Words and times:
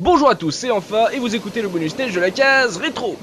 Bonjour 0.00 0.30
à 0.30 0.34
tous, 0.34 0.50
c'est 0.50 0.70
enfin 0.70 1.10
et 1.10 1.18
vous 1.18 1.36
écoutez 1.36 1.60
le 1.60 1.68
bonus 1.68 1.92
stage 1.92 2.14
de 2.14 2.20
la 2.20 2.30
case 2.30 2.78
rétro. 2.78 3.18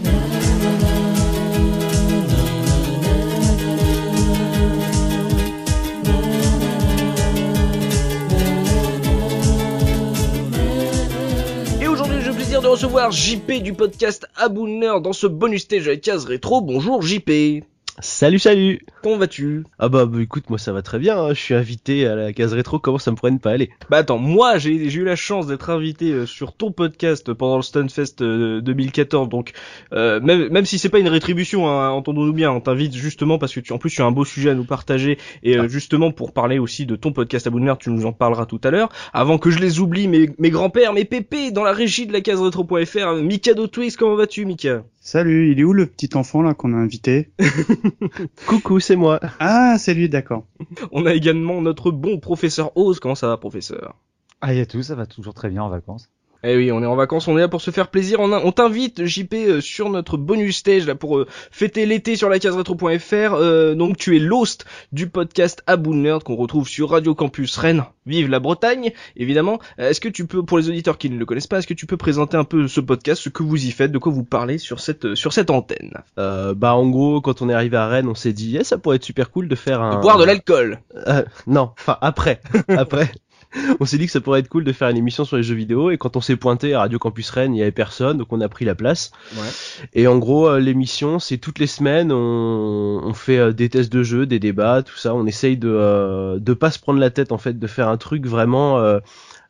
Et 11.81 11.88
aujourd'hui, 11.88 12.21
j'ai 12.21 12.27
le 12.27 12.35
plaisir 12.35 12.61
de 12.61 12.67
recevoir 12.67 13.12
JP 13.12 13.53
du 13.63 13.73
podcast 13.73 14.27
Abooner 14.35 14.99
dans 15.02 15.13
ce 15.13 15.25
bonus 15.25 15.63
stage 15.63 15.85
de 15.85 15.89
la 15.89 15.98
case 15.98 16.25
rétro. 16.25 16.62
Bonjour 16.62 17.02
JP. 17.02 17.63
Salut, 18.00 18.38
salut. 18.38 18.86
Comment 19.02 19.18
vas-tu? 19.18 19.63
Ah 19.80 19.89
bah, 19.89 20.05
bah, 20.05 20.21
écoute, 20.21 20.52
moi 20.52 20.59
ça 20.59 20.71
va 20.71 20.84
très 20.84 21.00
bien, 21.00 21.18
hein. 21.18 21.30
je 21.30 21.39
suis 21.39 21.55
invité 21.55 22.05
à 22.05 22.13
la 22.13 22.31
case 22.31 22.54
rétro, 22.54 22.77
comment 22.77 23.00
ça 23.00 23.09
me 23.09 23.16
pourrait 23.16 23.31
ne 23.31 23.39
pas 23.39 23.50
aller? 23.50 23.71
Bah 23.90 23.98
attends, 23.98 24.20
moi 24.20 24.59
j'ai 24.59 24.76
eu 24.76 25.04
la 25.04 25.16
chance 25.16 25.48
d'être 25.48 25.71
invité 25.71 26.12
euh, 26.12 26.26
sur 26.27 26.54
ton 26.54 26.71
podcast 26.71 27.34
pendant 27.34 27.55
le 27.55 27.63
Stunfest 27.63 28.21
euh, 28.21 28.62
2014, 28.62 29.30
donc 29.30 29.54
euh, 29.94 30.20
même, 30.20 30.49
même 30.49 30.66
si 30.66 30.77
c'est 30.77 30.90
pas 30.90 30.99
une 30.99 31.07
rétribution, 31.07 31.68
hein, 31.68 31.90
entendons-nous 31.90 32.34
bien, 32.34 32.52
on 32.52 32.62
t'invite 32.62 32.94
justement 32.94 33.40
parce 33.40 33.52
que 33.55 33.62
tu 33.62 33.73
en 33.73 33.80
plus 33.80 33.90
tu 33.90 34.04
as 34.04 34.05
un 34.05 34.12
beau 34.12 34.26
sujet 34.26 34.52
à 34.52 34.54
nous 34.54 34.66
partager 34.66 35.18
et 35.41 35.57
euh, 35.57 35.68
justement 35.68 36.12
pour 36.12 36.34
parler 36.34 36.59
aussi 36.59 36.85
de 36.85 36.95
ton 36.95 37.13
podcast 37.13 37.48
à 37.48 37.49
Nerd, 37.49 37.79
tu 37.79 37.90
nous 37.90 38.05
en 38.05 38.13
parleras 38.13 38.45
tout 38.45 38.62
à 38.63 38.70
l'heure. 38.70 38.90
Avant 39.12 39.40
que 39.40 39.49
je 39.49 39.57
les 39.57 39.79
oublie, 39.79 40.07
mes, 40.07 40.29
mes 40.38 40.52
grands-pères, 40.52 40.93
mes 40.93 41.05
pépés 41.05 41.49
dans 41.49 41.63
la 41.63 41.73
régie 41.73 42.05
de 42.05 42.13
la 42.13 42.21
case 42.21 42.41
rétro.fr, 42.41 43.16
Mikado 43.23 43.66
Twix, 43.66 43.98
comment 43.98 44.16
vas-tu 44.16 44.45
Mika? 44.45 44.84
Salut, 45.07 45.53
il 45.53 45.59
est 45.61 45.63
où 45.63 45.71
le 45.71 45.85
petit 45.85 46.17
enfant 46.17 46.41
là 46.41 46.53
qu'on 46.53 46.73
a 46.73 46.75
invité 46.75 47.31
Coucou, 48.45 48.81
c'est 48.81 48.98
moi 48.98 49.21
Ah, 49.39 49.77
c'est 49.79 49.93
lui, 49.93 50.09
d'accord. 50.09 50.45
On 50.91 51.05
a 51.05 51.13
également 51.13 51.61
notre 51.61 51.91
bon 51.91 52.20
professeur 52.20 52.75
Oz, 52.75 52.99
comment 52.99 53.15
ça 53.15 53.29
va 53.29 53.38
professeur? 53.38 53.95
Ah, 54.41 54.53
il 54.53 54.57
y 54.57 54.62
a 54.62 54.65
tout, 54.65 54.84
ça 54.84 54.95
va 54.95 55.05
toujours 55.05 55.34
très 55.34 55.49
bien 55.49 55.63
en 55.63 55.70
vacances. 55.70 56.09
Eh 56.43 56.55
oui, 56.55 56.71
on 56.71 56.82
est 56.84 56.85
en 56.85 56.96
vacances, 56.96 57.27
on 57.27 57.38
est 57.38 57.41
là 57.41 57.48
pour 57.48 57.62
se 57.62 57.71
faire 57.71 57.88
plaisir. 57.90 58.20
On, 58.20 58.52
t'invite, 58.52 59.05
JP, 59.05 59.34
euh, 59.34 59.62
sur 59.62 59.90
notre 59.90 60.18
bonus 60.18 60.57
stage 60.57 60.85
là 60.85 60.96
pour 60.96 61.18
euh, 61.18 61.27
fêter 61.52 61.85
l'été 61.85 62.16
sur 62.16 62.29
la 62.29 62.40
case 62.40 62.55
rétro.fr. 62.55 63.34
Euh, 63.34 63.76
donc 63.76 63.98
tu 63.98 64.16
es 64.16 64.19
l'host 64.19 64.66
du 64.91 65.09
podcast 65.09 65.63
Aboon 65.68 65.96
Nerd 65.96 66.24
qu'on 66.24 66.35
retrouve 66.35 66.68
sur 66.68 66.91
Radio 66.91 67.16
Campus 67.16 67.57
Rennes. 67.57 67.84
Vive 68.06 68.29
la 68.29 68.40
Bretagne, 68.40 68.91
évidemment. 69.18 69.59
Euh, 69.79 69.90
Est-ce 69.90 70.00
que 70.00 70.07
tu 70.09 70.25
peux, 70.28 70.44
pour 70.44 70.57
les 70.57 70.69
auditeurs 70.69 70.97
qui 70.97 71.09
ne 71.09 71.18
le 71.18 71.25
connaissent 71.25 71.47
pas, 71.47 71.57
est-ce 71.59 71.68
que 71.68 71.74
tu 71.74 71.85
peux 71.85 71.97
présenter 71.97 72.38
un 72.38 72.46
peu 72.46 72.68
ce 72.68 72.79
podcast, 72.79 73.22
ce 73.22 73.29
que 73.29 73.44
vous 73.44 73.66
y 73.66 73.72
faites, 73.72 73.91
de 73.91 73.97
quoi 73.97 74.12
vous 74.13 74.24
parlez 74.24 74.57
sur 74.59 74.79
cette 74.79 75.16
sur 75.16 75.34
cette 75.34 75.50
antenne? 75.50 75.94
Euh, 76.18 76.53
Bah 76.53 76.75
en 76.75 76.88
gros, 76.88 77.19
quand 77.19 77.41
on 77.41 77.50
est 77.50 77.53
arrivé 77.53 77.75
à 77.78 77.88
Rennes, 77.88 78.07
on 78.07 78.16
s'est 78.16 78.31
dit, 78.34 78.57
eh, 78.57 78.63
ça 78.63 78.78
pourrait 78.78 78.96
être 78.97 79.03
super 79.03 79.29
cool 79.31 79.47
de 79.50 79.56
faire 79.56 79.81
un... 79.81 79.96
De 79.97 80.01
boire 80.01 80.18
de 80.18 80.24
l'alcool. 80.24 80.79
Euh, 81.07 81.24
non, 81.47 81.72
enfin 81.78 81.97
après, 82.01 82.40
après. 82.69 83.12
On 83.79 83.85
s'est 83.85 83.97
dit 83.97 84.06
que 84.06 84.12
ça 84.12 84.22
pourrait 84.22 84.40
être 84.40 84.50
cool 84.50 84.63
de 84.63 84.72
faire 84.72 84.90
une 84.90 84.97
émission 84.97 85.25
sur 85.25 85.38
les 85.38 85.44
jeux 85.44 85.56
vidéo 85.56 85.91
et 85.91 85.97
quand 85.97 86.16
on 86.17 86.22
s'est 86.22 86.35
pointé 86.35 86.73
à 86.73 86.79
Radio 86.79 87.00
Campus 87.00 87.29
Rennes, 87.29 87.56
il 87.56 87.59
y 87.59 87.62
avait 87.62 87.72
personne, 87.72 88.17
donc 88.17 88.31
on 88.31 88.41
a 88.41 88.50
pris 88.50 88.66
la 88.66 88.75
place. 88.75 89.12
Ouais. 89.35 89.47
Et 89.94 90.07
en 90.07 90.17
gros, 90.17 90.47
euh, 90.47 90.59
l'émission, 90.59 91.19
c'est 91.19 91.38
toutes 91.38 91.59
les 91.59 91.67
semaines, 91.67 92.12
on, 92.12 93.01
on 93.03 93.13
fait 93.13 93.38
euh, 93.38 93.53
des 93.53 93.69
tests 93.69 93.91
de 93.91 94.03
jeux, 94.03 94.25
des 94.25 94.39
débats, 94.39 94.84
tout 94.84 94.97
ça. 94.97 95.16
On 95.16 95.25
essaye 95.25 95.57
de 95.57 95.69
euh, 95.69 96.39
de 96.39 96.53
pas 96.53 96.72
se 96.72 96.79
prendre 96.79 97.00
la 97.00 97.09
tête 97.09 97.31
en 97.31 97.38
fait, 97.38 97.57
de 97.57 97.67
faire 97.67 97.88
un 97.88 97.97
truc 97.97 98.25
vraiment 98.25 98.79
euh, 98.79 99.00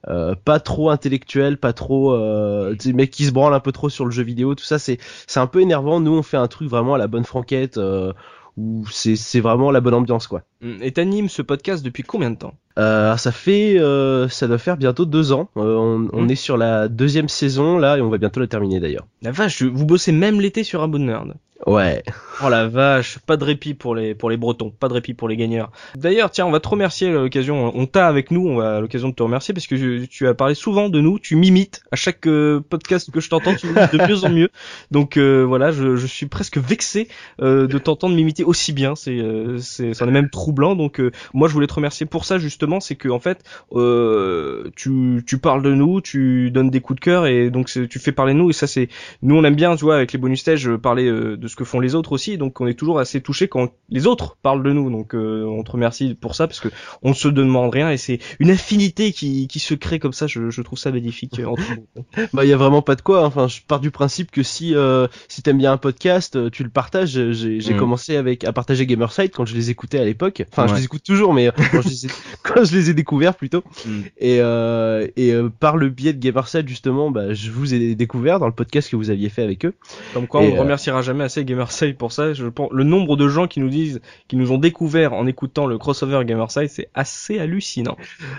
euh, 0.07 0.35
pas 0.35 0.59
trop 0.59 0.89
intellectuel, 0.89 1.57
pas 1.57 1.73
trop 1.73 2.13
euh, 2.13 2.75
des 2.75 2.93
mecs 2.93 3.11
qui 3.11 3.25
se 3.25 3.31
branlent 3.31 3.53
un 3.53 3.59
peu 3.59 3.71
trop 3.71 3.89
sur 3.89 4.05
le 4.05 4.11
jeu 4.11 4.23
vidéo, 4.23 4.55
tout 4.55 4.63
ça. 4.63 4.79
C'est 4.79 4.99
c'est 5.25 5.39
un 5.39 5.47
peu 5.47 5.61
énervant. 5.61 5.99
Nous, 5.99 6.13
on 6.13 6.23
fait 6.23 6.37
un 6.37 6.47
truc 6.47 6.69
vraiment 6.69 6.93
à 6.93 6.97
la 6.97 7.07
bonne 7.07 7.25
franquette. 7.25 7.77
Euh, 7.77 8.13
où 8.57 8.85
c'est 8.89 9.15
c'est 9.15 9.39
vraiment 9.39 9.69
la 9.69 9.81
bonne 9.81 9.93
ambiance 9.93 10.25
quoi. 10.25 10.41
Hum, 10.63 10.77
Et 10.81 10.91
t'animes 10.91 11.29
ce 11.29 11.41
podcast 11.41 11.83
depuis 11.83 12.03
combien 12.03 12.31
de 12.31 12.37
temps? 12.37 12.53
Euh, 12.79 13.15
ça 13.17 13.31
fait, 13.31 13.77
euh, 13.79 14.27
ça 14.29 14.47
doit 14.47 14.57
faire 14.57 14.77
bientôt 14.77 15.05
deux 15.05 15.31
ans. 15.31 15.49
Euh, 15.57 15.75
on, 15.77 16.09
on 16.13 16.21
Mhm. 16.23 16.29
est 16.31 16.35
sur 16.35 16.57
la 16.57 16.87
deuxième 16.87 17.29
saison 17.29 17.77
là 17.77 17.97
et 17.97 18.01
on 18.01 18.09
va 18.09 18.17
bientôt 18.17 18.39
la 18.39 18.47
terminer 18.47 18.79
d'ailleurs. 18.79 19.07
La 19.21 19.31
vache, 19.31 19.61
vous 19.63 19.85
bossez 19.85 20.11
même 20.11 20.39
l'été 20.41 20.63
sur 20.63 20.81
Aboon 20.83 20.99
Nerd. 20.99 21.33
Ouais. 21.65 22.03
Oh 22.45 22.49
la 22.49 22.67
vache, 22.67 23.17
pas 23.25 23.35
de 23.35 23.43
répit 23.43 23.73
pour 23.73 23.95
les 23.95 24.13
pour 24.13 24.29
les 24.29 24.37
Bretons, 24.37 24.69
pas 24.69 24.87
de 24.89 24.93
répit 24.93 25.15
pour 25.15 25.27
les 25.27 25.35
gagneurs. 25.35 25.71
D'ailleurs, 25.95 26.29
tiens, 26.29 26.45
on 26.45 26.51
va 26.51 26.59
te 26.59 26.67
remercier 26.69 27.07
à 27.07 27.11
l'occasion. 27.13 27.71
On 27.75 27.87
t'a 27.87 28.07
avec 28.07 28.29
nous, 28.29 28.47
on 28.47 28.57
va 28.57 28.77
à 28.77 28.79
l'occasion 28.79 29.09
de 29.09 29.15
te 29.15 29.23
remercier 29.23 29.55
parce 29.55 29.65
que 29.65 29.73
tu, 29.75 30.07
tu 30.07 30.27
as 30.27 30.35
parlé 30.35 30.53
souvent 30.53 30.87
de 30.87 31.01
nous, 31.01 31.17
tu 31.17 31.35
m'imites 31.35 31.81
à 31.91 31.95
chaque 31.95 32.27
euh, 32.27 32.59
podcast 32.69 33.09
que 33.09 33.19
je 33.19 33.29
t'entends, 33.29 33.55
tu 33.55 33.65
m'imites 33.67 33.91
de 33.91 34.07
mieux 34.07 34.23
en 34.23 34.29
mieux. 34.29 34.49
Donc 34.91 35.17
euh, 35.17 35.43
voilà, 35.47 35.71
je, 35.71 35.95
je 35.95 36.05
suis 36.05 36.27
presque 36.27 36.59
vexé 36.59 37.07
euh, 37.41 37.65
de 37.65 37.77
t'entendre 37.79 38.15
m'imiter 38.15 38.43
aussi 38.43 38.71
bien. 38.71 38.93
C'est 38.95 39.17
euh, 39.17 39.57
c'est 39.57 39.95
ça 39.95 40.05
en 40.05 40.09
est 40.09 40.11
même 40.11 40.29
troublant. 40.47 40.75
Donc 40.75 40.99
euh, 40.99 41.11
moi, 41.33 41.47
je 41.47 41.53
voulais 41.53 41.67
te 41.67 41.73
remercier 41.73 42.05
pour 42.05 42.25
ça 42.25 42.37
justement, 42.37 42.79
c'est 42.79 42.95
que 42.95 43.09
en 43.09 43.19
fait, 43.19 43.43
euh, 43.73 44.69
tu 44.75 45.23
tu 45.25 45.37
parles 45.37 45.61
de 45.61 45.73
nous, 45.73 46.01
tu 46.01 46.51
donnes 46.51 46.69
des 46.69 46.81
coups 46.81 46.99
de 46.99 47.03
cœur 47.03 47.27
et 47.27 47.49
donc 47.49 47.67
tu 47.67 47.99
fais 47.99 48.11
parler 48.11 48.33
de 48.33 48.39
nous 48.39 48.49
et 48.49 48.53
ça 48.53 48.67
c'est 48.67 48.87
nous 49.21 49.35
on 49.35 49.43
aime 49.43 49.55
bien, 49.55 49.75
tu 49.75 49.83
vois, 49.83 49.95
avec 49.95 50.13
les 50.13 50.19
bonus 50.19 50.39
stages, 50.39 50.67
euh, 50.67 50.77
parler 50.77 51.05
de 51.11 51.47
ce 51.47 51.55
que 51.55 51.63
font 51.65 51.79
les 51.79 51.95
autres 51.95 52.11
aussi, 52.13 52.37
donc 52.37 52.61
on 52.61 52.67
est 52.67 52.73
toujours 52.73 52.99
assez 52.99 53.21
touché 53.21 53.47
quand 53.47 53.71
les 53.89 54.07
autres 54.07 54.37
parlent 54.41 54.63
de 54.63 54.71
nous, 54.71 54.89
donc 54.89 55.13
on 55.13 55.63
te 55.63 55.71
remercie 55.71 56.15
pour 56.15 56.35
ça 56.35 56.47
parce 56.47 56.59
que 56.59 56.69
on 57.01 57.09
ne 57.09 57.13
se 57.15 57.27
demande 57.27 57.73
rien 57.73 57.91
et 57.91 57.97
c'est 57.97 58.19
une 58.39 58.51
affinité 58.51 59.11
qui, 59.11 59.47
qui 59.47 59.59
se 59.59 59.73
crée 59.73 59.99
comme 59.99 60.13
ça, 60.13 60.27
je, 60.27 60.49
je 60.49 60.61
trouve 60.61 60.77
ça 60.77 60.89
euh, 60.89 61.45
entre 61.45 61.63
nous. 61.75 62.03
Bah 62.33 62.45
il 62.45 62.49
y 62.49 62.53
a 62.53 62.57
vraiment 62.57 62.81
pas 62.81 62.95
de 62.95 63.01
quoi. 63.01 63.23
Enfin, 63.25 63.47
je 63.47 63.59
pars 63.67 63.79
du 63.79 63.91
principe 63.91 64.31
que 64.31 64.43
si 64.43 64.75
euh, 64.75 65.07
si 65.27 65.41
t'aimes 65.41 65.57
bien 65.57 65.71
un 65.73 65.77
podcast, 65.77 66.51
tu 66.51 66.63
le 66.63 66.69
partages. 66.69 67.31
J'ai 67.31 67.59
j'ai 67.59 67.73
Mm. 67.73 67.77
commencé 67.77 68.15
avec 68.15 68.43
à 68.43 68.53
partager 68.53 68.85
Gamerside 68.85 69.31
quand 69.31 69.45
je 69.45 69.55
les 69.55 69.69
écoutais 69.69 69.99
à 69.99 70.05
l'époque. 70.05 70.36
Enfin, 70.51 70.67
je 70.67 70.75
les 70.75 70.85
écoute 70.85 71.03
toujours, 71.03 71.33
mais 71.33 71.47
euh, 71.47 71.51
quand, 71.71 71.81
je 71.81 71.89
les 71.89 72.05
ai, 72.05 72.09
quand 72.43 72.63
je 72.63 72.75
les 72.75 72.89
ai 72.89 72.93
découverts 72.93 73.35
plutôt. 73.35 73.63
Mm. 73.85 74.01
Et 74.17 74.41
euh, 74.41 75.07
et 75.15 75.31
euh, 75.31 75.49
par 75.49 75.77
le 75.77 75.89
biais 75.89 76.13
de 76.13 76.19
Gamerside 76.19 76.67
justement, 76.67 77.11
bah 77.11 77.33
je 77.33 77.51
vous 77.51 77.73
ai 77.73 77.95
découvert 77.95 78.39
dans 78.39 78.47
le 78.47 78.53
podcast 78.53 78.89
que 78.89 78.95
vous 78.95 79.09
aviez 79.09 79.29
fait 79.29 79.43
avec 79.43 79.65
eux. 79.65 79.73
Comme 80.13 80.27
quoi 80.27 80.43
Et, 80.43 80.47
on 80.47 80.51
ne 80.51 80.57
euh, 80.57 80.61
remerciera 80.61 81.01
jamais 81.01 81.23
assez 81.23 81.43
Gamerside 81.45 81.97
pour 81.97 82.11
ça, 82.11 82.33
je 82.33 82.45
pense 82.45 82.69
le 82.71 82.83
nombre 82.83 83.15
de 83.15 83.27
gens 83.27 83.47
qui 83.47 83.59
nous 83.59 83.69
disent, 83.69 84.01
qui 84.27 84.35
nous 84.35 84.51
ont 84.51 84.57
découvert 84.57 85.13
en 85.13 85.27
écoutant 85.27 85.65
le 85.65 85.77
crossover 85.77 86.23
Gamerside, 86.25 86.69
c'est 86.69 86.89
assez 86.93 87.39
hallucinant. 87.39 87.97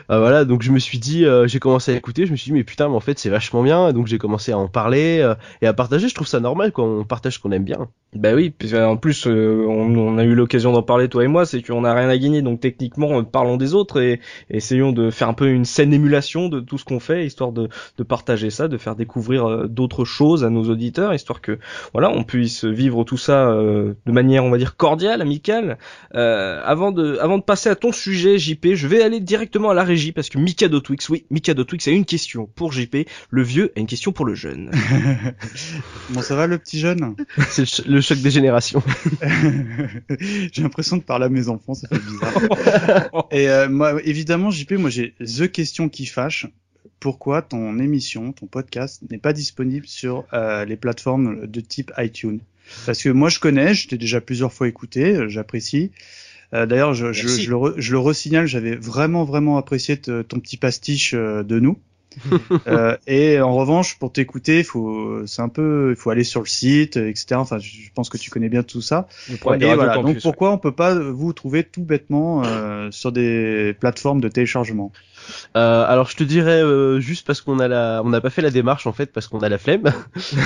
Ah, 0.08 0.18
voilà, 0.18 0.44
donc 0.44 0.62
je 0.62 0.70
me 0.70 0.78
suis 0.78 0.98
dit, 0.98 1.24
euh, 1.24 1.46
j'ai 1.46 1.58
commencé 1.58 1.92
à 1.92 1.96
écouter, 1.96 2.26
je 2.26 2.32
me 2.32 2.36
suis 2.36 2.50
dit 2.50 2.56
mais 2.56 2.64
putain, 2.64 2.88
mais 2.88 2.94
en 2.94 3.00
fait 3.00 3.18
c'est 3.18 3.30
vachement 3.30 3.62
bien. 3.62 3.92
Donc 3.92 4.06
j'ai 4.06 4.18
commencé 4.18 4.52
à 4.52 4.58
en 4.58 4.68
parler 4.68 5.18
euh, 5.20 5.34
et 5.62 5.66
à 5.66 5.72
partager. 5.72 6.08
Je 6.08 6.14
trouve 6.14 6.26
ça 6.26 6.40
normal 6.40 6.72
quand 6.72 6.84
on 6.84 7.04
partage 7.04 7.34
ce 7.34 7.38
qu'on 7.38 7.52
aime 7.52 7.64
bien. 7.64 7.88
Bah 8.14 8.32
oui, 8.34 8.50
puis 8.56 8.74
euh, 8.74 8.88
en 8.88 8.96
plus 8.96 9.26
euh, 9.26 9.66
on, 9.68 9.94
on 9.94 10.16
a 10.18 10.24
eu 10.24 10.34
l'occasion 10.34 10.72
d'en 10.72 10.82
parler 10.82 11.08
toi 11.08 11.24
et 11.24 11.26
moi, 11.26 11.44
c'est 11.44 11.62
qu'on 11.62 11.84
a 11.84 11.87
rien 11.94 12.08
à 12.08 12.16
gagner, 12.18 12.42
donc 12.42 12.60
techniquement 12.60 13.18
euh, 13.20 13.22
parlons 13.22 13.56
des 13.56 13.74
autres 13.74 14.00
et, 14.00 14.20
et 14.50 14.56
essayons 14.56 14.92
de 14.92 15.10
faire 15.10 15.28
un 15.28 15.34
peu 15.34 15.48
une 15.48 15.64
saine 15.64 15.92
émulation 15.92 16.48
de 16.48 16.60
tout 16.60 16.78
ce 16.78 16.84
qu'on 16.84 17.00
fait, 17.00 17.26
histoire 17.26 17.52
de, 17.52 17.68
de 17.98 18.02
partager 18.02 18.50
ça, 18.50 18.68
de 18.68 18.76
faire 18.78 18.96
découvrir 18.96 19.46
euh, 19.48 19.66
d'autres 19.68 20.04
choses 20.04 20.44
à 20.44 20.50
nos 20.50 20.64
auditeurs, 20.70 21.14
histoire 21.14 21.40
que 21.40 21.58
voilà 21.92 22.10
on 22.10 22.24
puisse 22.24 22.64
vivre 22.64 23.04
tout 23.04 23.16
ça 23.16 23.48
euh, 23.50 23.94
de 24.06 24.12
manière 24.12 24.44
on 24.44 24.50
va 24.50 24.58
dire 24.58 24.76
cordiale, 24.76 25.22
amicale. 25.22 25.78
Euh, 26.14 26.60
avant 26.64 26.92
de 26.92 27.18
avant 27.20 27.38
de 27.38 27.42
passer 27.42 27.68
à 27.68 27.74
ton 27.76 27.92
sujet 27.92 28.38
JP, 28.38 28.74
je 28.74 28.86
vais 28.86 29.02
aller 29.02 29.20
directement 29.20 29.70
à 29.70 29.74
la 29.74 29.84
régie 29.84 30.12
parce 30.12 30.28
que 30.28 30.38
Mikado 30.38 30.80
Twix, 30.80 31.08
oui 31.08 31.24
Mikado 31.30 31.64
Twix 31.64 31.86
a 31.88 31.90
une 31.90 32.04
question 32.04 32.48
pour 32.54 32.72
JP, 32.72 32.96
le 33.30 33.42
vieux 33.42 33.72
a 33.76 33.80
une 33.80 33.86
question 33.86 34.12
pour 34.12 34.24
le 34.26 34.34
jeune. 34.34 34.70
Bon, 36.10 36.22
ça 36.22 36.34
va 36.36 36.46
le 36.46 36.58
petit 36.58 36.78
jeune? 36.78 37.14
C'est 37.50 37.62
le 37.62 37.66
ch- 37.66 37.86
le 37.86 38.00
choc 38.00 38.18
des 38.18 38.30
générations. 38.30 38.82
J'ai 40.52 40.62
l'impression 40.62 40.96
de 40.96 41.02
parler 41.02 41.26
à 41.26 41.28
mes 41.28 41.48
enfants, 41.48 41.74
ça 41.78 41.88
fait 41.88 41.98
bizarre. 41.98 43.28
Et 43.30 43.48
euh, 43.48 43.68
moi, 43.68 44.00
évidemment, 44.04 44.50
JP, 44.50 44.72
moi 44.72 44.90
j'ai 44.90 45.14
The 45.20 45.50
question 45.50 45.88
qui 45.88 46.06
fâche. 46.06 46.46
Pourquoi 47.00 47.42
ton 47.42 47.78
émission, 47.78 48.32
ton 48.32 48.46
podcast 48.46 49.02
n'est 49.10 49.18
pas 49.18 49.32
disponible 49.32 49.86
sur 49.86 50.24
euh, 50.32 50.64
les 50.64 50.76
plateformes 50.76 51.46
de 51.46 51.60
type 51.60 51.92
iTunes? 51.98 52.40
Parce 52.86 53.02
que 53.02 53.08
moi 53.08 53.28
je 53.28 53.38
connais, 53.38 53.72
je 53.74 53.88
t'ai 53.88 53.96
déjà 53.98 54.20
plusieurs 54.20 54.52
fois 54.52 54.68
écouté, 54.68 55.14
euh, 55.14 55.28
j'apprécie. 55.28 55.90
Euh, 56.54 56.66
D'ailleurs, 56.66 56.94
je, 56.94 57.12
je, 57.12 57.28
je 57.28 57.50
le, 57.50 57.56
re- 57.56 57.74
je 57.76 57.92
le 57.92 57.98
resignale, 57.98 58.46
j'avais 58.46 58.74
vraiment 58.74 59.24
vraiment 59.24 59.58
apprécié 59.58 59.96
te- 59.98 60.22
ton 60.22 60.40
petit 60.40 60.56
pastiche 60.56 61.14
euh, 61.14 61.42
de 61.42 61.60
nous. 61.60 61.78
Euh, 62.66 62.96
et 63.06 63.40
en 63.40 63.54
revanche, 63.54 63.98
pour 63.98 64.12
t'écouter, 64.12 64.62
faut, 64.62 65.26
c'est 65.26 65.42
un 65.42 65.48
peu, 65.48 65.90
il 65.90 65.96
faut 65.96 66.10
aller 66.10 66.24
sur 66.24 66.40
le 66.40 66.46
site, 66.46 66.96
etc. 66.96 67.36
Enfin, 67.36 67.58
je 67.58 67.68
je 67.68 67.90
pense 67.94 68.08
que 68.08 68.18
tu 68.18 68.30
connais 68.30 68.48
bien 68.48 68.62
tout 68.62 68.80
ça. 68.80 69.06
Et 69.30 69.36
voilà. 69.42 69.94
Campus, 69.94 70.14
Donc 70.14 70.22
pourquoi 70.22 70.52
on 70.52 70.58
peut 70.58 70.72
pas 70.72 70.94
vous 70.94 71.32
trouver 71.32 71.64
tout 71.64 71.82
bêtement 71.82 72.42
euh, 72.44 72.90
sur 72.90 73.12
des 73.12 73.74
plateformes 73.80 74.20
de 74.20 74.28
téléchargement? 74.28 74.92
Euh, 75.56 75.84
alors 75.86 76.08
je 76.08 76.16
te 76.16 76.24
dirais 76.24 76.62
euh, 76.62 77.00
juste 77.00 77.26
parce 77.26 77.40
qu'on 77.40 77.58
a 77.58 77.68
la, 77.68 78.02
on 78.04 78.08
n'a 78.08 78.20
pas 78.20 78.30
fait 78.30 78.42
la 78.42 78.50
démarche 78.50 78.86
en 78.86 78.92
fait 78.92 79.12
parce 79.12 79.26
qu'on 79.26 79.40
a 79.40 79.48
la 79.48 79.58
flemme. 79.58 79.82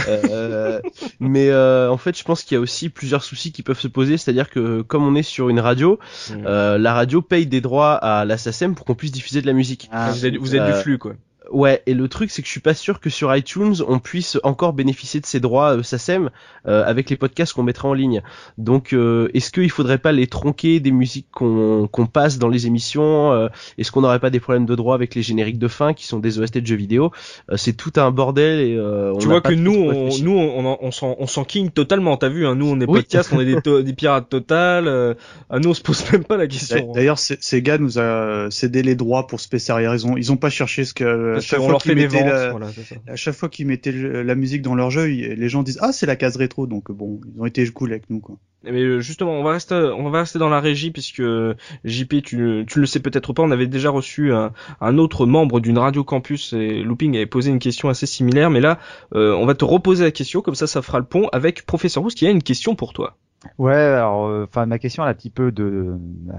Euh, 0.09 0.81
mais 1.21 1.49
euh, 1.51 1.91
en 1.91 1.97
fait 1.97 2.17
je 2.17 2.25
pense 2.25 2.43
qu'il 2.43 2.55
y 2.57 2.59
a 2.59 2.61
aussi 2.61 2.89
plusieurs 2.89 3.23
soucis 3.23 3.53
qui 3.53 3.63
peuvent 3.63 3.79
se 3.79 3.89
poser, 3.89 4.17
c'est-à-dire 4.17 4.51
que 4.51 4.83
comme 4.83 5.05
on 5.05 5.15
est 5.15 5.23
sur 5.23 5.49
une 5.49 5.61
radio, 5.61 5.99
Mm. 6.31 6.45
euh, 6.47 6.79
la 6.79 6.95
radio 6.95 7.23
paye 7.23 7.47
des 7.47 7.61
droits 7.61 7.95
à 7.95 8.25
la 8.25 8.39
SACEM 8.39 8.75
pour 8.75 8.87
qu'on 8.87 8.95
puisse 8.95 9.13
diffuser 9.13 9.41
de 9.43 9.47
la 9.47 9.53
musique. 9.53 9.89
Ah, 9.93 10.11
vous 10.11 10.27
êtes, 10.27 10.37
vous 10.37 10.57
êtes 10.57 10.65
du 10.67 10.73
flux 10.81 10.99
quoi. 10.99 11.15
Ouais, 11.53 11.83
et 11.87 11.95
le 11.95 12.09
truc 12.09 12.31
c'est 12.31 12.43
que 12.43 12.47
je 12.47 12.53
suis 12.53 12.61
pas 12.61 12.75
sûr 12.75 12.99
que 13.01 13.11
sur 13.11 13.35
iTunes 13.37 13.75
on 13.87 13.99
puisse 13.99 14.39
encore 14.43 14.73
bénéficier 14.73 15.21
de 15.21 15.27
ces 15.27 15.39
droits 15.41 15.77
euh, 15.77 15.83
SACEM 15.83 16.31
euh, 16.67 16.83
avec 16.87 17.11
les 17.11 17.17
podcasts 17.17 17.53
qu'on 17.53 17.63
mettra 17.63 17.89
en 17.89 17.95
ligne. 17.95 18.23
Donc 18.59 18.93
euh, 18.93 19.29
est-ce 19.35 19.51
qu'il 19.53 19.71
faudrait 19.71 19.99
pas 19.99 20.13
les 20.13 20.27
tronquer 20.27 20.81
des 20.81 20.91
musiques 20.93 21.27
qu'on 21.31 21.89
qu'on 21.91 22.07
passe 22.07 22.39
dans 22.39 22.49
les 22.49 22.67
émissions 22.67 23.33
euh, 23.33 23.49
Est-ce 23.79 23.93
qu'on 23.93 24.01
n'aurait 24.01 24.19
pas 24.21 24.31
des 24.31 24.41
problèmes 24.41 24.67
de 24.67 24.75
droit 24.75 24.95
avec 24.95 25.15
les 25.15 25.23
génériques 25.23 25.59
de 25.59 25.69
fin 25.69 25.93
qui 25.93 26.07
sont 26.07 26.19
des 26.19 26.39
OST 26.39 26.59
de 26.59 26.67
jeux 26.67 26.77
vidéo 26.77 27.11
Euh, 27.51 27.57
C'est 27.57 27.75
tout 27.75 27.93
un 27.97 28.11
bordel 28.11 28.61
et 28.61 28.77
euh, 28.77 29.13
on 29.15 29.19
Tu 29.19 29.27
vois 29.29 29.41
pas 29.43 29.51
que 29.51 29.55
nous, 29.55 29.75
on, 29.75 30.09
nous, 30.23 30.37
on, 30.39 30.67
on, 30.67 30.79
on 30.81 30.91
s'en, 30.91 31.17
on 31.19 31.27
s'en 31.27 31.45
king 31.45 31.71
totalement. 31.71 32.17
T'as 32.17 32.29
vu, 32.29 32.47
hein, 32.47 32.55
nous, 32.55 32.67
on 32.67 32.81
est 32.81 32.87
Oui. 32.89 33.01
podcast, 33.01 33.31
on 33.33 33.41
est 33.41 33.45
des, 33.45 33.61
to- 33.61 33.83
des 33.83 33.93
pirates 33.93 34.29
total. 34.29 34.89
Euh, 34.89 35.15
à 35.51 35.59
nous, 35.59 35.71
on 35.71 35.75
se 35.75 35.83
pose 35.83 36.03
même 36.13 36.25
pas 36.25 36.37
la 36.37 36.47
question. 36.47 36.93
D'ailleurs, 36.95 37.19
ces 37.19 37.37
ces 37.41 37.61
gars 37.63 37.79
nous 37.79 37.99
a 37.99 38.51
cédé 38.51 38.83
les 38.83 38.95
droits 38.95 39.27
pour 39.27 39.41
Space 39.41 39.69
Harrier. 39.71 39.89
Ils 39.93 40.07
ont, 40.07 40.17
ils 40.17 40.33
ont 40.33 40.37
pas 40.37 40.51
cherché 40.51 40.85
ce 40.85 40.95
que. 40.95 41.35
Chaque 41.43 41.59
fois 41.61 41.69
leur 41.71 41.83
qu'ils 41.83 41.91
fait 41.91 41.95
des 41.97 42.03
mettaient 42.07 42.19
ventes. 42.23 42.33
la- 42.33 42.51
Voilà, 42.51 42.69
c'est 42.75 42.83
ça. 42.85 42.97
À 43.07 43.17
chaque 43.17 43.35
fois 43.35 43.49
qu'ils 43.49 43.67
mettaient 43.67 43.93
la 43.93 44.35
musique 44.35 44.63
dans 44.63 44.75
leur 44.75 44.91
jeu, 44.91 45.05
les 45.07 45.49
gens 45.49 45.63
disent 45.63 45.79
ah 45.81 45.93
c'est 45.93 46.07
la 46.07 46.17
case 46.17 46.37
rétro 46.37 46.67
donc 46.67 46.91
bon 46.91 47.21
ils 47.35 47.41
ont 47.41 47.47
été 47.47 47.67
cool 47.69 47.91
avec 47.93 48.09
nous 48.11 48.21
quoi. 48.21 48.37
Mais 48.65 48.81
euh, 48.81 49.01
justement, 49.01 49.33
on 49.33 49.43
va 49.43 49.51
rester, 49.55 49.75
on 49.75 50.09
va 50.09 50.21
rester 50.21 50.39
dans 50.39 50.49
la 50.49 50.61
régie 50.61 50.93
puisque 50.93 51.19
euh, 51.19 51.55
JP, 51.85 52.23
tu, 52.23 52.23
tu 52.23 52.39
ne 52.39 52.81
le 52.81 52.87
sais 52.87 53.01
peut-être 53.01 53.33
pas, 53.33 53.43
on 53.43 53.51
avait 53.51 53.67
déjà 53.67 53.91
reçu 53.91 54.33
un, 54.33 54.53
un 54.81 54.99
autre 54.99 55.27
membre 55.27 55.59
d'une 55.59 55.79
radio 55.79 56.05
campus 56.05 56.53
et 56.53 56.83
Looping 56.85 57.17
avait 57.17 57.27
posé 57.27 57.51
une 57.51 57.59
question 57.59 57.89
assez 57.89 58.07
similaire, 58.07 58.51
mais 58.51 58.61
là, 58.61 58.79
euh, 59.17 59.35
on 59.35 59.47
va 59.47 59.57
te 59.57 59.65
reposer 59.65 60.05
la 60.05 60.13
question, 60.13 60.43
comme 60.43 60.55
ça, 60.55 60.69
ça 60.69 60.81
fera 60.81 61.01
le 61.01 61.05
pont 61.05 61.29
avec 61.33 61.67
Professeur 61.67 62.05
Rousse 62.05 62.15
qui 62.15 62.25
a 62.25 62.31
une 62.31 62.43
question 62.45 62.77
pour 62.77 62.93
toi. 62.93 63.17
Ouais, 63.59 63.73
alors, 63.75 64.27
euh, 64.29 64.45
enfin, 64.49 64.67
ma 64.67 64.79
question 64.79 65.03
elle 65.03 65.09
a 65.09 65.11
un 65.11 65.15
petit 65.15 65.29
peu 65.29 65.51
de, 65.51 65.97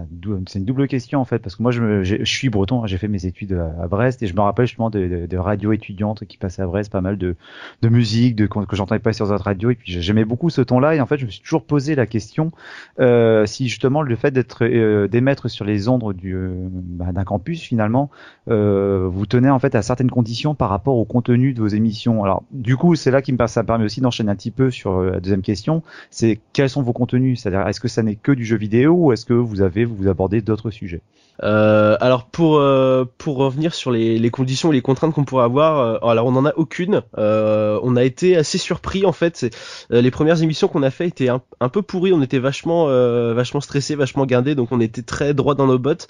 dou- 0.09 0.41
c'est 0.47 0.59
une 0.59 0.63
double 0.65 0.87
question 0.87 1.19
en 1.19 1.25
fait, 1.25 1.39
parce 1.39 1.57
que 1.57 1.61
moi 1.61 1.71
je, 1.71 1.81
me, 1.81 2.03
je 2.05 2.23
suis 2.23 2.49
breton, 2.49 2.81
hein, 2.81 2.87
j'ai 2.87 2.97
fait 2.97 3.09
mes 3.09 3.25
études 3.25 3.51
à, 3.53 3.87
Brest 3.89 4.23
et 4.23 4.27
je 4.27 4.33
me 4.33 4.39
rappelle 4.39 4.67
justement 4.67 4.89
de, 4.89 5.05
de, 5.07 5.25
de 5.25 5.37
radio 5.37 5.73
étudiantes 5.73 6.23
qui 6.25 6.37
passaient 6.37 6.61
à 6.61 6.65
Brest, 6.65 6.89
pas 6.89 7.01
mal 7.01 7.17
de, 7.17 7.35
de 7.81 7.89
musique, 7.89 8.37
de 8.37 8.45
que 8.47 8.75
j'entendais 8.77 8.99
pas 8.99 9.11
sur 9.11 9.27
d'autres 9.27 9.43
radios 9.43 9.71
et 9.71 9.75
puis 9.75 10.01
j'aimais 10.01 10.23
beaucoup 10.23 10.49
ce 10.49 10.61
ton-là 10.61 10.95
et 10.95 11.01
en 11.01 11.05
fait 11.05 11.17
je 11.17 11.25
me 11.25 11.29
suis 11.29 11.41
toujours 11.41 11.65
posé 11.65 11.95
la 11.95 12.05
question 12.05 12.51
euh, 12.99 13.45
si 13.45 13.67
justement 13.67 14.01
le 14.01 14.15
fait 14.15 14.31
d'être 14.31 14.63
euh, 14.63 15.07
d'émettre 15.09 15.49
sur 15.49 15.65
les 15.65 15.89
ondes 15.89 16.13
du 16.13 16.33
euh, 16.35 16.53
bah, 16.71 17.11
d'un 17.11 17.23
campus 17.25 17.61
finalement 17.61 18.09
euh, 18.49 19.07
vous 19.11 19.25
tenez 19.25 19.49
en 19.49 19.59
fait 19.59 19.75
à 19.75 19.81
certaines 19.81 20.09
conditions 20.11 20.55
par 20.55 20.69
rapport 20.69 20.95
au 20.97 21.05
contenu 21.05 21.53
de 21.53 21.59
vos 21.61 21.67
émissions. 21.67 22.23
Alors 22.23 22.43
du 22.51 22.77
coup 22.77 22.95
c'est 22.95 23.11
là 23.11 23.21
qui 23.21 23.33
me 23.33 23.47
ça 23.47 23.61
me 23.61 23.67
permet 23.67 23.85
aussi 23.85 23.99
d'enchaîner 24.01 24.31
un 24.31 24.35
petit 24.35 24.51
peu 24.51 24.71
sur 24.71 24.93
euh, 24.99 25.11
la 25.11 25.19
deuxième 25.19 25.41
question, 25.41 25.83
c'est 26.09 26.39
quels 26.53 26.69
sont 26.69 26.81
vos 26.81 26.92
contenus 26.93 27.41
C'est-à-dire 27.41 27.67
est-ce 27.67 27.79
que 27.79 27.87
ça 27.87 28.03
n'est 28.03 28.15
que 28.15 28.31
du 28.31 28.45
jeu 28.45 28.57
vidéo 28.57 28.93
ou 28.93 29.11
est-ce 29.11 29.25
que 29.25 29.33
vous 29.33 29.61
avez 29.61 29.85
vous 29.85 30.07
abordez 30.07 30.41
d'autres 30.41 30.71
sujets? 30.71 31.01
Euh, 31.41 31.97
alors 31.99 32.25
pour 32.25 32.57
euh, 32.57 33.05
pour 33.17 33.37
revenir 33.37 33.73
sur 33.73 33.89
les, 33.89 34.19
les 34.19 34.29
conditions 34.29 34.71
et 34.71 34.75
les 34.75 34.81
contraintes 34.81 35.13
qu'on 35.13 35.25
pourrait 35.25 35.45
avoir, 35.45 35.79
euh, 35.79 36.09
alors 36.09 36.27
on 36.27 36.31
n'en 36.31 36.45
a 36.45 36.53
aucune. 36.55 37.01
Euh, 37.17 37.79
on 37.81 37.95
a 37.95 38.03
été 38.03 38.37
assez 38.37 38.57
surpris 38.57 39.05
en 39.05 39.11
fait. 39.11 39.45
Euh, 39.91 40.01
les 40.01 40.11
premières 40.11 40.43
émissions 40.43 40.67
qu'on 40.67 40.83
a 40.83 40.91
fait 40.91 41.07
étaient 41.07 41.29
un, 41.29 41.41
un 41.59 41.69
peu 41.69 41.81
pourries. 41.81 42.13
On 42.13 42.21
était 42.21 42.39
vachement 42.39 42.85
euh, 42.87 43.33
vachement 43.33 43.61
stressés, 43.61 43.95
vachement 43.95 44.25
guindés, 44.25 44.53
donc 44.55 44.71
on 44.71 44.79
était 44.79 45.01
très 45.01 45.33
droit 45.33 45.55
dans 45.55 45.67
nos 45.67 45.79
bottes. 45.79 46.07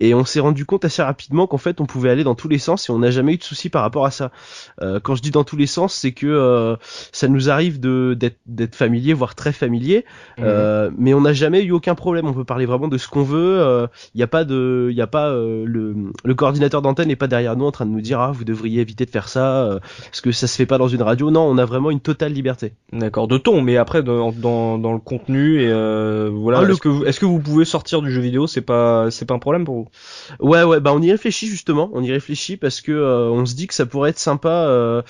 Et 0.00 0.14
on 0.14 0.24
s'est 0.24 0.40
rendu 0.40 0.64
compte 0.64 0.84
assez 0.84 1.02
rapidement 1.02 1.46
qu'en 1.46 1.58
fait 1.58 1.80
on 1.80 1.86
pouvait 1.86 2.10
aller 2.10 2.24
dans 2.24 2.34
tous 2.34 2.48
les 2.48 2.58
sens 2.58 2.88
et 2.88 2.92
on 2.92 3.00
n'a 3.00 3.10
jamais 3.10 3.34
eu 3.34 3.38
de 3.38 3.44
soucis 3.44 3.68
par 3.68 3.82
rapport 3.82 4.06
à 4.06 4.10
ça. 4.10 4.30
Euh, 4.80 4.98
quand 5.00 5.14
je 5.14 5.22
dis 5.22 5.30
dans 5.30 5.44
tous 5.44 5.56
les 5.56 5.66
sens, 5.66 5.94
c'est 5.94 6.12
que 6.12 6.26
euh, 6.26 6.76
ça 7.12 7.28
nous 7.28 7.50
arrive 7.50 7.80
de 7.80 8.16
d'être 8.18 8.38
d'être 8.46 8.76
familier, 8.76 9.12
voire 9.12 9.34
très 9.34 9.52
familier. 9.52 10.04
Euh, 10.40 10.90
mais 10.96 11.14
on 11.14 11.20
n'a 11.20 11.32
jamais 11.32 11.62
eu 11.62 11.72
aucun 11.72 11.94
problème. 11.94 12.26
On 12.26 12.32
peut 12.32 12.44
parler 12.44 12.66
vraiment 12.66 12.88
de 12.88 12.98
ce 12.98 13.08
qu'on 13.08 13.22
veut. 13.22 13.88
Il 14.14 14.18
n'y 14.18 14.22
a 14.22 14.26
pas 14.26 14.44
de, 14.44 14.53
il 14.90 14.96
y 14.96 15.00
a 15.00 15.06
pas 15.06 15.28
euh, 15.30 15.64
le, 15.66 15.94
le 16.24 16.34
coordinateur 16.34 16.82
d'antenne 16.82 17.08
n'est 17.08 17.16
pas 17.16 17.26
derrière 17.28 17.56
nous 17.56 17.64
en 17.64 17.70
train 17.72 17.86
de 17.86 17.90
nous 17.90 18.00
dire 18.00 18.20
ah 18.20 18.32
vous 18.32 18.44
devriez 18.44 18.80
éviter 18.80 19.04
de 19.06 19.10
faire 19.10 19.28
ça 19.28 19.64
euh, 19.64 19.78
parce 20.04 20.20
que 20.20 20.32
ça 20.32 20.46
se 20.46 20.56
fait 20.56 20.66
pas 20.66 20.78
dans 20.78 20.88
une 20.88 21.02
radio. 21.02 21.30
Non, 21.30 21.42
on 21.42 21.58
a 21.58 21.64
vraiment 21.64 21.90
une 21.90 22.00
totale 22.00 22.32
liberté. 22.32 22.72
D'accord, 22.92 23.28
de 23.28 23.38
ton, 23.38 23.60
mais 23.60 23.76
après 23.76 24.02
dans, 24.02 24.32
dans, 24.32 24.78
dans 24.78 24.92
le 24.92 24.98
contenu 24.98 25.60
et 25.62 25.68
euh, 25.70 26.30
voilà. 26.32 26.60
Ah, 26.60 26.68
Est-ce 26.70 26.80
que 26.80 26.88
vous- 26.88 27.04
est-ce 27.04 27.20
que 27.20 27.26
vous 27.26 27.38
pouvez 27.40 27.64
sortir 27.64 28.02
du 28.02 28.10
jeu 28.10 28.20
vidéo? 28.20 28.46
C'est 28.46 28.60
pas 28.60 29.10
c'est 29.10 29.24
pas 29.26 29.34
un 29.34 29.38
problème 29.38 29.64
pour 29.64 29.74
vous? 29.76 29.88
Ouais 30.40 30.62
ouais 30.62 30.80
bah 30.80 30.92
on 30.94 31.02
y 31.02 31.10
réfléchit 31.10 31.46
justement. 31.46 31.90
On 31.92 32.02
y 32.02 32.10
réfléchit 32.12 32.56
parce 32.56 32.80
que 32.80 32.92
euh, 32.92 33.30
on 33.30 33.46
se 33.46 33.54
dit 33.54 33.66
que 33.66 33.74
ça 33.74 33.86
pourrait 33.86 34.10
être 34.10 34.18
sympa 34.18 34.48
euh, 34.68 35.02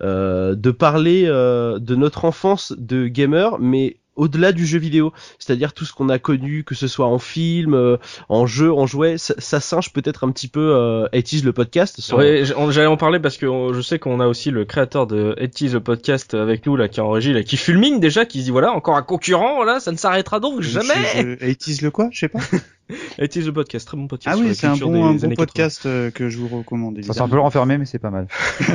euh, 0.00 0.54
de 0.54 0.70
parler 0.70 1.24
euh, 1.26 1.78
de 1.78 1.94
notre 1.94 2.24
enfance 2.24 2.72
de 2.76 3.06
gamer, 3.08 3.58
mais 3.58 3.96
au-delà 4.16 4.52
du 4.52 4.66
jeu 4.66 4.78
vidéo, 4.78 5.12
c'est-à-dire 5.38 5.72
tout 5.72 5.84
ce 5.84 5.92
qu'on 5.92 6.08
a 6.08 6.18
connu, 6.18 6.64
que 6.64 6.74
ce 6.74 6.86
soit 6.86 7.06
en 7.06 7.18
film, 7.18 7.74
euh, 7.74 7.96
en 8.28 8.46
jeu, 8.46 8.72
en 8.72 8.86
jouet, 8.86 9.16
ça, 9.18 9.34
ça 9.38 9.60
singe 9.60 9.92
peut-être 9.92 10.24
un 10.24 10.30
petit 10.30 10.48
peu 10.48 10.60
euh, 10.74 11.08
80s 11.12 11.44
le 11.44 11.52
podcast. 11.52 12.00
sans- 12.00 12.16
Ouais, 12.18 12.44
j'allais 12.70 12.86
en 12.86 12.96
parler 12.96 13.18
parce 13.20 13.36
que 13.36 13.46
euh, 13.46 13.72
je 13.72 13.80
sais 13.80 13.98
qu'on 13.98 14.20
a 14.20 14.26
aussi 14.26 14.50
le 14.50 14.64
créateur 14.64 15.06
de 15.06 15.34
Etty 15.38 15.70
the 15.70 15.78
podcast 15.78 16.34
avec 16.34 16.66
nous 16.66 16.76
là 16.76 16.88
qui 16.88 17.00
est 17.00 17.02
en 17.02 17.10
régie 17.10 17.32
là 17.32 17.42
qui 17.42 17.56
fulmine 17.56 18.00
déjà 18.00 18.24
qui 18.26 18.42
dit 18.42 18.50
voilà 18.50 18.72
encore 18.72 18.96
un 18.96 19.02
concurrent 19.02 19.64
là 19.64 19.80
ça 19.80 19.92
ne 19.92 19.96
s'arrêtera 19.96 20.40
donc 20.40 20.60
jamais. 20.60 20.94
80s 21.40 21.82
le 21.82 21.90
quoi? 21.90 22.08
Je 22.12 22.18
sais 22.18 22.28
pas. 22.28 22.40
Etty 23.18 23.40
the 23.44 23.50
podcast 23.50 23.86
très 23.86 23.96
bon 23.96 24.06
podcast. 24.06 24.36
Ah 24.38 24.42
oui 24.42 24.54
c'est 24.54 24.66
un 24.66 24.76
bon 24.76 25.04
un 25.04 25.12
bon 25.14 25.24
années 25.24 25.36
80. 25.36 25.36
podcast 25.36 25.86
euh, 25.86 26.10
que 26.10 26.28
je 26.28 26.38
vous 26.38 26.48
recommande. 26.48 26.98
Ça 27.04 27.12
sent 27.12 27.20
un 27.20 27.28
peu 27.28 27.38
renfermé 27.38 27.78
mais 27.78 27.84
c'est 27.86 27.98
pas 27.98 28.10
mal. 28.10 28.26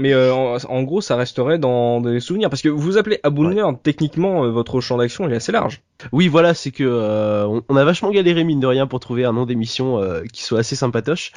Mais 0.00 0.12
euh, 0.12 0.32
en, 0.34 0.56
en 0.56 0.82
gros 0.82 1.00
ça 1.00 1.16
resterait 1.16 1.58
dans 1.58 2.00
des 2.00 2.20
souvenirs 2.20 2.50
parce 2.50 2.62
que 2.62 2.68
vous 2.68 2.96
appelez 2.98 3.20
Abooner 3.22 3.64
techniquement 3.82 4.44
euh, 4.44 4.50
votre 4.50 4.80
champ 4.80 4.96
d'action 4.98 5.26
il 5.26 5.32
est 5.32 5.36
assez 5.36 5.52
large. 5.52 5.82
Oui, 6.12 6.28
voilà, 6.28 6.54
c'est 6.54 6.70
que 6.70 6.82
euh, 6.82 7.46
on, 7.46 7.62
on 7.68 7.76
a 7.76 7.84
vachement 7.84 8.10
galéré 8.10 8.42
mine 8.42 8.58
de 8.60 8.66
rien 8.66 8.86
pour 8.86 9.00
trouver 9.00 9.26
un 9.26 9.34
nom 9.34 9.44
d'émission 9.44 9.98
euh, 9.98 10.22
qui 10.32 10.42
soit 10.42 10.60
assez 10.60 10.74
sympatoche. 10.74 11.32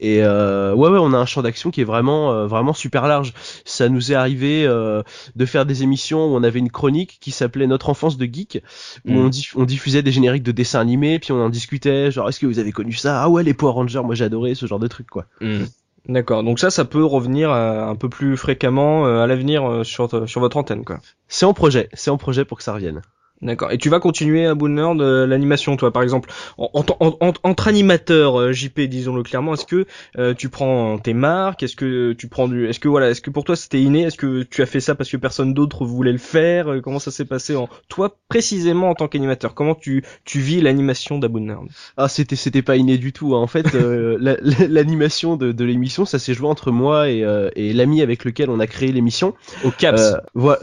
Et 0.00 0.22
euh, 0.22 0.72
ouais, 0.74 0.88
ouais, 0.88 0.98
on 0.98 1.12
a 1.12 1.18
un 1.18 1.26
champ 1.26 1.42
d'action 1.42 1.70
qui 1.70 1.82
est 1.82 1.84
vraiment, 1.84 2.32
euh, 2.32 2.46
vraiment 2.46 2.72
super 2.72 3.06
large. 3.08 3.34
Ça 3.66 3.90
nous 3.90 4.12
est 4.12 4.14
arrivé 4.14 4.64
euh, 4.66 5.02
de 5.36 5.44
faire 5.44 5.66
des 5.66 5.82
émissions 5.82 6.24
où 6.24 6.34
on 6.34 6.42
avait 6.42 6.60
une 6.60 6.70
chronique 6.70 7.18
qui 7.20 7.30
s'appelait 7.30 7.66
Notre 7.66 7.90
enfance 7.90 8.16
de 8.16 8.24
geek, 8.24 8.62
où 9.06 9.10
Mm. 9.12 9.16
on, 9.18 9.28
diff- 9.28 9.52
on 9.56 9.64
diffusait 9.64 10.00
des 10.02 10.12
génériques 10.12 10.42
de 10.44 10.52
dessins 10.52 10.80
animés, 10.80 10.95
puis 10.96 11.32
on 11.32 11.42
en 11.42 11.48
discutait. 11.48 12.10
Genre, 12.10 12.28
est-ce 12.28 12.40
que 12.40 12.46
vous 12.46 12.58
avez 12.58 12.72
connu 12.72 12.92
ça? 12.92 13.22
Ah 13.22 13.28
ouais, 13.28 13.42
les 13.42 13.54
Power 13.54 13.72
Rangers, 13.72 14.02
moi 14.04 14.14
j'adorais 14.14 14.54
ce 14.54 14.66
genre 14.66 14.78
de 14.78 14.86
truc, 14.88 15.08
quoi. 15.08 15.26
Mm. 15.40 15.64
D'accord, 16.08 16.44
donc 16.44 16.60
ça, 16.60 16.70
ça 16.70 16.84
peut 16.84 17.04
revenir 17.04 17.50
euh, 17.50 17.84
un 17.84 17.96
peu 17.96 18.08
plus 18.08 18.36
fréquemment 18.36 19.06
euh, 19.06 19.22
à 19.22 19.26
l'avenir 19.26 19.68
euh, 19.68 19.82
sur, 19.82 20.28
sur 20.28 20.40
votre 20.40 20.56
antenne, 20.56 20.84
quoi. 20.84 21.00
C'est 21.26 21.46
en 21.46 21.52
projet, 21.52 21.88
c'est 21.94 22.10
en 22.10 22.16
projet 22.16 22.44
pour 22.44 22.58
que 22.58 22.64
ça 22.64 22.72
revienne. 22.72 23.02
D'accord. 23.42 23.70
Et 23.70 23.76
tu 23.76 23.90
vas 23.90 24.00
continuer 24.00 24.46
à 24.46 24.54
Bonheur 24.54 24.94
de 24.94 25.24
l'animation, 25.24 25.76
toi, 25.76 25.92
par 25.92 26.02
exemple, 26.02 26.30
en, 26.56 26.70
en- 27.00 27.16
en- 27.20 27.32
entre 27.42 27.68
animateurs 27.68 28.40
euh, 28.40 28.52
JP, 28.52 28.80
disons-le 28.88 29.22
clairement. 29.22 29.52
Est-ce 29.52 29.66
que 29.66 29.84
euh, 30.18 30.32
tu 30.32 30.48
prends 30.48 30.96
tes 30.98 31.12
marques? 31.12 31.62
Est-ce 31.62 31.76
que 31.76 32.14
tu 32.14 32.28
prends 32.28 32.48
du 32.48 32.66
Est-ce 32.66 32.80
que 32.80 32.88
voilà 32.88 33.10
Est-ce 33.10 33.20
que 33.20 33.28
pour 33.28 33.44
toi 33.44 33.54
c'était 33.54 33.80
inné? 33.82 34.04
Est-ce 34.04 34.16
que 34.16 34.42
tu 34.42 34.62
as 34.62 34.66
fait 34.66 34.80
ça 34.80 34.94
parce 34.94 35.10
que 35.10 35.18
personne 35.18 35.52
d'autre 35.52 35.84
voulait 35.84 36.12
le 36.12 36.18
faire? 36.18 36.72
Euh, 36.72 36.80
Comment 36.80 36.98
ça 36.98 37.10
s'est 37.10 37.26
passé 37.26 37.54
en 37.56 37.68
toi 37.90 38.16
précisément 38.30 38.88
en 38.88 38.94
tant 38.94 39.06
qu'animateur? 39.06 39.52
Comment 39.54 39.74
tu 39.74 40.02
tu 40.24 40.40
vis 40.40 40.62
l'animation 40.62 41.18
d'Abonner 41.18 41.56
Ah, 41.98 42.08
c'était 42.08 42.36
c'était 42.36 42.62
pas 42.62 42.76
inné 42.76 42.96
du 42.96 43.12
tout. 43.12 43.34
hein. 43.36 43.40
En 43.40 43.46
fait, 43.46 43.74
euh, 43.74 44.16
la- 44.20 44.38
la- 44.40 44.66
l'animation 44.66 45.36
de, 45.36 45.52
de 45.52 45.64
l'émission, 45.64 46.06
ça 46.06 46.18
s'est 46.18 46.32
joué 46.32 46.48
entre 46.48 46.70
moi 46.70 47.10
et, 47.10 47.22
euh, 47.22 47.50
et 47.54 47.74
l'ami 47.74 48.00
avec 48.00 48.24
lequel 48.24 48.48
on 48.48 48.60
a 48.60 48.66
créé 48.66 48.92
l'émission. 48.92 49.34
Au 49.62 49.70
Caps. 49.72 50.00
Euh, 50.00 50.16
voilà, 50.34 50.58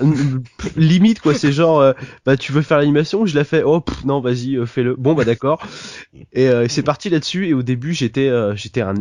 limite 0.76 1.20
quoi, 1.22 1.34
c'est 1.36 1.52
genre, 1.52 1.80
euh, 1.82 1.94
bah 2.26 2.36
tu 2.38 2.52
veux 2.52 2.63
faire 2.64 2.78
l'animation, 2.78 3.26
je 3.26 3.36
la 3.36 3.44
fais, 3.44 3.64
oh 3.64 3.84
non 4.06 4.20
vas-y 4.20 4.56
euh, 4.56 4.66
fais-le. 4.66 4.96
Bon 4.96 5.14
bah 5.14 5.26
d'accord. 5.26 5.62
Et 6.34 6.48
euh, 6.48 6.68
c'est 6.68 6.84
parti 6.84 7.10
là-dessus. 7.10 7.48
Et 7.48 7.54
au 7.54 7.64
début 7.64 7.94
j'étais 7.94 8.28
euh, 8.28 8.56
j'étais 8.56 8.82
un, 8.82 8.96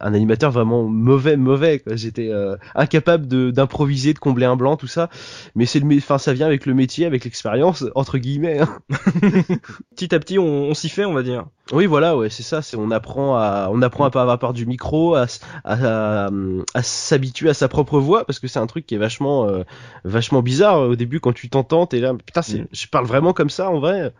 animateur 0.00 0.50
vraiment 0.50 0.84
mauvais 0.84 1.36
mauvais. 1.36 1.82
J'étais 1.92 2.30
incapable 2.74 3.26
de 3.26 3.50
d'improviser, 3.50 4.14
de 4.14 4.18
combler 4.18 4.46
un 4.46 4.56
blanc 4.56 4.76
tout 4.76 4.86
ça. 4.86 5.10
Mais 5.54 5.66
c'est 5.66 5.80
le, 5.80 5.96
enfin 5.96 6.18
ça 6.18 6.32
vient 6.32 6.46
avec 6.46 6.66
le 6.66 6.74
métier, 6.74 7.06
avec 7.06 7.24
l'expérience 7.24 7.84
entre 7.94 8.18
guillemets. 8.18 8.60
hein. 8.60 8.80
Petit 10.00 10.14
à 10.14 10.18
petit, 10.18 10.38
on, 10.38 10.44
on 10.46 10.72
s'y 10.72 10.88
fait, 10.88 11.04
on 11.04 11.12
va 11.12 11.22
dire. 11.22 11.44
Oui, 11.72 11.84
voilà, 11.84 12.16
ouais, 12.16 12.30
c'est 12.30 12.42
ça. 12.42 12.62
C'est 12.62 12.76
on 12.78 12.90
apprend 12.90 13.36
à 13.36 13.68
on 13.70 13.82
apprend 13.82 14.04
à 14.06 14.10
pas 14.10 14.22
avoir 14.22 14.38
peur 14.38 14.54
du 14.54 14.64
micro, 14.64 15.14
à 15.14 15.26
à, 15.62 16.24
à, 16.24 16.30
à 16.72 16.82
s'habituer 16.82 17.50
à 17.50 17.54
sa 17.54 17.68
propre 17.68 17.98
voix 17.98 18.24
parce 18.24 18.38
que 18.38 18.48
c'est 18.48 18.58
un 18.58 18.66
truc 18.66 18.86
qui 18.86 18.94
est 18.94 18.98
vachement 18.98 19.46
euh, 19.46 19.62
vachement 20.04 20.40
bizarre 20.40 20.80
au 20.80 20.96
début 20.96 21.20
quand 21.20 21.34
tu 21.34 21.50
t'entends. 21.50 21.84
T'es 21.84 22.00
là, 22.00 22.14
putain, 22.14 22.40
c'est 22.40 22.60
Mm. 22.60 22.66
je 22.72 22.86
parle 22.86 23.04
vraiment 23.04 23.34
comme 23.34 23.50
ça 23.50 23.70
en 23.70 23.78
vrai. 23.78 24.12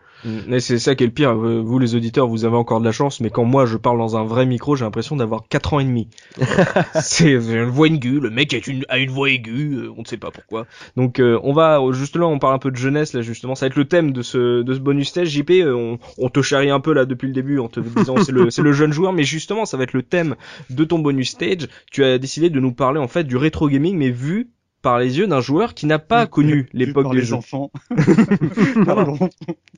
Mais 0.47 0.59
c'est 0.59 0.77
ça 0.77 0.93
qui 0.93 1.03
est 1.03 1.07
le 1.07 1.13
pire. 1.13 1.31
Euh, 1.31 1.63
Vous, 1.65 1.79
les 1.79 1.95
auditeurs, 1.95 2.27
vous 2.27 2.45
avez 2.45 2.55
encore 2.55 2.79
de 2.79 2.85
la 2.85 2.91
chance, 2.91 3.21
mais 3.21 3.31
quand 3.31 3.43
moi 3.43 3.65
je 3.65 3.75
parle 3.75 3.97
dans 3.97 4.15
un 4.17 4.23
vrai 4.23 4.45
micro, 4.45 4.75
j'ai 4.75 4.85
l'impression 4.85 5.15
d'avoir 5.15 5.47
4 5.49 5.73
ans 5.73 5.79
et 5.79 5.83
demi. 5.83 6.09
c'est 7.01 7.31
une 7.31 7.63
voix 7.63 7.87
aiguë, 7.87 8.19
le 8.19 8.29
mec 8.29 8.53
a 8.53 8.57
une, 8.67 8.85
a 8.87 8.99
une 8.99 9.09
voix 9.09 9.31
aiguë, 9.31 9.77
euh, 9.77 9.91
on 9.97 10.01
ne 10.01 10.05
sait 10.05 10.17
pas 10.17 10.29
pourquoi. 10.29 10.67
Donc 10.95 11.19
euh, 11.19 11.39
on 11.41 11.53
va, 11.53 11.79
juste 11.91 12.15
là, 12.15 12.27
on 12.27 12.37
parle 12.37 12.53
un 12.53 12.59
peu 12.59 12.69
de 12.69 12.75
jeunesse, 12.75 13.13
là 13.13 13.23
justement, 13.23 13.55
ça 13.55 13.65
va 13.65 13.67
être 13.71 13.75
le 13.77 13.85
thème 13.85 14.11
de 14.11 14.21
ce, 14.21 14.61
de 14.61 14.73
ce 14.75 14.79
bonus 14.79 15.09
stage. 15.09 15.29
JP, 15.29 15.49
euh, 15.49 15.70
on, 15.71 16.29
te 16.29 16.41
charrie 16.41 16.69
un 16.69 16.79
peu 16.79 16.93
là 16.93 17.05
depuis 17.05 17.27
le 17.27 17.33
début 17.33 17.59
en 17.59 17.67
te 17.67 17.79
disant 17.79 18.17
c'est 18.17 18.31
le, 18.31 18.49
c'est 18.49 18.61
le 18.61 18.73
jeune 18.73 18.91
joueur, 18.91 19.13
mais 19.13 19.23
justement, 19.23 19.65
ça 19.65 19.77
va 19.77 19.83
être 19.83 19.93
le 19.93 20.03
thème 20.03 20.35
de 20.69 20.83
ton 20.83 20.99
bonus 20.99 21.31
stage. 21.31 21.67
Tu 21.91 22.03
as 22.03 22.17
décidé 22.17 22.49
de 22.49 22.59
nous 22.59 22.73
parler 22.73 22.99
en 22.99 23.07
fait 23.07 23.23
du 23.23 23.37
rétro 23.37 23.69
gaming, 23.69 23.97
mais 23.97 24.09
vu 24.09 24.49
par 24.81 24.99
les 24.99 25.17
yeux 25.19 25.27
d'un 25.27 25.41
joueur 25.41 25.73
qui 25.73 25.85
n'a 25.85 25.99
pas 25.99 26.25
connu 26.25 26.67
l'époque 26.73 27.13
des 27.13 27.21
jeux. 27.21 27.35
enfants. 27.35 27.71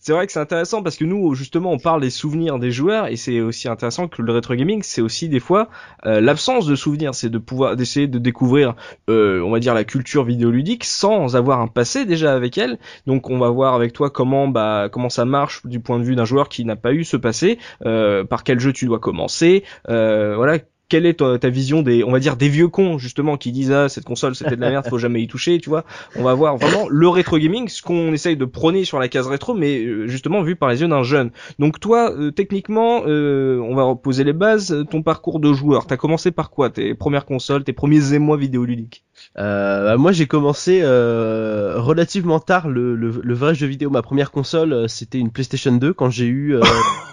C'est 0.02 0.12
vrai 0.12 0.26
que 0.26 0.34
c'est 0.34 0.40
intéressant 0.40 0.84
parce 0.84 0.98
que 0.98 1.06
nous, 1.06 1.34
justement, 1.34 1.72
on 1.72 1.80
parle 1.80 2.02
des 2.02 2.10
souvenirs 2.10 2.60
des 2.60 2.72
joueurs 2.72 3.08
et 3.08 3.16
c'est 3.16 3.40
aussi 3.40 3.70
intéressant 3.70 4.10
que 4.10 4.22
le 4.22 4.34
rétro 4.34 4.54
gaming, 4.54 4.82
c'est 4.84 5.02
aussi 5.02 5.30
des 5.30 5.40
fois 5.40 5.70
euh, 6.06 6.20
l'absence 6.20 6.66
de 6.66 6.76
souvenirs, 6.76 7.16
c'est 7.16 7.30
de 7.30 7.38
pouvoir 7.38 7.78
d'essayer 7.78 8.08
de 8.08 8.20
découvrir, 8.20 8.76
euh, 9.10 9.42
on 9.42 9.52
va 9.52 9.60
dire, 9.60 9.74
la 9.74 9.86
culture 9.86 10.26
vidéoludique 10.26 10.84
sans 10.84 11.38
avoir 11.38 11.62
un 11.62 11.68
passé 11.68 12.06
déjà 12.06 12.34
avec 12.34 12.58
elle. 12.58 12.80
Donc, 13.08 13.30
on 13.30 13.38
va 13.38 13.50
voir 13.50 13.76
avec 13.76 13.94
toi 13.94 14.10
comment 14.10 14.50
bah 14.50 14.90
comment 14.92 15.10
ça 15.10 15.24
marche 15.24 15.66
du 15.66 15.80
point 15.80 16.00
de 16.00 16.04
vue 16.04 16.16
d'un 16.16 16.26
joueur 16.26 16.50
qui 16.50 16.66
n'a 16.66 16.76
pas 16.76 16.92
eu 16.92 17.06
ce 17.06 17.16
passé, 17.16 17.58
euh, 17.86 18.26
par 18.26 18.44
quel 18.44 18.60
jeu 18.60 18.74
tu 18.74 18.86
dois 18.86 19.00
commencer, 19.00 19.64
euh, 19.90 20.36
voilà. 20.36 20.60
Quelle 20.90 21.06
est 21.06 21.20
ta, 21.20 21.50
vision 21.50 21.82
des, 21.82 22.04
on 22.04 22.12
va 22.12 22.20
dire, 22.20 22.36
des 22.36 22.50
vieux 22.50 22.68
cons 22.68 22.98
justement 22.98 23.38
qui 23.38 23.52
disent 23.52 23.72
ah 23.72 23.90
cette 23.90 24.04
console 24.04 24.36
c'était 24.36 24.56
de 24.56 24.62
la 24.62 24.70
merde, 24.70 24.86
faut 24.88 24.98
jamais 24.98 25.22
y 25.22 25.28
toucher, 25.28 25.60
tu 25.60 25.70
vois 25.70 25.86
On 26.16 26.24
va 26.24 26.34
voir 26.34 26.58
vraiment 26.58 26.88
le 26.90 27.08
rétro 27.08 27.38
gaming, 27.38 27.68
ce 27.68 27.82
qu'on 27.82 28.14
essaye 28.14 28.38
de 28.38 28.46
prôner 28.46 28.86
sur 28.86 29.00
la 29.00 29.08
case 29.08 29.28
rétro, 29.28 29.54
mais 29.54 29.84
euh, 29.84 30.08
justement 30.08 30.42
vu 30.44 30.56
par 30.56 30.70
les 30.70 30.82
yeux 30.82 30.88
d'un 30.88 31.04
jeune. 31.04 31.32
Donc 31.58 31.80
toi, 31.80 32.12
euh, 32.12 32.32
techniquement, 32.32 33.04
euh, 33.08 33.60
on 33.60 33.76
va 33.76 33.84
reposer 33.84 34.24
les 34.24 34.34
bases. 34.34 34.86
Ton 34.90 35.02
parcours 35.02 35.40
de 35.40 35.54
joueur, 35.54 35.88
t'as 35.88 35.98
commencé 35.98 36.32
par 36.32 36.52
quoi? 36.52 36.70
Tes 36.70 36.94
premières 36.94 37.26
consoles, 37.26 37.64
tes 37.64 37.74
premiers 37.74 38.14
émois 38.14 38.38
vidéoludiques? 38.38 39.04
Bah, 39.36 39.98
moi 39.98 40.12
j'ai 40.12 40.28
commencé 40.28 40.82
euh, 40.84 41.76
relativement 41.78 42.40
tard 42.40 42.70
le, 42.70 42.96
le, 42.96 43.22
le 43.24 43.34
vrai 43.34 43.56
jeu 43.56 43.68
vidéo. 43.68 43.90
Ma 43.90 44.02
première 44.02 44.32
console 44.32 44.74
euh, 44.74 44.88
c'était 44.88 45.18
une 45.20 45.32
PlayStation 45.32 45.72
2 45.72 45.94
quand 45.94 46.10
j'ai 46.10 46.26
eu 46.26 46.56
euh, 46.56 46.62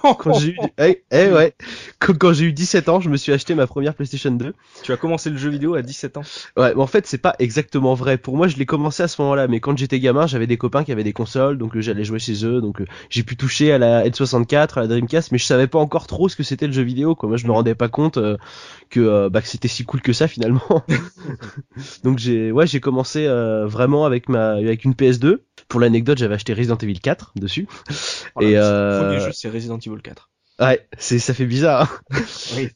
quand 0.18 0.32
j'ai 0.34 0.50
eu 0.50 0.56
eh, 0.78 1.02
eh 1.10 1.28
ouais 1.28 1.54
quand, 1.98 2.16
quand 2.18 2.32
j'ai 2.32 2.46
eu 2.46 2.52
17 2.52 2.88
ans 2.88 3.00
je 3.00 3.08
me 3.10 3.16
suis 3.16 3.32
acheté 3.32 3.54
ma 3.54 3.66
première 3.66 3.94
PlayStation 3.94 4.30
2. 4.30 4.52
Tu 4.82 4.92
as 4.92 4.96
commencé 4.96 5.30
le 5.30 5.36
jeu 5.36 5.50
vidéo 5.50 5.74
à 5.74 5.82
17 5.82 6.16
ans? 6.16 6.22
Ouais 6.56 6.74
mais 6.74 6.82
en 6.82 6.86
fait 6.86 7.06
c'est 7.06 7.18
pas 7.18 7.34
exactement 7.38 7.94
vrai. 7.94 8.18
Pour 8.18 8.36
moi 8.36 8.48
je 8.48 8.56
l'ai 8.56 8.66
commencé 8.66 9.02
à 9.02 9.08
ce 9.08 9.20
moment-là 9.22 9.48
mais 9.48 9.60
quand 9.60 9.76
j'étais 9.76 10.00
gamin 10.00 10.26
j'avais 10.26 10.46
des 10.46 10.56
copains 10.56 10.84
qui 10.84 10.92
avaient 10.92 11.04
des 11.04 11.12
consoles 11.12 11.58
donc 11.58 11.76
euh, 11.76 11.80
j'allais 11.80 12.04
jouer 12.04 12.18
chez 12.18 12.44
eux 12.44 12.60
donc 12.60 12.80
euh, 12.80 12.86
j'ai 13.08 13.22
pu 13.22 13.36
toucher 13.36 13.72
à 13.72 13.78
la 13.78 14.06
N64 14.08 14.78
à 14.78 14.80
la 14.80 14.86
Dreamcast 14.86 15.32
mais 15.32 15.38
je 15.38 15.44
savais 15.44 15.66
pas 15.66 15.78
encore 15.78 16.06
trop 16.06 16.28
ce 16.28 16.36
que 16.36 16.42
c'était 16.42 16.66
le 16.66 16.72
jeu 16.72 16.82
vidéo 16.82 17.14
quoi. 17.14 17.28
Moi 17.28 17.38
je 17.38 17.46
me 17.46 17.52
rendais 17.52 17.74
pas 17.74 17.88
compte 17.88 18.18
euh, 18.18 18.36
que 18.90 19.00
euh, 19.00 19.30
bah, 19.30 19.40
que 19.40 19.48
c'était 19.48 19.68
si 19.68 19.84
cool 19.84 20.02
que 20.02 20.12
ça 20.12 20.28
finalement. 20.28 20.84
Donc 22.04 22.18
j'ai 22.18 22.52
ouais 22.52 22.66
j'ai 22.66 22.80
commencé 22.80 23.26
euh, 23.26 23.66
vraiment 23.66 24.04
avec 24.04 24.28
ma 24.28 24.50
avec 24.50 24.84
une 24.84 24.92
PS2. 24.92 25.38
Pour 25.68 25.80
l'anecdote, 25.80 26.18
j'avais 26.18 26.34
acheté 26.34 26.52
Resident 26.52 26.76
Evil 26.76 27.00
4 27.00 27.32
dessus. 27.36 27.68
Et, 28.40 28.52
le 28.52 28.58
euh, 28.58 29.00
premier 29.00 29.20
jeu 29.20 29.32
c'est 29.32 29.48
Resident 29.48 29.78
Evil 29.78 30.02
4. 30.02 30.30
Ouais, 30.60 30.86
c'est 30.98 31.18
ça 31.18 31.32
fait 31.32 31.46
bizarre. 31.46 32.02
hein. 32.10 32.18
Oui. 32.56 32.68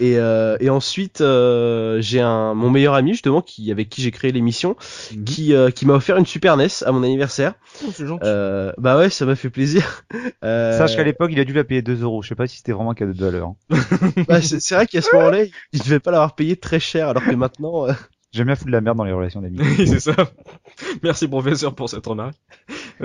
Et 0.00 0.18
euh, 0.18 0.56
et 0.60 0.68
ensuite 0.70 1.20
euh, 1.20 2.00
j'ai 2.00 2.20
un 2.20 2.52
mon 2.54 2.70
meilleur 2.70 2.94
ami 2.94 3.12
justement 3.12 3.40
qui 3.40 3.70
avec 3.70 3.88
qui 3.88 4.02
j'ai 4.02 4.10
créé 4.10 4.30
l'émission 4.32 4.76
qui 5.24 5.54
euh, 5.54 5.70
qui 5.70 5.86
m'a 5.86 5.94
offert 5.94 6.16
une 6.18 6.26
Super 6.26 6.56
NES 6.56 6.66
à 6.84 6.92
mon 6.92 7.02
anniversaire. 7.02 7.54
Oh, 7.86 7.90
c'est 7.94 8.06
gentil. 8.06 8.22
Euh, 8.26 8.72
bah 8.78 8.98
ouais, 8.98 9.08
ça 9.10 9.24
m'a 9.26 9.36
fait 9.36 9.50
plaisir. 9.50 10.04
Euh, 10.44 10.78
Sache 10.78 10.96
qu'à 10.96 11.02
l'époque, 11.02 11.30
il 11.32 11.40
a 11.40 11.44
dû 11.44 11.52
la 11.52 11.64
payer 11.64 11.82
2 11.82 12.02
euros. 12.02 12.22
Je 12.22 12.28
sais 12.28 12.34
pas 12.34 12.46
si 12.46 12.58
c'était 12.58 12.72
vraiment 12.72 12.90
un 12.92 12.94
cadeau 12.94 13.12
de 13.14 13.24
valeur. 13.24 13.48
hein. 13.70 13.78
bah, 14.28 14.40
c'est 14.40 14.60
c'est 14.60 14.74
vrai 14.76 14.86
qu'à 14.86 15.00
ce 15.02 15.08
moment-là, 15.16 15.44
il- 15.72 15.80
devait 15.80 15.98
pas 15.98 16.10
l'avoir 16.12 16.34
payé 16.36 16.56
très 16.56 16.78
cher 16.78 17.08
alors 17.08 17.24
que 17.24 17.34
maintenant 17.34 17.86
euh, 17.88 17.92
J'aime 18.32 18.46
bien 18.46 18.54
foutre 18.54 18.66
de 18.66 18.72
la 18.72 18.80
merde 18.80 18.98
dans 18.98 19.04
les 19.04 19.12
relations 19.12 19.40
d'amis. 19.40 19.58
Oui, 19.78 19.86
c'est 19.88 19.98
ça. 20.00 20.14
Merci 21.02 21.26
professeur 21.26 21.74
pour 21.74 21.88
cette 21.88 22.06
remarque. 22.06 22.36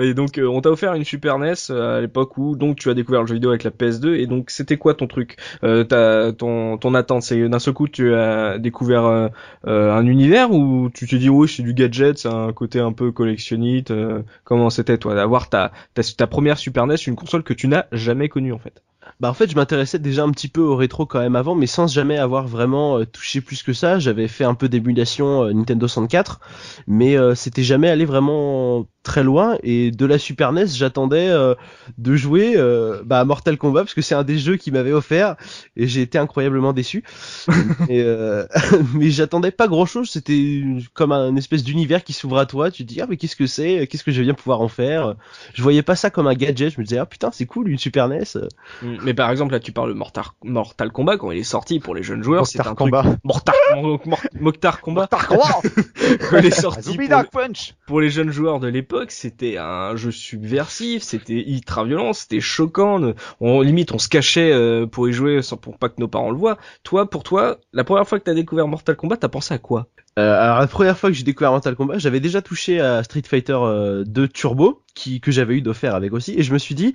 Et 0.00 0.14
donc 0.14 0.38
euh, 0.38 0.46
on 0.46 0.60
t'a 0.60 0.70
offert 0.70 0.94
une 0.94 1.04
Super 1.04 1.38
NES 1.38 1.70
euh, 1.70 1.98
à 1.98 2.00
l'époque 2.00 2.38
où 2.38 2.56
donc 2.56 2.78
tu 2.78 2.88
as 2.90 2.94
découvert 2.94 3.20
le 3.22 3.26
jeu 3.26 3.34
vidéo 3.34 3.50
avec 3.50 3.62
la 3.64 3.70
PS2 3.70 4.14
et 4.16 4.26
donc 4.26 4.50
c'était 4.50 4.78
quoi 4.78 4.94
ton 4.94 5.06
truc? 5.06 5.36
Euh, 5.64 5.84
t'as- 5.84 6.32
ton 6.32 6.78
ton 6.78 6.94
attente 6.94 7.22
c'est 7.22 7.48
d'un 7.48 7.58
seul 7.58 7.74
coup 7.74 7.88
tu 7.88 8.14
as 8.14 8.58
découvert 8.58 9.04
euh, 9.04 9.28
euh, 9.66 9.92
un 9.94 10.06
univers 10.06 10.50
ou 10.52 10.88
tu 10.94 11.06
te 11.06 11.16
dis 11.16 11.28
oui 11.28 11.48
c'est 11.48 11.62
du 11.62 11.74
gadget 11.74 12.18
c'est 12.18 12.28
un 12.28 12.52
côté 12.52 12.80
un 12.80 12.92
peu 12.92 13.12
collectionnite 13.12 13.90
euh, 13.90 14.22
comment 14.44 14.70
c'était 14.70 14.98
toi 14.98 15.14
d'avoir 15.14 15.48
ta, 15.50 15.72
ta 15.94 16.02
ta 16.02 16.26
première 16.26 16.58
Super 16.58 16.84
NES 16.84 17.06
une 17.06 17.16
console 17.16 17.42
que 17.42 17.52
tu 17.52 17.68
n'as 17.68 17.84
jamais 17.92 18.28
connue 18.28 18.52
en 18.52 18.58
fait? 18.58 18.82
Bah 19.20 19.30
en 19.30 19.34
fait 19.34 19.50
je 19.50 19.56
m'intéressais 19.56 19.98
déjà 19.98 20.22
un 20.24 20.30
petit 20.30 20.48
peu 20.48 20.60
au 20.60 20.76
rétro 20.76 21.06
quand 21.06 21.20
même 21.20 21.36
avant 21.36 21.54
mais 21.54 21.66
sans 21.66 21.86
jamais 21.86 22.18
avoir 22.18 22.46
vraiment 22.46 23.04
touché 23.04 23.40
plus 23.40 23.62
que 23.62 23.72
ça. 23.72 23.98
J'avais 23.98 24.28
fait 24.28 24.44
un 24.44 24.54
peu 24.54 24.68
d'émulation 24.68 25.44
euh, 25.44 25.52
Nintendo 25.52 25.86
64 25.88 26.40
mais 26.86 27.16
euh, 27.16 27.34
c'était 27.34 27.62
jamais 27.62 27.88
allé 27.88 28.04
vraiment 28.04 28.86
très 29.02 29.22
loin 29.24 29.56
et 29.62 29.90
de 29.90 30.06
la 30.06 30.18
Super 30.18 30.52
NES 30.52 30.66
j'attendais 30.68 31.28
euh, 31.28 31.54
de 31.98 32.14
jouer 32.16 32.54
euh, 32.56 33.02
bah, 33.04 33.20
à 33.20 33.24
Mortal 33.24 33.56
Kombat 33.58 33.80
parce 33.82 33.94
que 33.94 34.00
c'est 34.02 34.14
un 34.14 34.22
des 34.22 34.38
jeux 34.38 34.56
qui 34.56 34.70
m'avait 34.70 34.92
offert 34.92 35.36
et 35.76 35.86
j'ai 35.88 36.02
été 36.02 36.18
incroyablement 36.18 36.72
déçu. 36.72 37.02
et, 37.88 38.02
euh, 38.02 38.46
mais 38.94 39.10
j'attendais 39.10 39.50
pas 39.50 39.68
grand 39.68 39.86
chose, 39.86 40.08
c'était 40.10 40.62
comme 40.94 41.12
un 41.12 41.34
espèce 41.36 41.64
d'univers 41.64 42.04
qui 42.04 42.12
s'ouvre 42.12 42.38
à 42.38 42.46
toi, 42.46 42.70
tu 42.70 42.84
te 42.84 42.88
dis 42.92 43.00
ah 43.00 43.06
mais 43.08 43.16
qu'est-ce 43.16 43.36
que 43.36 43.46
c'est, 43.46 43.86
qu'est-ce 43.86 44.04
que 44.04 44.12
je 44.12 44.18
vais 44.18 44.24
bien 44.26 44.34
pouvoir 44.34 44.60
en 44.60 44.68
faire? 44.68 45.14
Je 45.54 45.62
voyais 45.62 45.82
pas 45.82 45.96
ça 45.96 46.10
comme 46.10 46.26
un 46.26 46.34
gadget, 46.34 46.72
je 46.74 46.80
me 46.80 46.84
disais 46.84 46.98
ah 46.98 47.06
putain 47.06 47.30
c'est 47.32 47.46
cool 47.46 47.68
une 47.68 47.78
Super 47.78 48.08
NES. 48.08 48.22
Mais 49.04 49.14
par 49.14 49.30
exemple 49.30 49.52
là 49.52 49.60
tu 49.60 49.72
parles 49.72 49.88
de 49.88 49.94
Mortal 49.94 50.24
Mortal 50.44 50.92
Kombat 50.92 51.16
quand 51.16 51.30
il 51.32 51.38
est 51.38 51.42
sorti 51.42 51.80
pour 51.80 51.94
les 51.94 52.02
jeunes 52.02 52.22
joueurs 52.22 52.46
c'est 52.46 52.58
Mortal 52.58 52.72
un 52.72 52.76
truc 52.76 52.92
Kombat. 52.92 53.16
Mortal 53.24 53.54
Mor- 54.06 54.20
Mokhtar 54.40 54.80
Kombat 54.80 55.08
Mortal 55.12 55.26
Kombat 55.26 55.60
quand 56.30 56.38
il 56.38 56.46
est 56.46 56.50
sorti 56.50 56.96
pour 57.08 57.24
pour 57.86 58.00
les 58.00 58.10
jeunes 58.10 58.30
joueurs 58.30 58.60
de 58.60 58.68
l'époque, 58.68 58.91
c'était 59.08 59.56
un 59.58 59.96
jeu 59.96 60.10
subversif, 60.10 61.02
c'était 61.02 61.42
ultra 61.48 61.84
violent, 61.84 62.12
c'était 62.12 62.40
choquant. 62.40 63.14
On 63.40 63.60
limite, 63.60 63.92
on 63.92 63.98
se 63.98 64.08
cachait 64.08 64.52
euh, 64.52 64.86
pour 64.86 65.08
y 65.08 65.12
jouer 65.12 65.42
sans 65.42 65.56
pour 65.56 65.78
pas 65.78 65.88
que 65.88 65.96
nos 65.98 66.08
parents 66.08 66.30
le 66.30 66.36
voient. 66.36 66.58
Toi, 66.82 67.08
pour 67.08 67.22
toi, 67.22 67.58
la 67.72 67.84
première 67.84 68.06
fois 68.06 68.18
que 68.18 68.24
t'as 68.24 68.34
découvert 68.34 68.68
Mortal 68.68 68.96
Kombat, 68.96 69.16
t'as 69.16 69.28
pensé 69.28 69.54
à 69.54 69.58
quoi? 69.58 69.88
Euh, 70.18 70.38
alors 70.38 70.60
la 70.60 70.66
première 70.66 70.98
fois 70.98 71.10
que 71.10 71.16
j'ai 71.16 71.24
découvert 71.24 71.52
Mortal 71.52 71.74
Kombat, 71.74 71.98
j'avais 71.98 72.20
déjà 72.20 72.42
touché 72.42 72.80
à 72.80 73.02
Street 73.02 73.22
Fighter 73.26 73.56
euh, 73.58 74.04
2 74.06 74.28
Turbo, 74.28 74.82
qui 74.94 75.20
que 75.20 75.30
j'avais 75.30 75.54
eu 75.54 75.62
d'offert 75.62 75.94
avec 75.94 76.12
aussi, 76.12 76.34
et 76.38 76.42
je 76.42 76.52
me 76.52 76.58
suis 76.58 76.74
dit, 76.74 76.92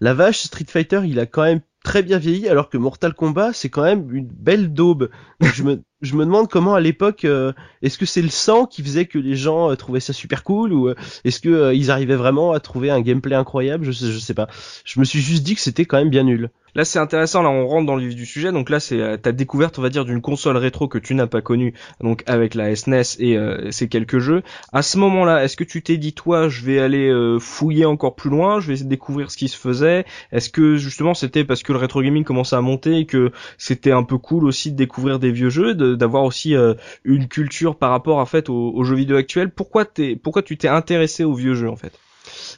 la 0.00 0.14
vache, 0.14 0.42
Street 0.42 0.66
Fighter, 0.68 1.02
il 1.04 1.18
a 1.18 1.26
quand 1.26 1.42
même 1.42 1.60
très 1.84 2.02
bien 2.02 2.18
vieilli, 2.18 2.48
alors 2.48 2.70
que 2.70 2.78
Mortal 2.78 3.14
Kombat, 3.14 3.52
c'est 3.52 3.68
quand 3.68 3.84
même 3.84 4.10
une 4.12 4.26
belle 4.26 4.72
daube. 4.72 5.10
Je 5.40 5.62
me 5.62 5.82
je 6.00 6.16
me 6.16 6.24
demande 6.24 6.48
comment 6.48 6.74
à 6.74 6.80
l'époque, 6.80 7.24
euh, 7.24 7.52
est-ce 7.82 7.98
que 7.98 8.06
c'est 8.06 8.22
le 8.22 8.28
sang 8.28 8.66
qui 8.66 8.82
faisait 8.82 9.06
que 9.06 9.18
les 9.18 9.36
gens 9.36 9.70
euh, 9.70 9.76
trouvaient 9.76 10.00
ça 10.00 10.12
super 10.12 10.42
cool, 10.42 10.72
ou 10.72 10.88
euh, 10.88 10.94
est-ce 11.24 11.40
que 11.40 11.72
ils 11.74 11.90
arrivaient 11.90 12.16
vraiment 12.16 12.52
à 12.52 12.60
trouver 12.60 12.90
un 12.90 13.00
gameplay 13.00 13.36
incroyable, 13.36 13.84
je 13.84 13.92
sais, 13.92 14.12
je 14.12 14.18
sais 14.18 14.34
pas. 14.34 14.48
Je 14.84 14.98
me 14.98 15.04
suis 15.04 15.20
juste 15.20 15.44
dit 15.44 15.54
que 15.54 15.60
c'était 15.60 15.84
quand 15.84 15.98
même 15.98 16.10
bien 16.10 16.24
nul. 16.24 16.50
Là, 16.74 16.84
c'est 16.84 16.98
intéressant. 16.98 17.42
Là, 17.42 17.50
on 17.50 17.66
rentre 17.66 17.86
dans 17.86 17.94
le 17.94 18.04
vif 18.04 18.16
du 18.16 18.26
sujet. 18.26 18.50
Donc 18.50 18.68
là, 18.68 18.80
c'est 18.80 19.00
euh, 19.00 19.16
ta 19.16 19.30
découverte, 19.32 19.78
on 19.78 19.82
va 19.82 19.90
dire, 19.90 20.04
d'une 20.04 20.20
console 20.20 20.56
rétro 20.56 20.88
que 20.88 20.98
tu 20.98 21.14
n'as 21.14 21.28
pas 21.28 21.40
connue, 21.40 21.72
donc 22.00 22.24
avec 22.26 22.54
la 22.54 22.74
SNES 22.74 23.02
et 23.20 23.36
euh, 23.36 23.70
ces 23.70 23.88
quelques 23.88 24.18
jeux. 24.18 24.42
À 24.72 24.82
ce 24.82 24.98
moment-là, 24.98 25.44
est-ce 25.44 25.56
que 25.56 25.64
tu 25.64 25.82
t'es 25.82 25.96
dit, 25.98 26.12
toi, 26.12 26.48
je 26.48 26.64
vais 26.64 26.80
aller 26.80 27.08
euh, 27.08 27.38
fouiller 27.38 27.84
encore 27.84 28.16
plus 28.16 28.30
loin, 28.30 28.60
je 28.60 28.72
vais 28.72 28.84
découvrir 28.84 29.30
ce 29.30 29.36
qui 29.36 29.48
se 29.48 29.56
faisait? 29.56 30.04
Est-ce 30.32 30.50
que 30.50 30.76
justement, 30.76 31.14
c'était 31.14 31.44
parce 31.44 31.62
que 31.62 31.72
le 31.72 31.78
rétro 31.78 32.02
gaming 32.02 32.24
commençait 32.24 32.56
à 32.56 32.60
monter 32.60 32.98
et 32.98 33.06
que 33.06 33.30
c'était 33.56 33.92
un 33.92 34.02
peu 34.02 34.18
cool 34.18 34.44
aussi 34.44 34.72
de 34.72 34.76
découvrir 34.76 35.18
des 35.20 35.30
vieux 35.30 35.50
jeux, 35.50 35.74
d'avoir 35.74 36.24
aussi 36.24 36.56
euh, 36.56 36.74
une 37.04 37.28
culture 37.28 37.76
par 37.76 37.90
rapport 37.90 38.18
en 38.18 38.26
fait 38.26 38.48
aux, 38.48 38.72
aux 38.74 38.84
jeux 38.84 38.96
vidéo 38.96 39.16
actuels? 39.16 39.50
Pourquoi 39.50 39.84
t'es, 39.84 40.16
pourquoi 40.16 40.42
tu 40.42 40.56
t'es 40.56 40.68
intéressé 40.68 41.22
aux 41.24 41.34
vieux 41.34 41.54
jeux 41.54 41.70
en 41.70 41.76
fait? 41.76 41.92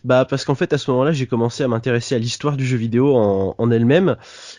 Bah 0.04 0.24
parce 0.24 0.44
qu'en 0.44 0.54
fait 0.54 0.72
à 0.72 0.78
ce 0.78 0.90
moment-là 0.90 1.12
j'ai 1.12 1.26
commencé 1.26 1.62
à 1.62 1.68
m'intéresser 1.68 2.14
à 2.14 2.18
l'histoire 2.18 2.56
du 2.56 2.66
jeu 2.66 2.76
vidéo 2.76 3.16
en, 3.16 3.54
en 3.58 3.70
elle-même 3.70 4.16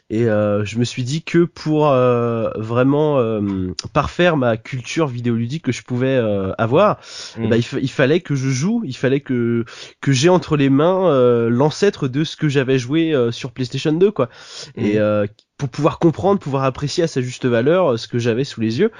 et 0.09 0.25
euh, 0.25 0.65
je 0.65 0.77
me 0.79 0.83
suis 0.83 1.03
dit 1.03 1.23
que 1.23 1.45
pour 1.45 1.87
euh, 1.89 2.49
vraiment 2.55 3.19
euh, 3.19 3.73
parfaire 3.93 4.37
ma 4.37 4.57
culture 4.57 5.07
vidéoludique 5.07 5.63
que 5.63 5.71
je 5.71 5.83
pouvais 5.83 6.17
euh, 6.17 6.53
avoir, 6.57 6.99
bah, 7.43 7.57
il, 7.57 7.63
fa- 7.63 7.79
il 7.79 7.89
fallait 7.91 8.21
que 8.21 8.35
je 8.35 8.49
joue, 8.49 8.81
il 8.85 8.95
fallait 8.95 9.21
que 9.21 9.65
que 10.01 10.11
j'ai 10.11 10.29
entre 10.29 10.57
les 10.57 10.69
mains 10.69 11.09
euh, 11.09 11.49
l'ancêtre 11.49 12.07
de 12.07 12.23
ce 12.23 12.35
que 12.35 12.49
j'avais 12.49 12.79
joué 12.79 13.13
euh, 13.13 13.31
sur 13.31 13.51
PlayStation 13.51 13.91
2 13.93 14.11
quoi. 14.11 14.29
Et 14.75 14.95
Mm. 14.95 14.97
euh, 14.97 15.27
pour 15.57 15.69
pouvoir 15.69 15.99
comprendre, 15.99 16.39
pouvoir 16.39 16.63
apprécier 16.63 17.03
à 17.03 17.07
sa 17.07 17.21
juste 17.21 17.45
valeur 17.45 17.93
euh, 17.93 17.97
ce 17.97 18.07
que 18.07 18.19
j'avais 18.19 18.43
sous 18.43 18.61
les 18.61 18.79
yeux. 18.79 18.91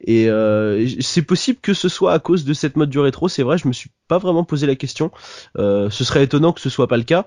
Et 0.00 0.30
euh, 0.30 0.88
c'est 1.00 1.22
possible 1.22 1.58
que 1.60 1.74
ce 1.74 1.88
soit 1.88 2.12
à 2.12 2.18
cause 2.18 2.44
de 2.44 2.54
cette 2.54 2.76
mode 2.76 2.90
du 2.90 2.98
rétro, 2.98 3.28
c'est 3.28 3.42
vrai, 3.42 3.58
je 3.58 3.68
me 3.68 3.72
suis 3.72 3.90
pas 4.08 4.18
vraiment 4.18 4.44
posé 4.44 4.66
la 4.66 4.74
question. 4.74 5.10
Euh, 5.58 5.90
ce 5.90 6.04
serait 6.04 6.24
étonnant 6.24 6.52
que 6.52 6.60
ce 6.60 6.70
soit 6.70 6.88
pas 6.88 6.96
le 6.96 7.02
cas. 7.02 7.26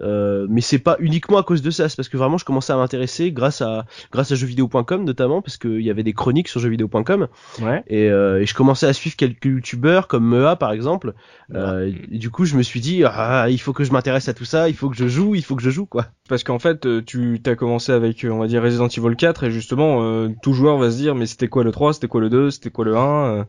Euh, 0.00 0.46
mais 0.48 0.60
c'est 0.60 0.78
pas 0.78 0.96
uniquement 1.00 1.38
à 1.38 1.42
cause 1.42 1.60
de 1.62 1.70
ça, 1.70 1.88
c'est 1.88 1.96
parce 1.96 2.08
que 2.08 2.16
vraiment 2.16 2.38
je 2.38 2.44
commençais 2.44 2.72
à 2.72 2.76
m'intéresser 2.76 3.32
grâce 3.32 3.62
à 3.62 3.84
grâce 4.12 4.30
à 4.30 4.34
jeuxvideo.com 4.36 5.04
notamment 5.04 5.42
parce 5.42 5.56
qu'il 5.56 5.80
y 5.80 5.90
avait 5.90 6.04
des 6.04 6.12
chroniques 6.12 6.48
sur 6.48 6.60
jeuxvideo.com 6.60 7.26
Ouais. 7.60 7.82
et, 7.88 8.08
euh, 8.10 8.40
et 8.40 8.46
je 8.46 8.54
commençais 8.54 8.86
à 8.86 8.92
suivre 8.92 9.16
quelques 9.16 9.44
youtubeurs 9.46 10.06
comme 10.06 10.24
Mea 10.28 10.56
par 10.56 10.72
exemple. 10.72 11.14
Euh, 11.54 11.92
et 12.10 12.18
du 12.18 12.30
coup 12.30 12.44
je 12.44 12.56
me 12.56 12.62
suis 12.62 12.80
dit 12.80 13.02
ah 13.04 13.46
il 13.50 13.58
faut 13.58 13.72
que 13.72 13.84
je 13.84 13.92
m'intéresse 13.92 14.28
à 14.28 14.34
tout 14.34 14.44
ça, 14.44 14.68
il 14.68 14.74
faut 14.74 14.88
que 14.88 14.96
je 14.96 15.08
joue, 15.08 15.34
il 15.34 15.42
faut 15.44 15.56
que 15.56 15.62
je 15.62 15.70
joue 15.70 15.86
quoi. 15.86 16.06
Parce 16.28 16.44
qu'en 16.44 16.58
fait, 16.58 16.84
euh, 16.86 17.02
tu 17.04 17.40
t'as 17.42 17.54
commencé 17.54 17.90
avec, 17.90 18.24
on 18.30 18.38
va 18.38 18.46
dire, 18.46 18.62
Resident 18.62 18.88
Evil 18.88 19.16
4, 19.16 19.44
et 19.44 19.50
justement, 19.50 20.02
euh, 20.02 20.28
tout 20.42 20.52
joueur 20.52 20.76
va 20.76 20.90
se 20.90 20.96
dire, 20.98 21.14
mais 21.14 21.24
c'était 21.24 21.48
quoi 21.48 21.64
le 21.64 21.72
3, 21.72 21.94
c'était 21.94 22.06
quoi 22.06 22.20
le 22.20 22.28
2, 22.28 22.50
c'était 22.50 22.68
quoi 22.70 22.84
le 22.84 22.96
1 22.96 23.46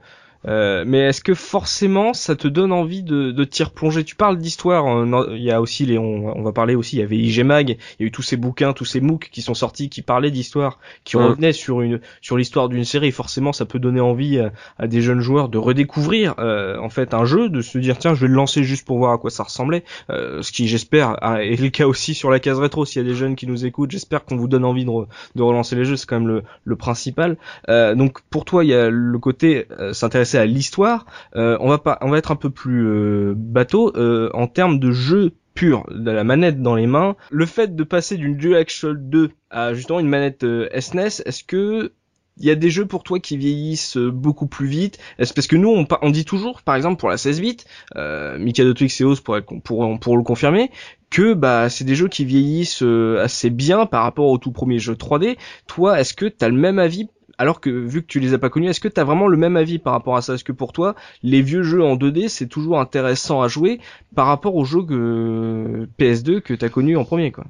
euh, 0.48 0.70
Euh, 0.70 0.84
mais 0.86 1.00
est-ce 1.00 1.22
que 1.22 1.34
forcément 1.34 2.14
ça 2.14 2.36
te 2.36 2.48
donne 2.48 2.72
envie 2.72 3.04
de, 3.04 3.32
de 3.32 3.44
t'y 3.44 3.64
replonger? 3.64 4.04
Tu 4.04 4.16
parles 4.16 4.38
d'histoire, 4.38 4.86
euh, 4.88 5.36
il 5.36 5.44
y 5.44 5.52
a 5.52 5.62
aussi 5.62 5.86
les, 5.86 5.98
on, 5.98 6.42
va 6.42 6.52
parler 6.52 6.76
aussi, 6.76 6.98
il 6.98 7.00
y 7.00 7.04
avait 7.04 7.18
IG 7.18 7.44
Mag, 7.44 7.70
il 7.70 7.78
y 8.00 8.04
a 8.04 8.08
eu 8.08 8.12
tous 8.12 8.22
ces 8.22 8.38
bouquins, 8.38 8.74
tous 8.74 8.86
ces 8.86 9.02
MOOC 9.02 9.30
qui 9.32 9.42
sont 9.42 9.54
sortis, 9.54 9.90
qui 9.90 10.02
parlaient 10.02 10.32
d'histoire, 10.32 10.80
qui 11.04 11.18
revenaient 11.18 11.54
sur 11.54 11.82
une 11.82 12.00
sur 12.22 12.38
l'histoire 12.38 12.70
d'une 12.70 12.84
série. 12.84 13.12
Forcément, 13.12 13.54
ça 13.54 13.66
peut 13.66 13.80
donner 13.80 14.00
envie 14.00 14.40
à, 14.78 14.88
des 14.88 15.02
jeunes 15.02 15.22
joueurs 15.22 15.50
de 15.50 15.58
redécouvrir 15.58 16.36
euh, 16.40 16.78
en 16.80 16.90
fait 16.90 17.14
un 17.14 17.26
jeu, 17.26 17.50
de 17.50 17.62
se 17.62 17.78
dire 17.78 17.98
tiens, 17.98 18.14
je 18.14 18.22
vais 18.22 18.28
le 18.28 18.34
lancer 18.34 18.64
juste 18.64 18.86
pour 18.86 18.98
voir 18.98 19.14
à 19.14 19.18
quoi 19.18 19.30
ça 19.30 19.44
ressemblait. 19.44 19.84
Euh, 20.10 20.42
ce 20.42 20.52
qui, 20.52 20.68
j'espère, 20.68 21.18
est 21.42 21.60
le 21.60 21.70
cas 21.70 21.88
aussi 21.88 22.14
sur 22.14 22.30
la 22.30 22.40
case 22.40 22.60
rétro. 22.60 22.86
S'il 22.86 23.02
y 23.02 23.06
a 23.06 23.08
des 23.08 23.16
jeunes 23.16 23.36
qui 23.36 23.48
nous 23.48 23.66
écoutent, 23.66 23.92
j'espère 23.92 24.26
qu'on 24.26 24.38
vous 24.38 24.48
donne 24.48 24.66
envie 24.66 24.86
de, 24.86 24.92
de 25.36 25.42
relancer 25.42 25.76
les 25.76 25.86
jeux. 25.86 25.96
C'est 25.96 26.08
quand 26.08 26.20
même 26.20 26.28
le, 26.28 26.44
le 26.64 26.76
principal. 26.76 27.38
donc 27.68 28.22
pour 28.30 28.46
toi, 28.46 28.64
il 28.64 28.70
y 28.70 28.74
a 28.74 28.90
le 28.90 29.20
côté 29.20 29.66
s'intéresser 29.94 30.29
à 30.38 30.46
l'histoire, 30.46 31.06
euh, 31.36 31.58
on 31.60 31.70
va 31.70 31.78
pas, 31.78 31.98
on 32.02 32.10
va 32.10 32.18
être 32.18 32.32
un 32.32 32.36
peu 32.36 32.50
plus 32.50 32.86
euh, 32.86 33.34
bateau 33.36 33.96
euh, 33.96 34.30
en 34.34 34.48
termes 34.48 34.80
de 34.80 34.92
jeu 34.92 35.34
pur, 35.54 35.86
de 35.90 36.12
la 36.12 36.24
manette 36.24 36.62
dans 36.62 36.76
les 36.76 36.88
mains. 36.88 37.16
Le 37.32 37.46
fait 37.46 37.76
de 37.76 37.84
passer 37.84 38.18
d'une 38.18 38.38
DualShock 38.38 38.98
2 38.98 39.32
à 39.50 39.74
justement 39.74 40.00
une 40.00 40.08
manette 40.08 40.46
SNES, 40.78 41.22
est-ce 41.26 41.44
que 41.44 41.94
il 42.42 42.46
y 42.46 42.52
a 42.52 42.56
des 42.56 42.70
jeux 42.70 42.86
pour 42.86 43.04
toi 43.04 43.20
qui 43.20 43.36
vieillissent 43.36 43.98
beaucoup 43.98 44.48
plus 44.48 44.68
vite? 44.68 44.98
Est-ce 45.18 45.34
parce 45.34 45.48
que 45.48 45.58
nous 45.58 45.86
on, 46.02 46.10
dit 46.10 46.24
toujours, 46.24 46.62
par 46.62 46.76
exemple 46.76 46.98
pour 46.98 47.10
la 47.10 47.18
16 47.18 47.42
bits, 47.42 47.58
euh, 47.98 48.40
Mikado 48.40 48.74
Twix 48.74 49.02
et 49.02 49.04
Oz 49.04 49.20
pour, 49.20 49.38
pour, 49.66 50.00
pour 50.00 50.16
le 50.16 50.24
confirmer, 50.24 50.72
que 51.10 51.34
bah 51.34 51.70
c'est 51.70 51.84
des 51.84 51.96
jeux 51.96 52.08
qui 52.08 52.24
vieillissent 52.24 52.82
assez 53.20 53.50
bien 53.50 53.86
par 53.86 54.04
rapport 54.04 54.28
au 54.28 54.38
tout 54.38 54.54
premier 54.54 54.80
jeu 54.80 54.94
3D. 54.94 55.36
Toi, 55.68 56.00
est-ce 56.00 56.14
que 56.14 56.28
tu 56.28 56.46
as 56.46 56.48
le 56.48 56.56
même 56.56 56.80
avis 56.80 57.10
alors 57.40 57.62
que 57.62 57.70
vu 57.70 58.02
que 58.02 58.08
tu 58.08 58.20
les 58.20 58.34
as 58.34 58.38
pas 58.38 58.50
connus, 58.50 58.70
est-ce 58.70 58.82
que 58.82 58.90
tu 58.90 59.00
as 59.00 59.04
vraiment 59.06 59.28
le 59.28 59.38
même 59.38 59.58
avis 59.58 59.80
par 59.80 59.94
rapport 59.94 60.18
à 60.18 60.22
ça? 60.22 60.36
Est-ce 60.36 60.44
que 60.44 60.52
pour 60.52 60.74
toi, 60.74 60.96
les 61.24 61.42
vieux 61.42 61.64
jeux 61.64 61.84
en 61.84 61.96
2D, 61.96 62.28
c'est 62.28 62.48
toujours 62.48 62.80
intéressant 62.80 63.42
à 63.42 63.48
jouer 63.48 63.80
par 64.14 64.28
rapport 64.28 64.56
aux 64.56 64.66
jeux 64.66 64.84
que 64.84 65.88
PS2 65.98 66.42
que 66.42 66.54
tu 66.54 66.66
as 66.66 66.70
connus 66.70 66.98
en 66.98 67.06
premier 67.06 67.32
quoi? 67.32 67.46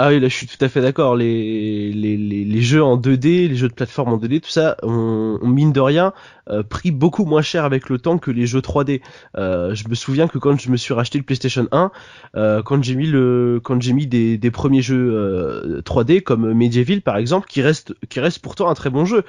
Ah 0.00 0.10
oui, 0.10 0.20
là 0.20 0.28
je 0.28 0.34
suis 0.34 0.46
tout 0.46 0.64
à 0.64 0.68
fait 0.68 0.80
d'accord. 0.80 1.16
Les, 1.16 1.92
les, 1.92 2.16
les, 2.16 2.62
jeux 2.62 2.84
en 2.84 2.96
2D, 2.96 3.48
les 3.48 3.56
jeux 3.56 3.66
de 3.66 3.74
plateforme 3.74 4.12
en 4.12 4.16
2D, 4.16 4.40
tout 4.40 4.48
ça, 4.48 4.76
on, 4.84 5.40
mine 5.42 5.72
de 5.72 5.80
rien 5.80 6.12
euh, 6.50 6.62
pris 6.62 6.92
beaucoup 6.92 7.24
moins 7.24 7.42
cher 7.42 7.64
avec 7.64 7.88
le 7.88 7.98
temps 7.98 8.16
que 8.16 8.30
les 8.30 8.46
jeux 8.46 8.60
3D. 8.60 9.00
Euh, 9.36 9.74
je 9.74 9.88
me 9.88 9.96
souviens 9.96 10.28
que 10.28 10.38
quand 10.38 10.56
je 10.60 10.70
me 10.70 10.76
suis 10.76 10.94
racheté 10.94 11.18
le 11.18 11.24
PlayStation 11.24 11.66
1, 11.72 11.90
euh, 12.36 12.62
quand 12.62 12.80
j'ai 12.80 12.94
mis 12.94 13.08
le, 13.08 13.60
quand 13.60 13.82
j'ai 13.82 13.92
mis 13.92 14.06
des, 14.06 14.38
des 14.38 14.52
premiers 14.52 14.82
jeux 14.82 15.82
3D 15.84 16.22
comme 16.22 16.54
Medieval 16.54 17.00
par 17.00 17.16
exemple, 17.16 17.48
qui 17.48 17.60
reste, 17.60 17.92
qui 18.08 18.20
reste 18.20 18.38
pourtant 18.38 18.68
un 18.68 18.74
très 18.74 18.90
bon 18.90 19.04
jeu, 19.04 19.24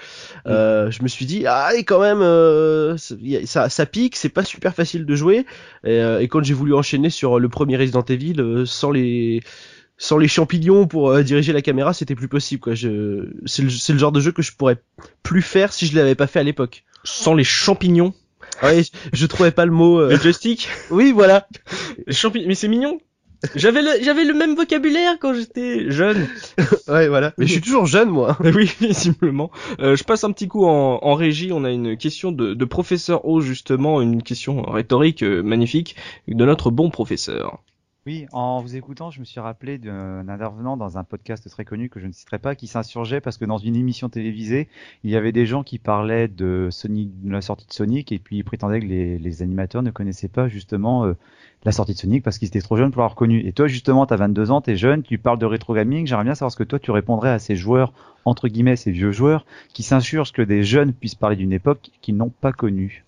mm. 0.45 0.91
je 0.91 1.01
me 1.01 1.07
suis 1.07 1.25
dit 1.25 1.45
ah 1.47 1.71
et 1.75 1.83
quand 1.83 1.99
même 1.99 2.21
ça, 3.47 3.69
ça 3.69 3.85
pique, 3.87 4.15
c'est 4.15 4.29
pas 4.29 4.43
super 4.43 4.75
facile 4.75 5.07
de 5.07 5.15
jouer. 5.15 5.47
Et, 5.83 5.97
et 5.97 6.27
quand 6.27 6.43
j'ai 6.43 6.53
voulu 6.53 6.75
enchaîner 6.75 7.09
sur 7.09 7.39
le 7.39 7.49
premier 7.49 7.75
Resident 7.75 8.03
Evil 8.03 8.63
sans 8.67 8.91
les 8.91 9.41
sans 9.99 10.17
les 10.17 10.29
champignons 10.29 10.87
pour 10.87 11.11
euh, 11.11 11.21
diriger 11.21 11.53
la 11.53 11.61
caméra, 11.61 11.93
c'était 11.93 12.15
plus 12.15 12.29
possible. 12.29 12.61
Quoi. 12.61 12.73
Je... 12.73 13.29
C'est, 13.45 13.61
le, 13.61 13.69
c'est 13.69 13.93
le 13.93 13.99
genre 13.99 14.13
de 14.13 14.21
jeu 14.21 14.31
que 14.31 14.41
je 14.41 14.53
pourrais 14.53 14.81
plus 15.21 15.43
faire 15.43 15.73
si 15.73 15.85
je 15.85 15.95
l'avais 15.95 16.15
pas 16.15 16.25
fait 16.25 16.39
à 16.39 16.43
l'époque. 16.43 16.83
Sans 17.03 17.35
les 17.35 17.43
champignons 17.43 18.13
Ouais, 18.63 18.81
je, 19.13 19.25
trouvais 19.25 19.51
pas 19.51 19.65
le 19.65 19.71
mot. 19.71 19.99
Euh... 19.99 20.09
Le 20.09 20.17
joystick? 20.17 20.67
Oui, 20.89 21.11
voilà. 21.11 21.47
Champignons, 22.09 22.47
mais 22.47 22.55
c'est 22.55 22.67
mignon. 22.67 22.99
J'avais 23.55 23.81
le, 23.81 24.03
j'avais 24.03 24.25
le 24.25 24.33
même 24.33 24.55
vocabulaire 24.55 25.17
quand 25.19 25.33
j'étais 25.33 25.89
jeune. 25.89 26.27
ouais, 26.89 27.07
voilà. 27.07 27.33
Mais 27.37 27.45
je 27.45 27.53
suis 27.53 27.61
toujours 27.61 27.85
jeune, 27.85 28.09
moi. 28.09 28.37
oui, 28.43 28.69
visiblement. 28.81 29.49
Euh, 29.79 29.95
je 29.95 30.03
passe 30.03 30.25
un 30.25 30.31
petit 30.31 30.49
coup 30.49 30.65
en, 30.65 30.99
en, 31.01 31.13
régie. 31.13 31.51
On 31.53 31.63
a 31.63 31.71
une 31.71 31.95
question 31.95 32.33
de, 32.33 32.53
de 32.53 32.65
professeur 32.65 33.25
O, 33.25 33.39
justement, 33.39 34.01
une 34.01 34.23
question 34.23 34.63
rhétorique 34.63 35.23
euh, 35.23 35.41
magnifique 35.41 35.95
de 36.27 36.43
notre 36.43 36.69
bon 36.69 36.89
professeur. 36.89 37.59
Oui, 38.05 38.27
en 38.31 38.61
vous 38.61 38.77
écoutant, 38.77 39.11
je 39.11 39.19
me 39.19 39.25
suis 39.25 39.41
rappelé 39.41 39.77
d'un 39.77 40.29
intervenant 40.29 40.77
dans 40.77 40.97
un 40.97 41.03
podcast 41.03 41.49
très 41.49 41.65
connu 41.65 41.89
que 41.89 41.99
je 41.99 42.07
ne 42.07 42.13
citerai 42.13 42.39
pas, 42.39 42.55
qui 42.55 42.65
s'insurgeait 42.65 43.19
parce 43.19 43.37
que 43.37 43.43
dans 43.43 43.57
une 43.57 43.75
émission 43.75 44.07
télévisée, 44.07 44.69
il 45.03 45.11
y 45.11 45.17
avait 45.17 45.33
des 45.33 45.45
gens 45.45 45.63
qui 45.63 45.79
parlaient 45.79 46.29
de 46.29 46.69
Sonic, 46.71 47.11
de 47.21 47.29
la 47.29 47.41
sortie 47.41 47.67
de 47.67 47.73
Sonic, 47.73 48.13
et 48.13 48.17
puis 48.17 48.37
ils 48.37 48.43
prétendaient 48.45 48.79
que 48.79 48.85
les, 48.85 49.41
animateurs 49.43 49.83
ne 49.83 49.91
connaissaient 49.91 50.29
pas 50.29 50.47
justement 50.47 51.05
euh, 51.05 51.17
la 51.65 51.73
sortie 51.73 51.93
de 51.93 51.99
Sonic 51.99 52.23
parce 52.23 52.37
qu'ils 52.37 52.47
étaient 52.47 52.61
trop 52.61 52.77
jeunes 52.77 52.91
pour 52.91 53.01
l'avoir 53.01 53.15
connu. 53.15 53.45
Et 53.45 53.51
toi, 53.51 53.67
justement, 53.67 54.05
tu 54.05 54.13
as 54.13 54.17
22 54.17 54.49
ans, 54.49 54.61
tu 54.61 54.71
es 54.71 54.75
jeune, 54.77 55.03
tu 55.03 55.17
parles 55.17 55.37
de 55.37 55.45
rétro 55.45 55.73
gaming. 55.73 56.07
J'aimerais 56.07 56.23
bien 56.23 56.35
savoir 56.35 56.53
ce 56.53 56.57
que 56.57 56.63
toi, 56.63 56.79
tu 56.79 56.91
répondrais 56.91 57.31
à 57.31 57.39
ces 57.39 57.57
joueurs, 57.57 57.91
entre 58.23 58.47
guillemets, 58.47 58.77
ces 58.77 58.91
vieux 58.91 59.11
joueurs, 59.11 59.45
qui 59.73 59.83
s'insurgent 59.83 60.31
que 60.31 60.41
des 60.41 60.63
jeunes 60.63 60.93
puissent 60.93 61.15
parler 61.15 61.35
d'une 61.35 61.53
époque 61.53 61.91
qu'ils 62.01 62.15
n'ont 62.15 62.31
pas 62.41 62.53
connue. 62.53 63.03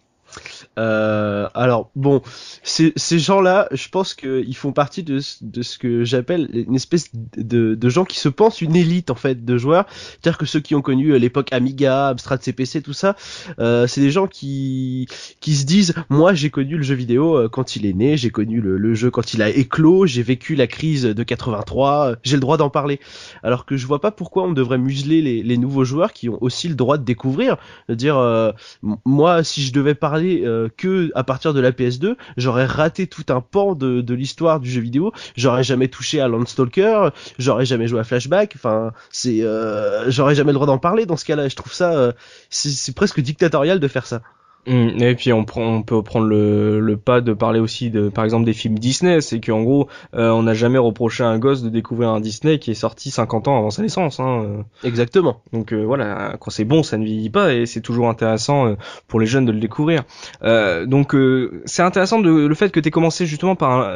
Euh, 0.78 1.50
alors 1.54 1.92
bon, 1.96 2.22
ces, 2.64 2.94
gens-là, 3.20 3.68
je 3.72 3.90
pense 3.90 4.14
qu'ils 4.14 4.56
font 4.56 4.72
partie 4.72 5.04
de, 5.04 5.20
ce 5.20 5.78
que 5.78 6.04
j'appelle 6.04 6.50
une 6.54 6.76
espèce 6.76 7.10
de, 7.14 7.90
gens 7.90 8.06
qui 8.06 8.20
se 8.20 8.30
pensent 8.30 8.62
une 8.62 8.76
élite 8.76 9.10
en 9.10 9.16
fait 9.16 9.44
de 9.44 9.58
joueurs. 9.58 9.86
C'est-à-dire 9.90 10.38
que 10.38 10.46
ceux 10.46 10.60
qui 10.60 10.76
ont 10.76 10.82
connu 10.82 11.10
euh, 11.10 11.18
l'époque 11.18 11.52
Amiga, 11.52 12.10
Amstrad 12.10 12.42
CPC, 12.42 12.82
tout 12.82 12.94
ça, 12.94 13.16
euh, 13.60 13.88
c'est 13.88 14.02
des 14.02 14.12
gens 14.12 14.28
qui 14.28 15.08
qui 15.42 15.56
se 15.56 15.66
disent 15.66 15.94
moi 16.10 16.34
j'ai 16.34 16.50
connu 16.50 16.78
le 16.78 16.84
jeu 16.84 16.96
vidéo 16.96 17.36
euh, 17.36 17.50
quand 17.50 17.76
il 17.76 17.86
est 17.86 17.94
né, 17.94 18.16
j'ai 18.16 18.30
connu 18.30 18.62
le, 18.62 18.94
jeu 18.94 19.12
quand 19.12 19.34
il 19.34 19.42
a 19.42 19.50
éclos, 19.50 20.06
j'ai 20.06 20.24
vécu 20.24 20.56
la 20.56 20.68
crise 20.68 21.04
de 21.04 21.24
83, 21.24 22.16
j'ai 22.24 22.36
le 22.36 22.42
droit 22.42 22.58
d'en 22.58 22.70
parler. 22.70 23.00
Alors 23.44 23.66
que 23.66 23.78
je 23.78 23.86
vois 23.86 24.00
pas 24.00 24.12
pourquoi 24.12 24.44
on 24.44 24.54
devrait 24.54 24.78
museler 24.78 25.44
les 25.44 25.58
nouveaux 25.58 25.84
joueurs 25.84 26.14
qui 26.14 26.30
ont 26.30 26.38
aussi 26.42 26.68
le 26.68 26.76
droit 26.76 26.98
de 26.98 27.04
découvrir. 27.04 27.58
De 27.90 27.96
dire 27.96 28.54
moi 29.06 29.44
si 29.44 29.64
je 29.64 29.74
devais 29.74 29.96
parler 29.96 30.21
euh, 30.24 30.70
que 30.76 31.12
à 31.16 31.24
partir 31.24 31.54
de 31.54 31.60
la 31.60 31.72
PS2, 31.72 32.16
j'aurais 32.38 32.66
raté 32.66 33.08
tout 33.08 33.26
un 33.30 33.42
pan 33.42 33.76
de, 33.76 34.02
de 34.02 34.14
l'histoire 34.14 34.60
du 34.60 34.70
jeu 34.70 34.82
vidéo. 34.82 35.12
J'aurais 35.36 35.64
jamais 35.64 35.88
touché 35.88 36.20
à 36.22 36.28
Landstalker, 36.28 37.10
j'aurais 37.40 37.66
jamais 37.66 37.88
joué 37.88 38.00
à 38.00 38.04
Flashback. 38.04 38.54
Enfin, 38.56 38.94
c'est, 39.10 39.42
euh, 39.44 40.10
j'aurais 40.10 40.36
jamais 40.36 40.52
le 40.52 40.56
droit 40.56 40.68
d'en 40.68 40.78
parler 40.78 41.06
dans 41.06 41.18
ce 41.18 41.26
cas-là. 41.26 41.48
Je 41.48 41.56
trouve 41.56 41.74
ça, 41.74 41.94
euh, 41.94 42.12
c'est 42.50 42.96
presque 42.96 43.20
dictatorial 43.20 43.80
de 43.80 43.88
faire 43.88 44.06
ça. 44.06 44.22
Mm, 44.68 45.02
et 45.02 45.16
puis 45.16 45.34
on 45.34 45.44
prend, 45.44 45.64
on 45.64 45.82
peut 45.82 46.02
prendre 46.04 46.28
le, 46.28 46.80
le, 46.80 46.98
pas 46.98 47.22
de 47.22 47.34
parler 47.34 47.60
aussi 47.60 47.90
de, 47.90 48.10
par 48.10 48.24
exemple, 48.24 48.46
des 48.46 48.54
films 48.54 48.78
Disney. 48.78 49.22
C'est 49.22 49.40
qu'en 49.40 49.64
gros, 49.64 49.88
euh, 50.14 50.30
on 50.30 50.44
n'a 50.44 50.54
jamais 50.54 50.78
reproché 50.78 51.24
à 51.24 51.28
un 51.28 51.40
gosse 51.40 51.64
de 51.64 51.70
découvrir 51.70 52.10
un 52.10 52.20
Disney 52.20 52.60
qui 52.60 52.72
est 52.72 52.76
sorti 52.76 53.12
50 53.12 53.48
ans 53.48 53.58
avant 53.58 53.72
sa 53.72 53.82
naissance. 53.82 54.20
Hein. 54.20 54.66
Exactement. 54.84 55.42
Donc 55.52 55.74
euh, 55.74 55.84
voilà, 55.84 56.36
quand 56.40 56.52
c'est 56.52 56.66
bon, 56.66 56.84
ça 56.84 56.98
ne 56.98 57.06
vieillit 57.06 57.30
pas 57.30 57.54
et 57.54 57.66
c'est 57.66 57.82
toujours 57.82 58.10
intéressant 58.10 58.68
euh, 58.68 58.76
pour 59.08 59.20
les 59.20 59.26
jeunes 59.26 59.46
de 59.46 59.52
le 59.52 59.60
découvrir. 59.60 60.04
donc 60.42 61.16
c'est 61.66 61.82
intéressant 61.82 62.20
de, 62.20 62.30
le 62.30 62.56
fait 62.56 62.72
que 62.72 62.80
tu 62.80 62.88
aies 62.88 62.92
commencé 62.92 63.26
justement 63.26 63.56
par 63.56 63.90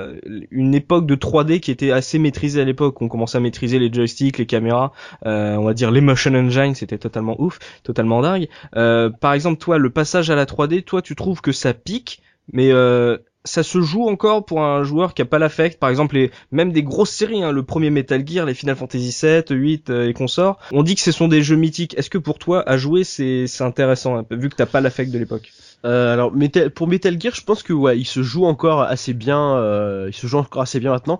une 0.51 0.73
époque 0.73 1.05
de 1.05 1.15
3D 1.15 1.59
qui 1.59 1.71
était 1.71 1.91
assez 1.91 2.19
maîtrisée 2.19 2.61
à 2.61 2.65
l'époque. 2.65 3.01
On 3.01 3.07
commençait 3.07 3.37
à 3.37 3.41
maîtriser 3.41 3.79
les 3.79 3.91
joysticks, 3.91 4.37
les 4.37 4.45
caméras, 4.45 4.91
on 5.23 5.63
va 5.63 5.73
dire 5.73 5.91
les 5.91 6.01
motion 6.01 6.33
engine, 6.33 6.75
c'était 6.75 6.97
totalement 6.97 7.35
ouf, 7.39 7.59
totalement 7.83 8.21
dingue. 8.21 8.47
par 8.71 9.33
exemple, 9.33 9.57
toi, 9.59 9.77
le 9.77 9.89
passage 9.89 10.29
à 10.29 10.35
la 10.35 10.45
3D, 10.55 10.83
toi 10.83 11.01
tu 11.01 11.15
trouves 11.15 11.41
que 11.41 11.51
ça 11.51 11.73
pique, 11.73 12.21
mais 12.51 12.71
euh, 12.71 13.17
ça 13.43 13.63
se 13.63 13.81
joue 13.81 14.07
encore 14.07 14.45
pour 14.45 14.63
un 14.63 14.83
joueur 14.83 15.13
qui 15.13 15.21
a 15.21 15.25
pas 15.25 15.39
l'affect. 15.39 15.79
Par 15.79 15.89
exemple, 15.89 16.17
même 16.51 16.71
des 16.71 16.83
grosses 16.83 17.11
séries, 17.11 17.43
hein, 17.43 17.51
le 17.51 17.63
premier 17.63 17.89
Metal 17.89 18.25
Gear, 18.27 18.45
les 18.45 18.53
Final 18.53 18.75
Fantasy 18.75 19.11
7, 19.11 19.49
8 19.51 19.89
et 19.89 20.13
consorts, 20.13 20.59
on 20.71 20.83
dit 20.83 20.95
que 20.95 21.01
ce 21.01 21.11
sont 21.11 21.27
des 21.27 21.43
jeux 21.43 21.55
mythiques. 21.55 21.97
Est-ce 21.97 22.09
que 22.09 22.17
pour 22.17 22.39
toi, 22.39 22.67
à 22.67 22.77
jouer, 22.77 23.03
c'est 23.03 23.45
intéressant, 23.61 24.25
vu 24.31 24.49
que 24.49 24.55
t'as 24.55 24.65
pas 24.65 24.81
l'affect 24.81 25.11
de 25.11 25.19
l'époque? 25.19 25.51
Euh, 25.85 26.13
alors 26.13 26.31
pour 26.73 26.87
Metal 26.87 27.19
Gear, 27.19 27.33
je 27.33 27.43
pense 27.43 27.63
que 27.63 27.71
ouais, 27.71 27.97
il 27.97 28.05
se 28.05 28.23
joue 28.23 28.45
encore 28.45 28.81
assez 28.81 29.13
bien. 29.13 29.55
Euh, 29.57 30.07
il 30.09 30.13
se 30.13 30.27
joue 30.27 30.37
encore 30.37 30.63
assez 30.63 30.79
bien 30.79 30.91
maintenant. 30.91 31.19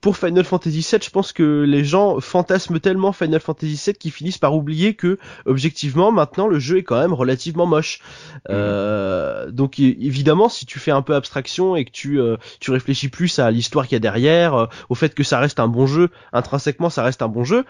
Pour 0.00 0.16
Final 0.16 0.44
Fantasy 0.44 0.86
VII, 0.88 1.00
je 1.02 1.10
pense 1.10 1.32
que 1.32 1.62
les 1.62 1.84
gens 1.84 2.20
fantasment 2.20 2.78
tellement 2.78 3.12
Final 3.12 3.40
Fantasy 3.40 3.80
VII 3.86 3.94
qu'ils 3.94 4.12
finissent 4.12 4.38
par 4.38 4.54
oublier 4.54 4.94
que 4.94 5.18
objectivement 5.46 6.12
maintenant 6.12 6.46
le 6.46 6.58
jeu 6.58 6.78
est 6.78 6.82
quand 6.84 7.00
même 7.00 7.12
relativement 7.12 7.66
moche. 7.66 8.00
Euh, 8.50 9.50
donc 9.50 9.78
évidemment, 9.78 10.48
si 10.48 10.66
tu 10.66 10.78
fais 10.78 10.90
un 10.90 11.02
peu 11.02 11.14
abstraction 11.14 11.74
et 11.76 11.84
que 11.84 11.90
tu 11.90 12.20
euh, 12.20 12.36
tu 12.60 12.70
réfléchis 12.70 13.08
plus 13.08 13.38
à 13.38 13.50
l'histoire 13.50 13.86
qu'il 13.86 13.94
y 13.94 13.96
a 13.96 14.00
derrière, 14.00 14.54
euh, 14.54 14.66
au 14.88 14.94
fait 14.94 15.14
que 15.14 15.24
ça 15.24 15.38
reste 15.40 15.58
un 15.58 15.68
bon 15.68 15.86
jeu, 15.86 16.10
intrinsèquement 16.32 16.90
ça 16.90 17.02
reste 17.02 17.22
un 17.22 17.28
bon 17.28 17.44
jeu, 17.44 17.64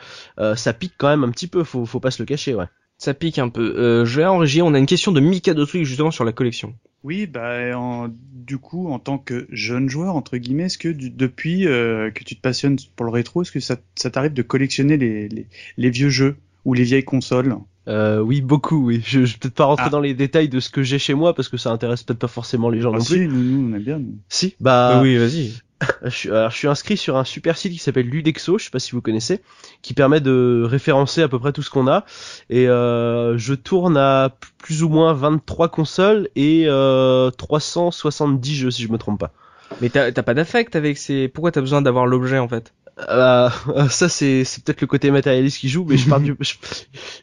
ça 0.56 0.72
pique 0.72 0.94
quand 0.98 1.08
même 1.08 1.24
un 1.24 1.30
petit 1.30 1.46
peu. 1.46 1.64
Faut 1.64 1.86
faut 1.86 2.00
pas 2.00 2.10
se 2.10 2.22
le 2.22 2.26
cacher, 2.26 2.54
ouais. 2.54 2.66
Ça 2.98 3.14
pique 3.14 3.38
un 3.38 3.48
peu. 3.48 3.74
Euh, 3.76 4.04
je 4.04 4.20
vais 4.20 4.26
en 4.26 4.38
régie, 4.38 4.62
on 4.62 4.74
a 4.74 4.78
une 4.78 4.86
question 4.86 5.12
de 5.12 5.20
Mika 5.20 5.54
Dotruc 5.54 5.84
justement 5.84 6.10
sur 6.10 6.24
la 6.24 6.32
collection. 6.32 6.74
Oui, 7.02 7.26
bah 7.26 7.78
en, 7.78 8.08
du 8.32 8.58
coup, 8.58 8.88
en 8.88 8.98
tant 8.98 9.18
que 9.18 9.46
jeune 9.50 9.90
joueur 9.90 10.16
entre 10.16 10.38
guillemets, 10.38 10.64
est-ce 10.64 10.78
que 10.78 10.88
depuis 10.88 11.66
euh, 11.66 12.10
que 12.10 12.24
tu 12.24 12.34
te 12.34 12.40
passionnes 12.40 12.78
pour 12.96 13.04
le 13.04 13.12
rétro, 13.12 13.42
est-ce 13.42 13.52
que 13.52 13.60
ça, 13.60 13.76
ça 13.94 14.10
t'arrive 14.10 14.32
de 14.32 14.42
collectionner 14.42 14.96
les, 14.96 15.28
les, 15.28 15.46
les, 15.76 15.90
vieux 15.90 16.08
jeux 16.08 16.36
ou 16.64 16.72
les 16.72 16.84
vieilles 16.84 17.04
consoles? 17.04 17.56
Euh, 17.88 18.20
oui, 18.20 18.40
beaucoup, 18.40 18.86
oui. 18.86 19.02
Je, 19.04 19.26
je 19.26 19.32
vais 19.34 19.38
peut-être 19.38 19.54
pas 19.54 19.66
rentrer 19.66 19.86
ah. 19.88 19.90
dans 19.90 20.00
les 20.00 20.14
détails 20.14 20.48
de 20.48 20.60
ce 20.60 20.70
que 20.70 20.82
j'ai 20.82 20.98
chez 20.98 21.12
moi 21.12 21.34
parce 21.34 21.50
que 21.50 21.58
ça 21.58 21.70
intéresse 21.70 22.02
peut-être 22.04 22.20
pas 22.20 22.28
forcément 22.28 22.70
les 22.70 22.80
gens 22.80 22.92
ah 22.94 22.98
non 22.98 23.04
si, 23.04 23.12
plus. 23.14 23.28
Nous, 23.28 23.42
nous, 23.42 23.70
on 23.70 23.76
aime 23.76 23.82
bien. 23.82 24.00
Si, 24.30 24.54
bah. 24.60 25.00
oui, 25.02 25.18
vas-y. 25.18 25.52
je, 26.04 26.30
alors, 26.30 26.50
je 26.50 26.56
suis 26.56 26.68
inscrit 26.68 26.96
sur 26.96 27.16
un 27.16 27.24
super 27.24 27.56
site 27.56 27.72
qui 27.72 27.78
s'appelle 27.78 28.06
Ludexo, 28.06 28.58
je 28.58 28.64
sais 28.64 28.70
pas 28.70 28.78
si 28.78 28.92
vous 28.92 29.00
connaissez, 29.00 29.40
qui 29.82 29.94
permet 29.94 30.20
de 30.20 30.62
référencer 30.64 31.22
à 31.22 31.28
peu 31.28 31.38
près 31.38 31.52
tout 31.52 31.62
ce 31.62 31.70
qu'on 31.70 31.86
a. 31.86 32.04
Et 32.50 32.68
euh, 32.68 33.36
je 33.38 33.54
tourne 33.54 33.96
à 33.96 34.30
plus 34.58 34.82
ou 34.82 34.88
moins 34.88 35.12
23 35.12 35.68
consoles 35.68 36.28
et 36.36 36.64
euh, 36.66 37.30
370 37.30 38.54
jeux 38.54 38.70
si 38.70 38.82
je 38.82 38.92
me 38.92 38.98
trompe 38.98 39.20
pas. 39.20 39.32
Mais 39.80 39.88
t'as 39.90 40.12
pas 40.12 40.34
d'affect 40.34 40.76
avec 40.76 40.98
ces. 40.98 41.28
Pourquoi 41.28 41.50
t'as 41.50 41.60
besoin 41.60 41.82
d'avoir 41.82 42.06
l'objet 42.06 42.38
en 42.38 42.48
fait? 42.48 42.72
Euh, 43.08 43.48
ça 43.90 44.08
c'est 44.08 44.44
c'est 44.44 44.62
peut-être 44.62 44.80
le 44.80 44.86
côté 44.86 45.10
matérialiste 45.10 45.58
qui 45.58 45.68
joue, 45.68 45.84
mais 45.88 45.96
je 45.96 46.08
pars 46.08 46.20
du 46.20 46.36
je, 46.40 46.54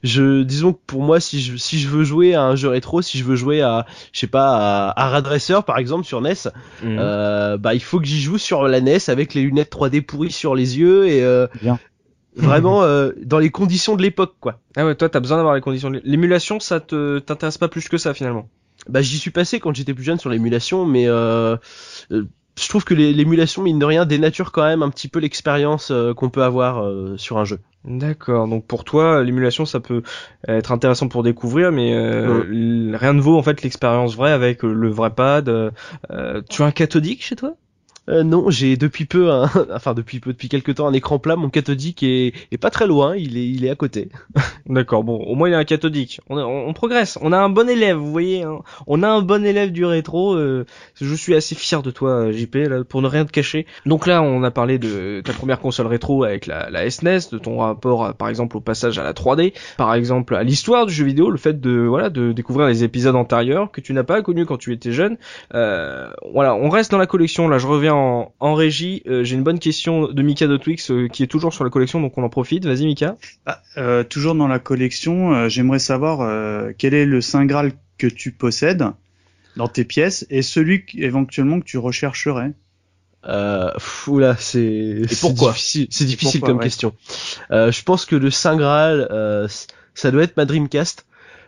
je- 0.03 0.43
disons 0.43 0.73
que 0.73 0.79
pour 0.85 1.01
moi 1.01 1.19
si 1.19 1.41
je 1.41 1.55
si 1.55 1.79
je 1.79 1.87
veux 1.87 2.03
jouer 2.03 2.35
à 2.35 2.43
un 2.43 2.55
jeu 2.55 2.67
rétro, 2.67 3.01
si 3.01 3.17
je 3.17 3.23
veux 3.23 3.35
jouer 3.37 3.61
à 3.61 3.85
je 4.11 4.19
sais 4.19 4.27
pas 4.27 4.89
à, 4.89 5.15
à 5.17 5.61
par 5.61 5.77
exemple 5.77 6.05
sur 6.05 6.19
NES, 6.19 6.51
Mhm. 6.83 6.97
euh, 6.99 7.57
bah 7.57 7.73
il 7.73 7.81
faut 7.81 7.99
que 7.99 8.05
j'y 8.05 8.21
joue 8.21 8.37
sur 8.37 8.63
la 8.67 8.79
NES 8.81 9.09
avec 9.09 9.33
les 9.33 9.43
lunettes 9.43 9.71
3D 9.71 10.01
pourries 10.01 10.31
sur 10.31 10.55
les 10.55 10.77
yeux 10.77 11.07
et 11.07 11.23
euh, 11.23 11.47
Bien. 11.61 11.79
vraiment 12.35 12.83
euh, 12.83 13.11
dans 13.23 13.39
les 13.39 13.49
conditions 13.49 13.95
de 13.95 14.01
l'époque 14.01 14.35
quoi. 14.41 14.59
Ah 14.75 14.85
ouais, 14.85 14.95
toi 14.95 15.07
t'as 15.09 15.19
besoin 15.21 15.37
d'avoir 15.37 15.55
les 15.55 15.61
conditions. 15.61 15.89
de- 15.89 16.01
L'émulation, 16.03 16.59
ça 16.59 16.79
te 16.81 17.19
t'intéresse 17.19 17.57
pas 17.57 17.67
plus 17.69 17.87
que 17.87 17.97
ça 17.97 18.13
finalement? 18.13 18.49
Bah 18.89 19.01
j'y 19.01 19.17
suis 19.19 19.31
passé 19.31 19.59
quand 19.59 19.73
j'étais 19.75 19.93
plus 19.93 20.03
jeune 20.03 20.19
sur 20.19 20.29
l'émulation, 20.29 20.85
mais 20.85 21.07
euh, 21.07 21.55
euh, 22.11 22.25
je 22.61 22.69
trouve 22.69 22.83
que 22.83 22.93
l'émulation 22.93 23.63
mine 23.63 23.79
de 23.79 23.85
rien 23.85 24.05
dénature 24.05 24.51
quand 24.51 24.63
même 24.63 24.83
un 24.83 24.89
petit 24.89 25.07
peu 25.07 25.19
l'expérience 25.19 25.91
euh, 25.91 26.13
qu'on 26.13 26.29
peut 26.29 26.43
avoir 26.43 26.83
euh, 26.83 27.17
sur 27.17 27.37
un 27.37 27.45
jeu. 27.45 27.59
D'accord. 27.83 28.47
Donc 28.47 28.65
pour 28.67 28.83
toi, 28.83 29.23
l'émulation, 29.23 29.65
ça 29.65 29.79
peut 29.79 30.03
être 30.47 30.71
intéressant 30.71 31.07
pour 31.07 31.23
découvrir, 31.23 31.71
mais 31.71 31.93
euh, 31.93 32.43
rien 32.93 33.13
ne 33.13 33.21
vaut 33.21 33.37
en 33.37 33.43
fait 33.43 33.63
l'expérience 33.63 34.15
vraie 34.15 34.31
avec 34.31 34.61
le 34.63 34.89
vrai 34.89 35.09
pad. 35.09 35.49
euh, 35.49 36.41
tu 36.49 36.61
as 36.61 36.65
un 36.65 36.71
cathodique 36.71 37.23
chez 37.23 37.35
toi? 37.35 37.55
Euh, 38.09 38.23
non, 38.23 38.49
j'ai 38.49 38.77
depuis 38.77 39.05
peu, 39.05 39.31
un, 39.31 39.49
enfin 39.73 39.93
depuis 39.93 40.19
peu, 40.19 40.33
depuis 40.33 40.49
quelques 40.49 40.75
temps, 40.75 40.87
un 40.87 40.93
écran 40.93 41.19
plat. 41.19 41.35
Mon 41.35 41.49
cathodique 41.49 42.01
est, 42.01 42.33
est 42.51 42.57
pas 42.57 42.71
très 42.71 42.87
loin, 42.87 43.15
il 43.15 43.37
est, 43.37 43.47
il 43.47 43.63
est 43.63 43.69
à 43.69 43.75
côté. 43.75 44.09
D'accord. 44.65 45.03
Bon, 45.03 45.17
au 45.17 45.35
moins 45.35 45.49
il 45.49 45.51
y 45.51 45.55
a 45.55 45.59
un 45.59 45.63
cathodique. 45.65 46.19
On, 46.29 46.37
on, 46.37 46.67
on 46.67 46.73
progresse. 46.73 47.19
On 47.21 47.31
a 47.31 47.37
un 47.37 47.49
bon 47.49 47.69
élève, 47.69 47.97
vous 47.97 48.11
voyez. 48.11 48.41
hein. 48.41 48.59
On 48.87 49.03
a 49.03 49.07
un 49.07 49.21
bon 49.21 49.45
élève 49.45 49.71
du 49.71 49.85
rétro. 49.85 50.33
euh, 50.33 50.65
je 50.99 51.13
suis 51.15 51.35
assez 51.35 51.53
fier 51.53 51.83
de 51.83 51.91
toi, 51.91 52.31
JP, 52.31 52.55
là, 52.55 52.83
pour 52.83 53.01
ne 53.03 53.07
rien 53.07 53.23
te 53.25 53.31
cacher. 53.31 53.67
Donc 53.85 54.07
là, 54.07 54.23
on 54.23 54.41
a 54.43 54.51
parlé 54.51 54.79
de 54.79 55.21
ta 55.23 55.33
première 55.33 55.59
console 55.59 55.87
rétro 55.87 56.23
avec 56.23 56.47
la, 56.47 56.69
la 56.71 56.89
SNES, 56.89 57.29
de 57.31 57.37
ton 57.37 57.59
rapport, 57.59 58.15
par 58.15 58.29
exemple, 58.29 58.57
au 58.57 58.61
passage 58.61 58.97
à 58.97 59.03
la 59.03 59.13
3D, 59.13 59.53
par 59.77 59.93
exemple 59.93 60.35
à 60.35 60.43
l'histoire 60.43 60.87
du 60.87 60.93
jeu 60.93 61.05
vidéo, 61.05 61.29
le 61.29 61.37
fait 61.37 61.59
de 61.61 61.71
voilà 61.81 62.09
de 62.09 62.31
découvrir 62.31 62.67
les 62.67 62.83
épisodes 62.83 63.15
antérieurs 63.15 63.69
que 63.71 63.79
tu 63.81 63.93
n'as 63.93 64.03
pas 64.03 64.21
connus 64.23 64.45
quand 64.47 64.57
tu 64.57 64.73
étais 64.73 64.91
jeune. 64.91 65.17
Euh, 65.53 66.09
voilà, 66.33 66.55
on 66.55 66.69
reste 66.69 66.89
dans 66.91 66.97
la 66.97 67.05
collection. 67.07 67.47
Là, 67.47 67.59
je 67.59 67.67
reviens 67.67 67.91
en, 68.01 68.33
en 68.39 68.53
régie. 68.55 69.03
Euh, 69.07 69.23
J'ai 69.23 69.35
une 69.35 69.43
bonne 69.43 69.59
question 69.59 70.07
de 70.07 70.21
Mika 70.21 70.47
de 70.47 70.57
Twix 70.57 70.89
euh, 70.91 71.07
qui 71.07 71.23
est 71.23 71.27
toujours 71.27 71.53
sur 71.53 71.63
la 71.63 71.69
collection, 71.69 72.01
donc 72.01 72.17
on 72.17 72.23
en 72.23 72.29
profite. 72.29 72.65
Vas-y, 72.65 72.85
Mika. 72.85 73.17
Ah, 73.45 73.61
euh, 73.77 74.03
toujours 74.03 74.35
dans 74.35 74.47
la 74.47 74.59
collection, 74.59 75.33
euh, 75.33 75.49
j'aimerais 75.49 75.79
savoir 75.79 76.21
euh, 76.21 76.71
quel 76.77 76.93
est 76.93 77.05
le 77.05 77.21
Saint 77.21 77.45
Graal 77.45 77.73
que 77.97 78.07
tu 78.07 78.31
possèdes 78.31 78.85
dans 79.55 79.67
tes 79.67 79.83
pièces 79.85 80.25
et 80.29 80.41
celui 80.41 80.85
éventuellement 80.95 81.59
que 81.59 81.65
tu 81.65 81.77
rechercherais? 81.77 82.53
Euh, 83.27 83.69
oula, 84.07 84.35
c'est, 84.39 85.03
pourquoi? 85.19 85.51
difficile, 85.51 85.87
c'est 85.91 86.05
difficile 86.05 86.39
pourquoi, 86.39 86.49
comme 86.49 86.57
ouais. 86.57 86.63
question. 86.63 86.93
Euh, 87.51 87.71
je 87.71 87.83
pense 87.83 88.05
que 88.05 88.15
le 88.15 88.31
Saint 88.31 88.57
Graal, 88.57 89.07
euh, 89.11 89.47
ça 89.93 90.09
doit 90.09 90.23
être 90.23 90.37
ma 90.37 90.45
Dreamcast. 90.45 91.05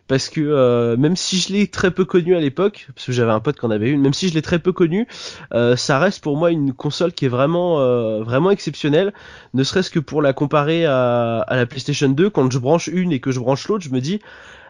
Parce 0.08 0.30
que 0.30 0.42
euh, 0.42 0.98
même 0.98 1.16
si 1.16 1.38
je 1.38 1.54
l'ai 1.54 1.68
très 1.68 1.92
peu 1.92 2.04
connu 2.04 2.36
à 2.36 2.39
l'époque, 2.39 2.88
parce 2.94 3.06
que 3.06 3.12
j'avais 3.12 3.32
un 3.32 3.39
pote 3.39 3.60
qui 3.60 3.66
en 3.66 3.72
avait 3.72 3.89
une, 3.89 4.02
même 4.02 4.13
si 4.13 4.28
je 4.28 4.34
l'ai 4.34 4.42
très 4.42 4.60
peu 4.60 4.74
connu, 4.74 5.08
euh, 5.54 5.76
ça 5.76 5.98
reste 5.98 6.22
pour 6.22 6.36
moi 6.36 6.52
une 6.52 6.74
console 6.74 7.13
qui 7.13 7.26
est 7.26 7.30
vraiment 7.30 7.80
euh, 7.80 8.22
vraiment 8.22 8.52
exceptionnelle. 8.52 9.13
Ne 9.54 9.63
serait-ce 9.63 9.89
que 9.89 10.00
pour 10.00 10.22
la 10.22 10.34
comparer 10.34 10.86
à, 10.86 11.39
à 11.39 11.56
la 11.56 11.66
PlayStation 11.66 12.10
2, 12.10 12.30
quand 12.30 12.52
je 12.52 12.60
branche 12.60 12.88
une 12.88 13.12
et 13.13 13.20
que 13.20 13.32
je 13.32 13.39
branche 13.39 13.68
l'autre, 13.68 13.86
je 13.86 13.92
me 13.92 14.02
dis, 14.02 14.20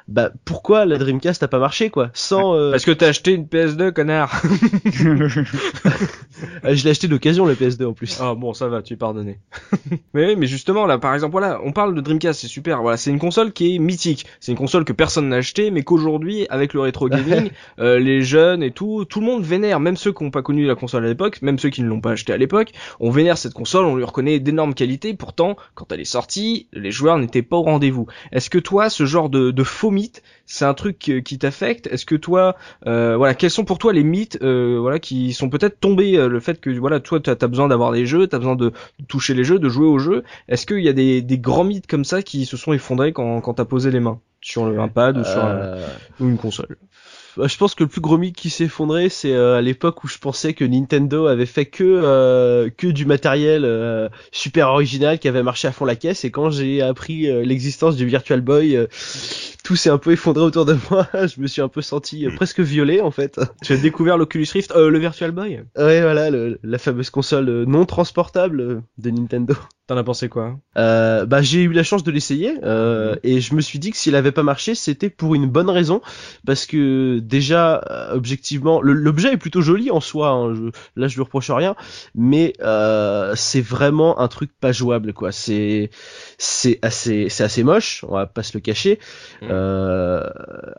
bah 0.08 0.32
pourquoi 0.44 0.86
la 0.86 0.98
Dreamcast 0.98 1.44
a 1.44 1.48
pas 1.48 1.60
marché 1.60 1.90
quoi? 1.90 2.10
Sans, 2.14 2.56
euh, 2.56 2.72
Parce 2.72 2.84
que 2.84 2.92
t'as 2.92 3.08
acheté 3.08 3.32
une 3.34 3.46
PS2, 3.46 3.92
connard. 3.92 4.42
euh, 5.06 6.76
je 6.76 6.84
l'ai 6.84 6.90
acheté 6.90 7.08
d'occasion 7.08 7.46
le 7.46 7.54
PS2 7.54 7.86
en 7.86 7.94
plus. 7.94 8.20
Ah 8.20 8.36
bon, 8.36 8.54
ça 8.54 8.68
va, 8.68 8.82
tu 8.82 8.94
es 8.94 8.98
pardonné. 8.98 9.40
mais 10.14 10.36
mais 10.36 10.46
justement 10.46 10.86
là, 10.86 10.98
par 10.98 11.14
exemple, 11.14 11.32
voilà, 11.32 11.62
on 11.64 11.72
parle 11.72 11.96
de 11.96 12.02
Dreamcast, 12.02 12.42
c'est 12.42 12.48
super. 12.48 12.82
Voilà, 12.82 12.98
c'est 12.98 13.12
une 13.12 13.20
console 13.20 13.54
qui 13.54 13.76
est 13.76 13.80
mythique. 13.80 14.26
C'est 14.40 14.52
une 14.52 14.58
console 14.58 14.84
que 14.84 14.94
personne 14.94 15.30
n'a 15.30 15.38
acheté, 15.38 15.72
mais 15.72 15.84
qu'aujourd'hui, 15.84 16.48
avec 16.50 16.74
le 16.74 16.82
rétro 16.82 17.08
gaming, 17.08 17.50
euh, 17.80 18.00
les 18.00 18.22
jeunes 18.22 18.62
et 18.62 18.72
tout, 18.72 19.06
tout 19.06 19.22
le 19.22 19.26
monde 19.26 19.44
vénère, 19.44 19.80
même 19.80 19.96
ceux 19.96 20.12
qui 20.12 20.24
n'ont 20.24 20.32
pas 20.32 20.42
connu 20.42 20.66
la 20.66 20.76
console 20.76 21.06
à 21.06 21.08
l'époque, 21.08 21.42
même 21.42 21.60
ceux 21.60 21.70
qui 21.70 21.82
ne 21.82 21.88
l'ont 21.88 22.02
pas 22.02 22.12
acheté 22.12 22.34
à 22.34 22.38
l'époque, 22.38 22.72
on 23.00 23.10
vénère 23.10 23.38
cette 23.38 23.54
console, 23.54 23.86
on 23.86 23.96
lui 23.96 24.04
reconnaît 24.04 24.40
d'énormes 24.40 24.74
qualités. 24.74 25.14
Pourtant, 25.14 25.56
quand 25.76 25.92
elle 25.92 26.02
est 26.02 26.06
sortie, 26.06 26.68
les 26.74 26.92
joueurs 26.92 27.18
n'étaient 27.20 27.42
pas 27.42 27.58
au 27.58 27.64
rendez-vous. 27.64 28.08
Est-ce 28.34 28.50
que 28.50 28.60
toi, 28.60 28.90
ce 28.90 29.06
genre 29.06 29.30
de, 29.30 29.52
de 29.52 29.64
faux 29.64 29.93
mythe, 29.94 30.24
c'est 30.46 30.66
un 30.66 30.74
truc 30.74 31.10
euh, 31.10 31.22
qui 31.22 31.38
t'affecte. 31.38 31.88
Est-ce 31.88 32.06
que 32.06 32.16
toi, 32.16 32.56
euh, 32.88 33.16
voilà, 33.18 33.34
quels 33.36 33.52
sont 33.52 33.66
pour 33.66 33.78
toi 33.78 33.94
les 33.94 34.04
mythes, 34.04 34.40
euh, 34.42 34.78
voilà, 34.80 35.00
qui 35.00 35.34
sont 35.34 35.50
peut-être 35.50 35.80
tombés, 35.80 36.18
le 36.28 36.40
fait 36.40 36.60
que 36.60 36.70
voilà, 36.72 37.00
toi, 37.00 37.20
t'as 37.20 37.36
as 37.40 37.48
besoin 37.48 37.68
d'avoir 37.70 37.92
des 37.92 38.06
jeux, 38.06 38.28
t'as 38.28 38.40
besoin 38.40 38.56
de 38.56 38.74
toucher 39.08 39.34
les 39.34 39.44
jeux, 39.44 39.60
de 39.60 39.70
jouer 39.70 39.88
aux 39.88 40.00
jeux. 40.00 40.24
Est-ce 40.48 40.66
qu'il 40.66 40.80
y 40.84 40.90
a 40.90 40.94
des, 40.94 41.22
des 41.22 41.38
grands 41.38 41.64
mythes 41.64 41.88
comme 41.88 42.06
ça 42.06 42.22
qui 42.22 42.46
se 42.46 42.58
sont 42.58 42.74
effondrés 42.74 43.14
quand, 43.14 43.42
quand 43.42 43.54
t'as 43.56 43.66
posé 43.66 43.92
les 43.92 44.00
mains? 44.00 44.20
Sur 44.42 44.66
le, 44.66 44.80
un 44.80 44.90
pad 44.90 45.18
ou 45.18 45.24
sur 45.24 45.46
un- 45.46 45.70
ou 46.20 46.28
une 46.28 46.38
console? 46.38 46.78
Je 47.42 47.58
pense 47.58 47.76
que 47.76 47.84
le 47.84 47.90
plus 47.90 48.02
gros 48.02 48.18
mythe 48.18 48.36
qui 48.36 48.50
s'est 48.50 48.66
effondré, 48.66 49.10
c'est 49.10 49.34
euh, 49.34 49.58
à 49.58 49.62
l'époque 49.62 50.04
où 50.04 50.08
je 50.08 50.18
pensais 50.18 50.54
que 50.54 50.64
Nintendo 50.66 51.28
avait 51.28 51.46
fait 51.46 51.66
que 51.66 51.84
euh, 51.84 52.70
que 52.70 52.88
du 52.88 53.06
matériel 53.06 53.64
euh, 53.66 54.10
super 54.32 54.70
original 54.70 55.20
qui 55.20 55.28
avait 55.28 55.44
marché 55.44 55.68
à 55.68 55.72
fond 55.72 55.86
la 55.86 55.96
caisse. 55.96 56.26
Et 56.26 56.32
quand 56.32 56.50
j'ai 56.52 56.82
appris 56.82 57.30
euh, 57.30 57.44
l'existence 57.44 57.96
du 57.96 58.06
Virtual 58.06 58.42
Boy, 58.42 58.78
tout 59.64 59.76
s'est 59.76 59.90
un 59.90 59.98
peu 59.98 60.12
effondré 60.12 60.44
autour 60.44 60.66
de 60.66 60.76
moi. 60.90 61.08
je 61.14 61.40
me 61.42 61.48
suis 61.48 61.62
un 61.62 61.70
peu 61.70 61.82
senti 61.82 62.28
presque 62.36 62.60
violé 62.60 63.02
en 63.02 63.12
fait. 63.12 63.40
Tu 63.64 63.74
as 63.74 63.78
découvert 63.78 64.18
l'Oculus 64.18 64.48
Rift, 64.52 64.72
euh, 64.76 64.90
le 64.90 65.00
Virtual 65.00 65.32
Boy? 65.32 65.64
Ouais, 65.78 66.02
voilà, 66.02 66.30
le- 66.30 66.60
la 66.64 66.78
fameuse 66.78 67.10
console 67.10 67.64
non 67.68 67.86
transportable 67.86 68.84
de 68.98 69.10
Nintendo. 69.10 69.56
T'en 69.86 69.98
as 69.98 70.04
pensé 70.06 70.30
quoi? 70.30 70.58
Euh, 70.78 71.26
bah 71.26 71.42
j'ai 71.42 71.64
eu 71.64 71.74
la 71.74 71.84
chance 71.84 72.04
de 72.06 72.12
l'essayer 72.12 72.54
euh, 72.64 73.18
et 73.22 73.42
je 73.42 73.54
me 73.54 73.60
suis 73.60 73.80
dit 73.80 73.92
que 73.92 73.98
s'il 73.98 74.16
avait 74.16 74.32
pas 74.32 74.42
marché 74.42 74.76
c'était 74.76 75.10
pour 75.10 75.36
une 75.36 75.46
bonne 75.46 75.70
raison 75.70 76.02
parce 76.46 76.66
que 76.66 77.20
déjà 77.20 77.84
euh, 77.92 78.16
objectivement 78.16 78.82
l'objet 78.82 79.34
est 79.34 79.38
plutôt 79.38 79.60
joli 79.62 79.92
en 79.92 80.00
soi 80.00 80.30
hein, 80.30 80.56
je- 80.56 80.70
là 80.96 81.10
je 81.10 81.16
lui 81.16 81.22
reproche 81.24 81.52
rien 81.52 81.76
mais 82.16 82.54
euh, 82.62 83.34
c'est 83.36 83.60
vraiment 83.60 84.22
un 84.22 84.30
truc 84.30 84.52
pas 84.58 84.72
jouable 84.72 85.12
quoi. 85.12 85.34
C'est 85.34 85.90
c'est 86.38 86.80
assez 86.82 87.28
c'est 87.28 87.44
assez 87.44 87.64
moche 87.64 88.06
on 88.08 88.14
va 88.14 88.26
pas 88.26 88.42
se 88.44 88.58
le 88.58 88.62
cacher. 88.62 89.00
Mm. 89.42 89.48
euh, 89.52 90.30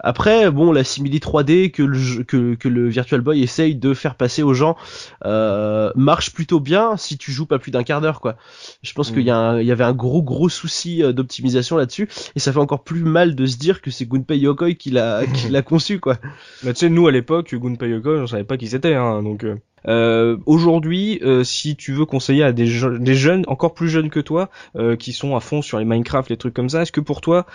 après 0.00 0.50
bon 0.50 0.72
la 0.72 0.82
simili 0.82 1.20
3D 1.20 1.70
que 1.70 1.82
le 1.82 2.22
que, 2.24 2.54
que 2.54 2.68
le 2.68 2.88
Virtual 2.88 3.20
Boy 3.20 3.42
essaye 3.42 3.74
de 3.74 3.92
faire 3.92 4.14
passer 4.14 4.42
aux 4.42 4.54
gens 4.54 4.76
euh, 5.26 5.90
marche 5.94 6.32
plutôt 6.32 6.58
bien 6.58 6.96
si 6.96 7.18
tu 7.18 7.32
joues 7.32 7.46
pas 7.46 7.58
plus 7.58 7.70
d'un 7.70 7.82
quart 7.82 8.00
d'heure 8.00 8.20
quoi. 8.20 8.36
Je 8.82 8.93
pense 8.94 9.10
Mm. 9.10 9.14
qu'il 9.14 9.22
y, 9.24 9.30
a 9.30 9.36
un- 9.36 9.60
il 9.60 9.66
y 9.66 9.72
avait 9.72 9.84
un 9.84 9.92
gros 9.92 10.22
gros 10.22 10.48
souci 10.48 11.02
euh, 11.02 11.12
d'optimisation 11.12 11.76
là-dessus 11.76 12.08
et 12.34 12.38
ça 12.40 12.52
fait 12.52 12.58
encore 12.58 12.84
plus 12.84 13.02
mal 13.04 13.34
de 13.34 13.46
se 13.46 13.56
dire 13.56 13.80
que 13.82 13.90
c'est 13.90 14.06
Gunpei 14.06 14.38
Yokoi 14.38 14.74
qui 14.74 14.90
l'a 14.90 15.26
qui 15.26 15.48
l'a 15.48 15.62
conçu 15.62 16.00
quoi. 16.00 16.14
Bah, 16.62 16.72
tu 16.72 16.80
sais, 16.80 16.88
nous 16.88 17.06
à 17.06 17.12
l'époque, 17.12 17.54
Gunpei 17.54 17.90
Yokoi, 17.90 18.20
on 18.22 18.26
savait 18.26 18.44
pas 18.44 18.56
qui 18.56 18.68
c'était, 18.68 18.94
hein, 18.94 19.22
donc. 19.22 19.44
euh, 19.44 19.56
euh, 19.88 20.36
Aujourd'hui, 20.46 21.20
euh, 21.22 21.44
si 21.44 21.76
tu 21.76 21.92
veux 21.92 22.04
conseiller 22.06 22.42
à 22.44 22.52
des, 22.52 22.66
je- 22.66 22.88
des 22.88 23.14
jeunes 23.14 23.44
encore 23.48 23.74
plus 23.74 23.88
jeunes 23.88 24.10
que 24.10 24.20
toi, 24.20 24.50
euh, 24.76 24.96
qui 24.96 25.12
sont 25.12 25.36
à 25.36 25.40
fond 25.40 25.62
sur 25.62 25.78
les 25.78 25.84
Minecraft, 25.84 26.30
les 26.30 26.36
trucs 26.36 26.54
comme 26.54 26.68
ça, 26.68 26.82
est-ce 26.82 26.92
que 26.92 27.00
pour 27.00 27.20
toi, 27.20 27.46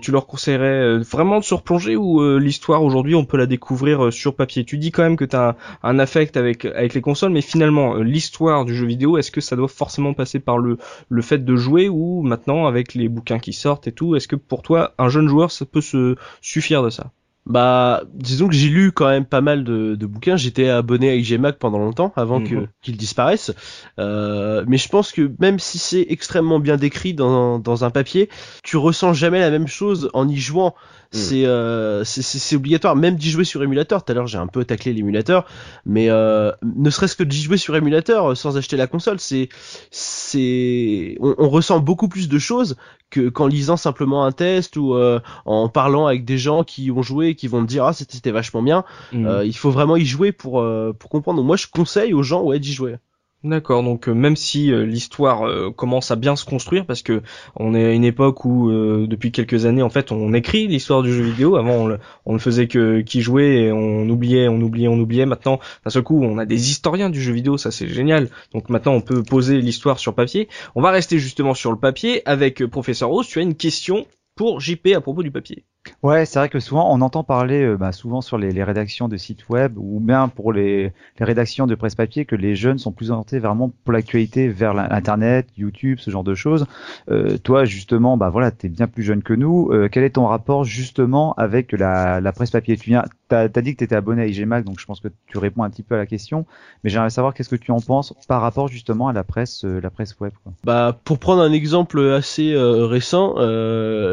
tu 0.00 0.10
leur 0.12 0.26
conseillerais 0.26 0.98
vraiment 0.98 1.38
de 1.40 1.44
se 1.44 1.54
replonger 1.54 1.96
ou 1.96 2.22
l'histoire 2.38 2.82
aujourd'hui, 2.82 3.14
on 3.14 3.24
peut 3.24 3.36
la 3.36 3.46
découvrir 3.46 4.12
sur 4.12 4.34
papier? 4.36 4.64
Tu 4.64 4.78
dis 4.78 4.90
quand 4.92 5.02
même 5.02 5.16
que 5.16 5.24
tu 5.24 5.36
as 5.36 5.56
un, 5.82 5.98
affect 5.98 6.36
avec 6.36 6.64
les 6.94 7.00
consoles, 7.00 7.32
mais 7.32 7.40
finalement, 7.42 7.96
l'histoire 7.96 8.64
du 8.64 8.74
jeu 8.74 8.86
vidéo, 8.86 9.18
est-ce 9.18 9.30
que 9.30 9.40
ça 9.40 9.56
doit 9.56 9.68
forcément 9.68 10.14
passer 10.14 10.38
par 10.40 10.58
le 10.58 10.78
le 11.08 11.22
fait 11.22 11.44
de 11.44 11.56
jouer 11.56 11.88
ou 11.88 12.22
maintenant 12.22 12.66
avec 12.66 12.94
les 12.94 13.08
bouquins 13.08 13.38
qui 13.38 13.52
sortent 13.52 13.86
et 13.86 13.92
tout, 13.92 14.16
est-ce 14.16 14.28
que 14.28 14.36
pour 14.36 14.62
toi, 14.62 14.94
un 14.98 15.08
jeune 15.08 15.28
joueur, 15.28 15.50
ça 15.50 15.64
peut 15.66 15.80
se 15.80 16.16
suffire 16.40 16.82
de 16.82 16.90
ça? 16.90 17.10
Bah 17.46 18.02
disons 18.14 18.48
que 18.48 18.54
j'ai 18.54 18.68
lu 18.70 18.90
quand 18.90 19.06
même 19.08 19.26
pas 19.26 19.42
mal 19.42 19.64
de, 19.64 19.96
de 19.96 20.06
bouquins. 20.06 20.36
J'étais 20.36 20.68
abonné 20.70 21.10
à 21.10 21.14
IGMAC 21.14 21.58
pendant 21.58 21.78
longtemps 21.78 22.12
avant 22.16 22.40
que 22.40 22.54
Mhm. 22.54 22.68
qu'il 22.80 22.96
disparaisse. 22.96 23.52
Euh, 23.98 24.64
mais 24.66 24.78
je 24.78 24.88
pense 24.88 25.12
que 25.12 25.30
même 25.40 25.58
si 25.58 25.78
c'est 25.78 26.06
extrêmement 26.08 26.58
bien 26.58 26.76
décrit 26.78 27.12
dans 27.12 27.58
dans 27.58 27.84
un 27.84 27.90
papier, 27.90 28.30
tu 28.62 28.78
ressens 28.78 29.12
jamais 29.12 29.40
la 29.40 29.50
même 29.50 29.66
chose 29.66 30.08
en 30.14 30.26
y 30.26 30.36
jouant. 30.36 30.74
C'est 31.14 31.46
euh, 31.46 32.04
c'est- 32.04 32.22
c'est 32.22 32.56
obligatoire, 32.56 32.96
même 32.96 33.16
d'y 33.16 33.30
jouer 33.30 33.44
sur 33.44 33.62
émulateur. 33.62 34.04
Tout 34.04 34.12
à 34.12 34.14
l'heure, 34.14 34.26
j'ai 34.26 34.38
un 34.38 34.46
peu 34.46 34.64
taclé 34.64 34.92
l'émulateur, 34.92 35.44
mais 35.86 36.10
euh, 36.10 36.50
ne 36.62 36.90
serait-ce 36.90 37.16
que 37.16 37.22
d'y 37.24 37.40
jouer 37.40 37.56
sur 37.56 37.76
émulateur 37.76 38.32
euh, 38.32 38.34
sans 38.34 38.56
acheter 38.56 38.76
la 38.76 38.86
console, 38.86 39.20
c'est 39.20 39.48
c'est 39.90 41.16
on, 41.20 41.34
on 41.38 41.48
ressent 41.48 41.80
beaucoup 41.80 42.08
plus 42.08 42.28
de 42.28 42.38
choses 42.38 42.76
que 43.10 43.28
qu'en 43.28 43.46
lisant 43.46 43.76
simplement 43.76 44.24
un 44.24 44.32
test 44.32 44.76
ou 44.76 44.94
euh, 44.94 45.20
en 45.44 45.68
parlant 45.68 46.06
avec 46.06 46.24
des 46.24 46.38
gens 46.38 46.64
qui 46.64 46.90
ont 46.90 47.02
joué 47.02 47.28
et 47.28 47.34
qui 47.34 47.48
vont 47.48 47.62
te 47.62 47.68
dire 47.68 47.84
ah 47.84 47.92
c'était 47.92 48.30
vachement 48.30 48.62
bien. 48.62 48.84
Mm. 49.12 49.26
Euh, 49.26 49.44
il 49.44 49.56
faut 49.56 49.70
vraiment 49.70 49.96
y 49.96 50.04
jouer 50.04 50.32
pour 50.32 50.60
euh, 50.60 50.92
pour 50.98 51.10
comprendre. 51.10 51.38
Donc 51.38 51.46
moi, 51.46 51.56
je 51.56 51.66
conseille 51.68 52.12
aux 52.14 52.22
gens 52.22 52.42
ouais 52.42 52.58
d'y 52.58 52.72
jouer. 52.72 52.96
D'accord, 53.44 53.82
donc 53.82 54.08
euh, 54.08 54.14
même 54.14 54.36
si 54.36 54.72
euh, 54.72 54.86
l'histoire 54.86 55.46
euh, 55.46 55.70
commence 55.70 56.10
à 56.10 56.16
bien 56.16 56.34
se 56.34 56.46
construire, 56.46 56.86
parce 56.86 57.02
que 57.02 57.20
on 57.56 57.74
est 57.74 57.84
à 57.84 57.92
une 57.92 58.04
époque 58.04 58.46
où 58.46 58.70
depuis 59.06 59.32
quelques 59.32 59.66
années 59.66 59.82
en 59.82 59.90
fait 59.90 60.12
on 60.12 60.32
écrit 60.32 60.66
l'histoire 60.66 61.02
du 61.02 61.12
jeu 61.12 61.22
vidéo. 61.22 61.56
Avant 61.56 61.90
on, 62.24 62.32
ne 62.32 62.38
faisait 62.38 62.68
que 62.68 63.02
qui 63.02 63.20
jouait 63.20 63.64
et 63.64 63.72
on 63.72 64.08
oubliait, 64.08 64.48
on 64.48 64.60
oubliait, 64.62 64.88
on 64.88 64.98
oubliait. 64.98 65.26
Maintenant 65.26 65.60
d'un 65.84 65.90
seul 65.90 66.02
coup 66.02 66.22
on 66.24 66.38
a 66.38 66.46
des 66.46 66.70
historiens 66.70 67.10
du 67.10 67.20
jeu 67.20 67.34
vidéo, 67.34 67.58
ça 67.58 67.70
c'est 67.70 67.86
génial. 67.88 68.30
Donc 68.54 68.70
maintenant 68.70 68.94
on 68.94 69.02
peut 69.02 69.22
poser 69.22 69.60
l'histoire 69.60 69.98
sur 69.98 70.14
papier. 70.14 70.48
On 70.74 70.80
va 70.80 70.90
rester 70.90 71.18
justement 71.18 71.52
sur 71.52 71.70
le 71.70 71.78
papier 71.78 72.26
avec 72.26 72.64
professeur 72.64 73.10
Rose. 73.10 73.28
Tu 73.28 73.40
as 73.40 73.42
une 73.42 73.56
question 73.56 74.06
pour 74.36 74.60
JP 74.60 74.88
à 74.96 75.02
propos 75.02 75.22
du 75.22 75.30
papier. 75.30 75.64
Ouais, 76.02 76.24
c'est 76.24 76.38
vrai 76.38 76.48
que 76.48 76.60
souvent 76.60 76.94
on 76.94 77.00
entend 77.00 77.24
parler, 77.24 77.62
euh, 77.62 77.76
bah, 77.76 77.92
souvent 77.92 78.20
sur 78.20 78.38
les, 78.38 78.62
rédactions 78.62 79.08
de 79.08 79.16
sites 79.16 79.48
web 79.48 79.76
ou 79.76 80.00
bien 80.00 80.28
pour 80.28 80.52
les, 80.52 80.92
rédactions 81.20 81.66
de 81.66 81.74
presse 81.74 81.94
papier, 81.94 82.24
que 82.24 82.36
les 82.36 82.56
jeunes 82.56 82.78
sont 82.78 82.92
plus 82.92 83.10
orientés 83.10 83.38
vraiment 83.38 83.72
pour 83.84 83.92
l'actualité 83.92 84.48
vers 84.48 84.74
l'internet, 84.74 85.46
YouTube, 85.56 85.98
ce 86.00 86.10
genre 86.10 86.24
de 86.24 86.34
choses. 86.34 86.66
Euh, 87.10 87.38
toi, 87.38 87.64
justement, 87.64 88.16
bah 88.16 88.30
voilà, 88.30 88.50
t'es 88.50 88.68
bien 88.68 88.86
plus 88.86 89.02
jeune 89.02 89.22
que 89.22 89.34
nous. 89.34 89.70
Euh, 89.72 89.88
quel 89.90 90.04
est 90.04 90.10
ton 90.10 90.26
rapport 90.26 90.64
justement 90.64 91.34
avec 91.34 91.72
la, 91.72 92.20
la 92.20 92.32
presse 92.32 92.50
papier? 92.50 92.76
Tu 92.76 92.90
viens, 92.90 93.04
t'as 93.28 93.44
as 93.44 93.48
dit 93.48 93.72
que 93.72 93.78
t'étais 93.78 93.96
abonné 93.96 94.22
à 94.22 94.26
IGMAC, 94.26 94.64
donc 94.64 94.80
je 94.80 94.86
pense 94.86 95.00
que 95.00 95.08
tu 95.26 95.38
réponds 95.38 95.62
un 95.62 95.70
petit 95.70 95.82
peu 95.82 95.94
à 95.94 95.98
la 95.98 96.06
question. 96.06 96.46
Mais 96.82 96.90
j'aimerais 96.90 97.10
savoir 97.10 97.34
qu'est-ce 97.34 97.48
que 97.48 97.56
tu 97.56 97.70
en 97.70 97.80
penses 97.80 98.14
par 98.28 98.40
rapport 98.40 98.68
justement 98.68 99.08
à 99.08 99.12
la 99.12 99.24
presse, 99.24 99.64
la 99.64 99.90
presse 99.90 100.18
web. 100.20 100.32
Quoi? 100.42 100.52
Bah, 100.64 100.98
pour 101.04 101.18
prendre 101.18 101.42
un 101.42 101.52
exemple 101.52 102.00
assez 102.12 102.54
récent, 102.56 103.34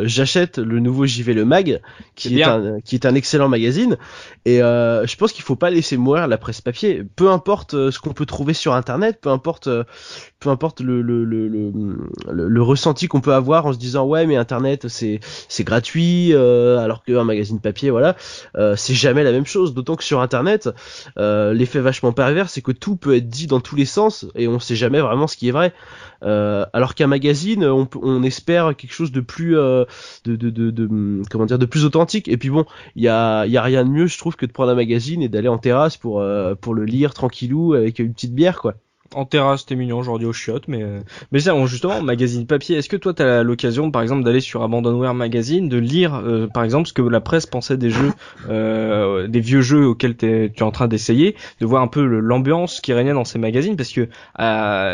j'achète 0.05 0.57
le 0.57 0.79
nouveau 0.79 1.05
JV 1.05 1.33
le 1.33 1.45
Mag 1.45 1.81
qui 2.15 2.39
est, 2.39 2.43
un, 2.43 2.79
qui 2.81 2.95
est 2.95 3.05
un 3.05 3.15
excellent 3.15 3.49
magazine. 3.49 3.97
Et 4.45 4.61
euh, 4.61 5.05
je 5.05 5.15
pense 5.15 5.33
qu'il 5.33 5.43
faut 5.43 5.55
pas 5.55 5.69
laisser 5.69 5.97
mourir 5.97 6.27
la 6.27 6.37
presse 6.37 6.61
papier. 6.61 7.03
Peu 7.15 7.29
importe 7.29 7.73
euh, 7.73 7.91
ce 7.91 7.99
qu'on 7.99 8.13
peut 8.13 8.25
trouver 8.25 8.53
sur 8.53 8.73
Internet, 8.73 9.19
peu 9.21 9.29
importe, 9.29 9.67
euh, 9.67 9.83
peu 10.39 10.49
importe 10.49 10.81
le, 10.81 11.01
le, 11.01 11.23
le, 11.23 11.47
le, 11.47 12.47
le 12.47 12.61
ressenti 12.61 13.07
qu'on 13.07 13.21
peut 13.21 13.33
avoir 13.33 13.65
en 13.65 13.73
se 13.73 13.77
disant 13.77 14.05
ouais 14.05 14.25
mais 14.25 14.35
Internet 14.35 14.87
c'est 14.87 15.19
c'est 15.47 15.63
gratuit 15.63 16.33
euh, 16.33 16.79
alors 16.79 17.03
qu'un 17.03 17.23
magazine 17.23 17.59
papier 17.59 17.91
voilà 17.91 18.15
euh, 18.55 18.75
c'est 18.75 18.95
jamais 19.01 19.23
la 19.23 19.31
même 19.31 19.45
chose. 19.45 19.73
D'autant 19.73 19.95
que 19.95 20.03
sur 20.03 20.21
Internet 20.21 20.69
l'effet 21.17 21.79
vachement 21.79 22.11
pervers 22.11 22.49
c'est 22.49 22.61
que 22.61 22.71
tout 22.71 22.95
peut 22.95 23.15
être 23.15 23.27
dit 23.27 23.47
dans 23.47 23.59
tous 23.59 23.75
les 23.75 23.85
sens 23.85 24.25
et 24.35 24.47
on 24.47 24.59
sait 24.59 24.75
jamais 24.75 25.01
vraiment 25.01 25.27
ce 25.27 25.37
qui 25.37 25.47
est 25.47 25.51
vrai. 25.51 25.73
Euh, 26.23 26.65
alors 26.73 26.95
qu'un 26.95 27.07
magazine, 27.07 27.65
on, 27.65 28.23
espère 28.23 28.75
quelque 28.75 28.93
chose 28.93 29.11
de 29.11 29.21
plus, 29.21 29.57
euh, 29.57 29.85
de, 30.25 30.35
de, 30.35 30.49
de, 30.49 31.21
comment 31.29 31.45
dire, 31.45 31.59
de 31.59 31.65
plus 31.65 31.85
authentique. 31.85 32.27
Et 32.27 32.37
puis 32.37 32.49
bon, 32.49 32.65
il 32.95 33.03
y 33.03 33.07
a, 33.07 33.45
y 33.45 33.57
a 33.57 33.61
rien 33.61 33.83
de 33.83 33.89
mieux, 33.89 34.07
je 34.07 34.17
trouve, 34.17 34.35
que 34.35 34.45
de 34.45 34.51
prendre 34.51 34.71
un 34.71 34.75
magazine 34.75 35.21
et 35.21 35.29
d'aller 35.29 35.47
en 35.47 35.57
terrasse 35.57 35.97
pour, 35.97 36.21
euh, 36.21 36.55
pour 36.55 36.73
le 36.73 36.85
lire 36.85 37.13
tranquillou 37.13 37.73
avec 37.73 37.99
une 37.99 38.13
petite 38.13 38.35
bière, 38.35 38.61
quoi 38.61 38.75
en 39.13 39.25
terrasse, 39.25 39.61
c'était 39.61 39.75
mignon 39.75 39.99
aujourd'hui 39.99 40.27
au 40.27 40.33
chiottes, 40.33 40.67
mais 40.67 40.83
euh, 40.83 40.99
mais 41.31 41.39
ça, 41.39 41.53
justement, 41.65 42.01
magazine 42.01 42.45
papier. 42.45 42.77
Est-ce 42.77 42.89
que 42.89 42.95
toi, 42.95 43.13
t'as 43.13 43.43
l'occasion, 43.43 43.91
par 43.91 44.01
exemple, 44.01 44.23
d'aller 44.23 44.39
sur 44.39 44.63
Abandonware 44.63 45.13
Magazine, 45.13 45.67
de 45.67 45.77
lire, 45.77 46.15
euh, 46.15 46.47
par 46.47 46.63
exemple, 46.63 46.87
ce 46.87 46.93
que 46.93 47.01
la 47.01 47.19
presse 47.19 47.45
pensait 47.45 47.77
des 47.77 47.89
jeux, 47.89 48.13
euh, 48.49 49.27
des 49.27 49.39
vieux 49.39 49.61
jeux 49.61 49.85
auxquels 49.85 50.15
tu 50.15 50.27
es 50.27 50.61
en 50.61 50.71
train 50.71 50.87
d'essayer, 50.87 51.35
de 51.59 51.65
voir 51.65 51.81
un 51.81 51.87
peu 51.87 52.03
l'ambiance 52.03 52.79
qui 52.79 52.93
régnait 52.93 53.13
dans 53.13 53.25
ces 53.25 53.39
magazines, 53.39 53.75
parce 53.75 53.91
que 53.91 54.07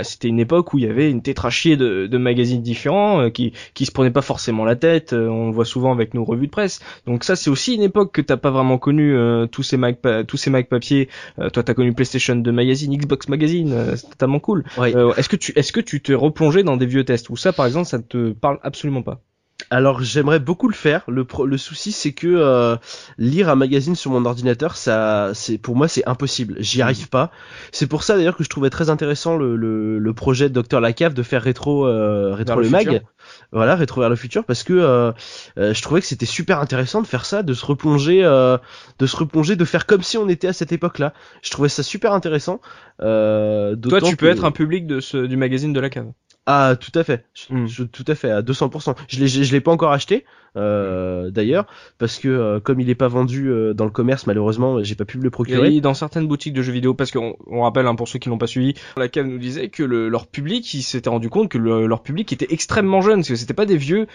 c'était 0.04 0.28
une 0.28 0.40
époque 0.40 0.74
où 0.74 0.80
il 0.80 0.86
y 0.86 0.90
avait 0.90 1.10
une 1.10 1.22
tétrachier 1.22 1.78
de, 1.78 2.08
de 2.08 2.18
magazines 2.18 2.62
différents 2.62 3.30
qui 3.30 3.54
qui 3.74 3.86
se 3.86 3.92
prenaient 3.92 4.12
pas 4.12 4.22
forcément 4.22 4.66
la 4.66 4.76
tête. 4.76 5.14
on 5.14 5.48
le 5.48 5.54
voit 5.54 5.66
souvent 5.66 5.92
avec 5.92 6.14
nos 6.14 6.24
revues 6.24 6.48
de 6.48 6.52
presse. 6.52 6.80
Donc 7.06 7.24
ça, 7.24 7.36
c'est 7.36 7.50
aussi 7.50 7.76
une 7.76 7.84
époque 7.84 8.12
que 8.12 8.22
t'as 8.22 8.38
pas 8.38 8.52
vraiment 8.52 8.78
connu 8.78 9.16
tous 9.52 9.64
ces 9.64 9.78
mag 9.78 9.98
tous 10.28 10.38
ces 10.38 10.50
mag 10.50 10.68
papier. 10.68 11.10
toi, 11.54 11.64
t'as 11.64 11.74
connu 11.74 11.94
PlayStation 11.94 12.36
2 12.36 12.52
magazine, 12.52 12.96
Xbox 12.96 13.30
magazine 13.30 13.74
totalement 14.10 14.40
cool. 14.40 14.64
Euh, 14.96 15.14
est-ce 15.16 15.30
que 15.30 15.36
tu 15.36 15.52
est-ce 15.56 15.72
que 15.72 15.80
tu 15.80 16.02
t'es 16.02 16.14
replongé 16.14 16.64
dans 16.64 16.78
des 16.78 16.86
vieux 16.86 17.06
tests? 17.06 17.30
Ou 17.30 17.36
ça 17.36 17.54
par 17.54 17.66
exemple 17.66 17.88
ça 17.88 17.98
ne 17.98 18.04
te 18.04 18.32
parle 18.34 18.60
absolument 18.64 19.04
pas? 19.04 19.22
Alors 19.70 20.02
j'aimerais 20.02 20.40
beaucoup 20.40 20.68
le 20.68 20.74
faire. 20.74 21.04
Le, 21.08 21.26
le 21.46 21.58
souci 21.58 21.92
c'est 21.92 22.14
que 22.14 22.28
euh, 22.28 22.76
lire 23.18 23.50
un 23.50 23.56
magazine 23.56 23.96
sur 23.96 24.12
mon 24.12 24.26
ordinateur, 24.26 24.76
ça, 24.78 25.32
c'est 25.34 25.58
pour 25.58 25.76
moi 25.76 25.88
c'est 25.88 26.08
impossible. 26.08 26.56
J'y 26.60 26.82
arrive 26.82 27.10
pas. 27.10 27.32
C'est 27.72 27.88
pour 27.88 28.04
ça 28.04 28.16
d'ailleurs 28.18 28.38
que 28.38 28.44
je 28.44 28.50
trouvais 28.50 28.70
très 28.70 28.90
intéressant 28.90 29.38
le, 29.38 29.56
le, 29.56 30.00
le 30.00 30.14
projet 30.14 30.50
de 30.50 30.62
Dr 30.62 30.80
Lacave 30.80 31.14
de 31.14 31.24
faire 31.24 31.42
rétro 31.42 31.88
euh, 31.88 32.34
rétro 32.34 32.60
le, 32.60 32.70
mag. 32.70 33.04
Voilà, 33.52 33.76
rétro 33.76 34.02
vers 34.02 34.10
le 34.10 34.16
futur 34.16 34.46
parce 34.46 34.64
que 34.64 34.74
euh, 34.74 35.12
je 35.58 35.82
trouvais 35.82 36.02
que 36.02 36.08
c'était 36.08 36.26
super 36.26 36.60
intéressant 36.60 37.02
de 37.02 37.08
faire 37.08 37.26
ça, 37.26 37.44
de 37.44 37.54
se 37.54 37.66
replonger, 37.66 38.22
de 38.22 39.06
se 39.06 39.16
replonger, 39.16 39.56
de 39.56 39.66
faire 39.66 39.86
comme 39.86 40.04
si 40.04 40.18
on 40.18 40.30
était 40.30 40.48
à 40.48 40.54
cette 40.54 40.72
époque-là. 40.72 41.14
Je 41.42 41.52
trouvais 41.52 41.70
ça 41.70 41.84
super 41.84 42.14
intéressant. 42.14 42.62
Toi, 43.00 44.02
tu 44.04 44.16
peux 44.16 44.30
être 44.30 44.46
un 44.46 44.52
public 44.52 44.88
de 44.88 45.00
ce, 45.00 45.18
du 45.18 45.36
magazine 45.36 45.74
de 45.74 45.80
la 45.80 45.90
cave. 45.90 46.08
Ah, 46.50 46.78
tout 46.80 46.98
à 46.98 47.04
fait. 47.04 47.26
Hmm. 47.50 47.66
Je, 47.68 47.84
tout 47.84 48.06
à 48.08 48.16
fait, 48.16 48.32
à 48.32 48.42
200%. 48.42 48.96
Je 49.10 49.20
l'ai, 49.20 49.28
je 49.28 49.52
l'ai 49.52 49.60
pas 49.60 49.72
encore 49.72 49.92
acheté, 49.92 50.26
euh, 50.58 51.30
d'ailleurs, 51.30 51.66
parce 51.98 52.20
que 52.20 52.28
euh, 52.28 52.60
comme 52.60 52.80
il 52.80 52.90
est 52.90 52.96
pas 52.96 53.08
vendu 53.08 53.50
euh, 53.50 53.74
dans 53.74 53.86
le 53.86 53.92
commerce, 53.92 54.28
malheureusement, 54.28 54.84
j'ai 54.84 54.96
pas 54.96 55.06
pu 55.06 55.18
le 55.18 55.30
procurer. 55.30 55.68
Oui, 55.68 55.82
dans 55.82 55.94
certaines 55.94 56.28
boutiques 56.28 56.54
de 56.54 56.62
jeux 56.62 56.74
vidéo, 56.74 56.94
parce 56.94 57.12
qu'on 57.12 57.36
on 57.48 57.62
rappelle 57.62 57.86
hein, 57.86 57.96
pour 57.96 58.08
ceux 58.08 58.20
qui 58.20 58.30
l'ont 58.30 58.38
pas 58.38 58.48
suivi, 58.48 58.74
laquelle 58.98 59.28
nous 59.28 59.38
disait 59.38 59.70
que 59.70 59.84
le, 59.84 60.10
leur 60.10 60.28
public, 60.28 60.74
ils 60.74 60.82
s'étaient 60.82 61.10
rendu 61.10 61.30
compte 61.30 61.50
que 61.50 61.58
leur 61.58 62.02
public 62.02 62.34
était 62.34 62.48
extrêmement 62.50 63.02
jeune, 63.02 63.20
parce 63.20 63.30
que 63.30 63.36
c'était 63.36 63.54
pas 63.54 63.66
des 63.66 63.78
vieux 63.78 64.08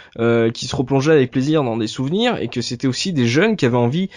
qui 0.52 0.66
se 0.66 0.76
replongeaient 0.76 1.12
avec 1.12 1.30
plaisir 1.30 1.62
dans 1.64 1.76
des 1.76 1.86
souvenirs, 1.86 2.38
et 2.40 2.48
que 2.48 2.60
c'était 2.60 2.86
aussi 2.86 3.12
des 3.12 3.26
jeunes 3.26 3.56
qui 3.56 3.66
avaient 3.66 3.76
envie 3.76 4.08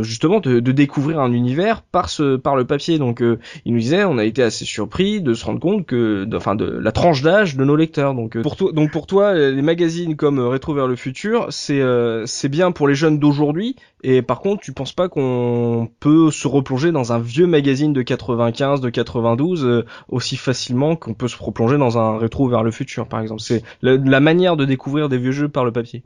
justement 0.00 0.40
de, 0.40 0.60
de, 0.60 0.72
découvrir 0.72 1.20
un 1.20 1.32
univers 1.32 1.82
par 1.82 2.08
ce 2.08 2.36
par 2.36 2.56
le 2.56 2.64
papier. 2.64 2.98
Donc 2.98 3.20
il 3.20 3.72
nous 3.72 3.78
disait, 3.78 4.04
on 4.04 4.18
a 4.18 4.24
été 4.24 4.42
assez 4.42 4.64
surpris 4.64 5.20
de 5.20 5.34
se 5.34 5.44
rendre 5.44 5.60
compte 5.60 5.86
que, 5.86 6.26
enfin 6.34 6.54
de, 6.54 6.66
la 6.66 6.92
tranche 6.92 7.22
d'âge 7.22 7.56
de 7.56 7.64
nos 7.64 7.76
lecteurs. 7.76 8.14
Donc 8.14 8.40
pour 8.40 8.56
toi, 8.56 8.72
donc 8.72 8.90
pour 8.90 9.06
toi, 9.06 9.34
les 9.34 9.62
magazines 9.62 10.16
comme 10.16 10.38
Rétro 10.38 10.74
vers 10.74 10.86
le 10.86 10.96
futur 10.96 11.52
c'est 11.58 11.80
euh, 11.80 12.24
c'est 12.26 12.48
bien 12.48 12.72
pour 12.72 12.88
les 12.88 12.94
jeunes 12.94 13.18
d'aujourd'hui. 13.18 13.76
Et 14.02 14.22
par 14.22 14.40
contre, 14.40 14.62
tu 14.62 14.72
penses 14.72 14.92
pas 14.92 15.08
qu'on 15.08 15.90
peut 16.00 16.30
se 16.30 16.46
replonger 16.46 16.92
dans 16.92 17.12
un 17.12 17.18
vieux 17.18 17.46
magazine 17.46 17.92
de 17.92 18.02
95, 18.02 18.80
de 18.80 18.90
92 18.90 19.64
euh, 19.64 19.84
aussi 20.08 20.36
facilement 20.36 20.96
qu'on 20.96 21.14
peut 21.14 21.28
se 21.28 21.36
replonger 21.42 21.76
dans 21.76 21.98
un 21.98 22.18
rétro 22.18 22.48
vers 22.48 22.62
le 22.62 22.70
futur, 22.70 23.08
par 23.08 23.20
exemple? 23.20 23.40
C'est 23.40 23.62
la 23.82 24.20
manière 24.20 24.56
de 24.56 24.64
découvrir 24.64 25.08
des 25.08 25.18
vieux 25.18 25.32
jeux 25.32 25.48
par 25.48 25.64
le 25.64 25.72
papier. 25.72 26.02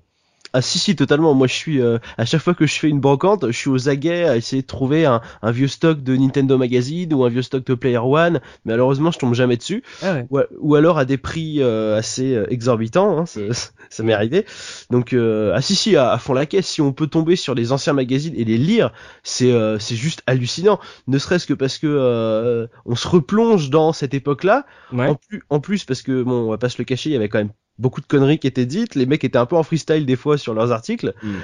Ah 0.53 0.61
si 0.61 0.79
si 0.79 0.95
totalement. 0.97 1.35
Moi 1.35 1.47
je 1.47 1.55
suis 1.55 1.81
euh, 1.81 1.99
à 2.19 2.27
chaque 2.27 2.43
fois 2.43 2.55
que 2.55 2.67
je 2.67 2.75
fais 2.75 2.89
une 2.89 3.01
brocante, 3.01 3.47
je 3.47 3.57
suis 3.57 3.71
aux 3.71 3.89
aguets 3.89 4.25
à 4.25 4.37
essayer 4.37 4.63
de 4.63 4.67
trouver 4.67 5.07
un, 5.07 5.23
un, 5.41 5.51
vieux 5.51 5.69
stock 5.69 6.03
de 6.03 6.15
Nintendo 6.15 6.59
Magazine 6.59 7.13
ou 7.15 7.25
un 7.25 7.31
vieux 7.31 7.43
stock 7.43 7.65
de 7.65 7.75
Player 7.75 7.99
One. 7.99 8.41
Mais 8.65 8.73
malheureusement 8.73 9.11
je 9.11 9.19
tombe 9.19 9.35
jamais 9.35 9.57
dessus. 9.57 9.83
Ah 10.03 10.19
ou, 10.31 10.75
alors 10.75 10.99
à 10.99 11.05
des 11.05 11.17
prix 11.17 11.63
euh, 11.63 11.97
assez 11.97 12.35
euh, 12.35 12.47
exorbitants. 12.51 13.19
Hein, 13.19 13.27
ça, 13.27 13.41
ça 13.91 14.03
m'est 14.03 14.13
arrivé. 14.13 14.45
Donc 14.91 15.15
ah 15.15 15.61
si 15.63 15.75
si 15.75 15.97
à, 15.97 16.19
fond 16.19 16.35
la 16.35 16.47
caisse. 16.47 16.67
Si 16.67 16.81
on 16.81 16.93
peut 16.93 17.07
tomber 17.07 17.37
sur 17.37 17.55
les 17.55 17.73
anciens 17.73 17.93
magazines 17.93 18.35
et 18.37 18.45
les 18.45 18.59
lire, 18.59 18.93
c'est 19.23 19.53
c'est 19.79 19.97
juste 19.97 20.23
hallucinant. 20.27 20.79
Ne 21.07 21.19
serait-ce 21.19 21.47
que 21.47 21.55
parce 21.55 21.79
que 21.79 22.69
on 22.85 22.95
se 22.95 23.09
replonge 23.09 23.71
dans 23.71 23.93
cette 23.93 24.15
époque-là. 24.15 24.67
En 24.93 25.15
plus 25.15 25.43
en 25.49 25.61
plus 25.61 25.85
parce 25.85 26.03
que 26.03 26.23
bon 26.23 26.47
on 26.47 26.51
va 26.51 26.59
pas 26.59 26.69
se 26.69 26.79
le 26.79 26.85
cacher, 26.85 27.11
il 27.11 27.13
y 27.15 27.17
avait 27.17 27.29
quand 27.29 27.39
même 27.39 27.53
beaucoup 27.79 28.01
de 28.01 28.07
conneries 28.07 28.39
qui 28.39 28.47
étaient 28.47 28.67
dites, 28.67 28.95
les 28.95 29.07
mecs 29.07 29.25
étaient 29.25 29.39
un 29.39 29.47
peu 29.47 29.57
en 29.57 29.63
freestyle 29.63 30.07
des 30.07 30.17
fois 30.17 30.39
sur 30.39 30.55
leurs 30.55 30.73
articles. 30.73 31.15
Mm. 31.23 31.35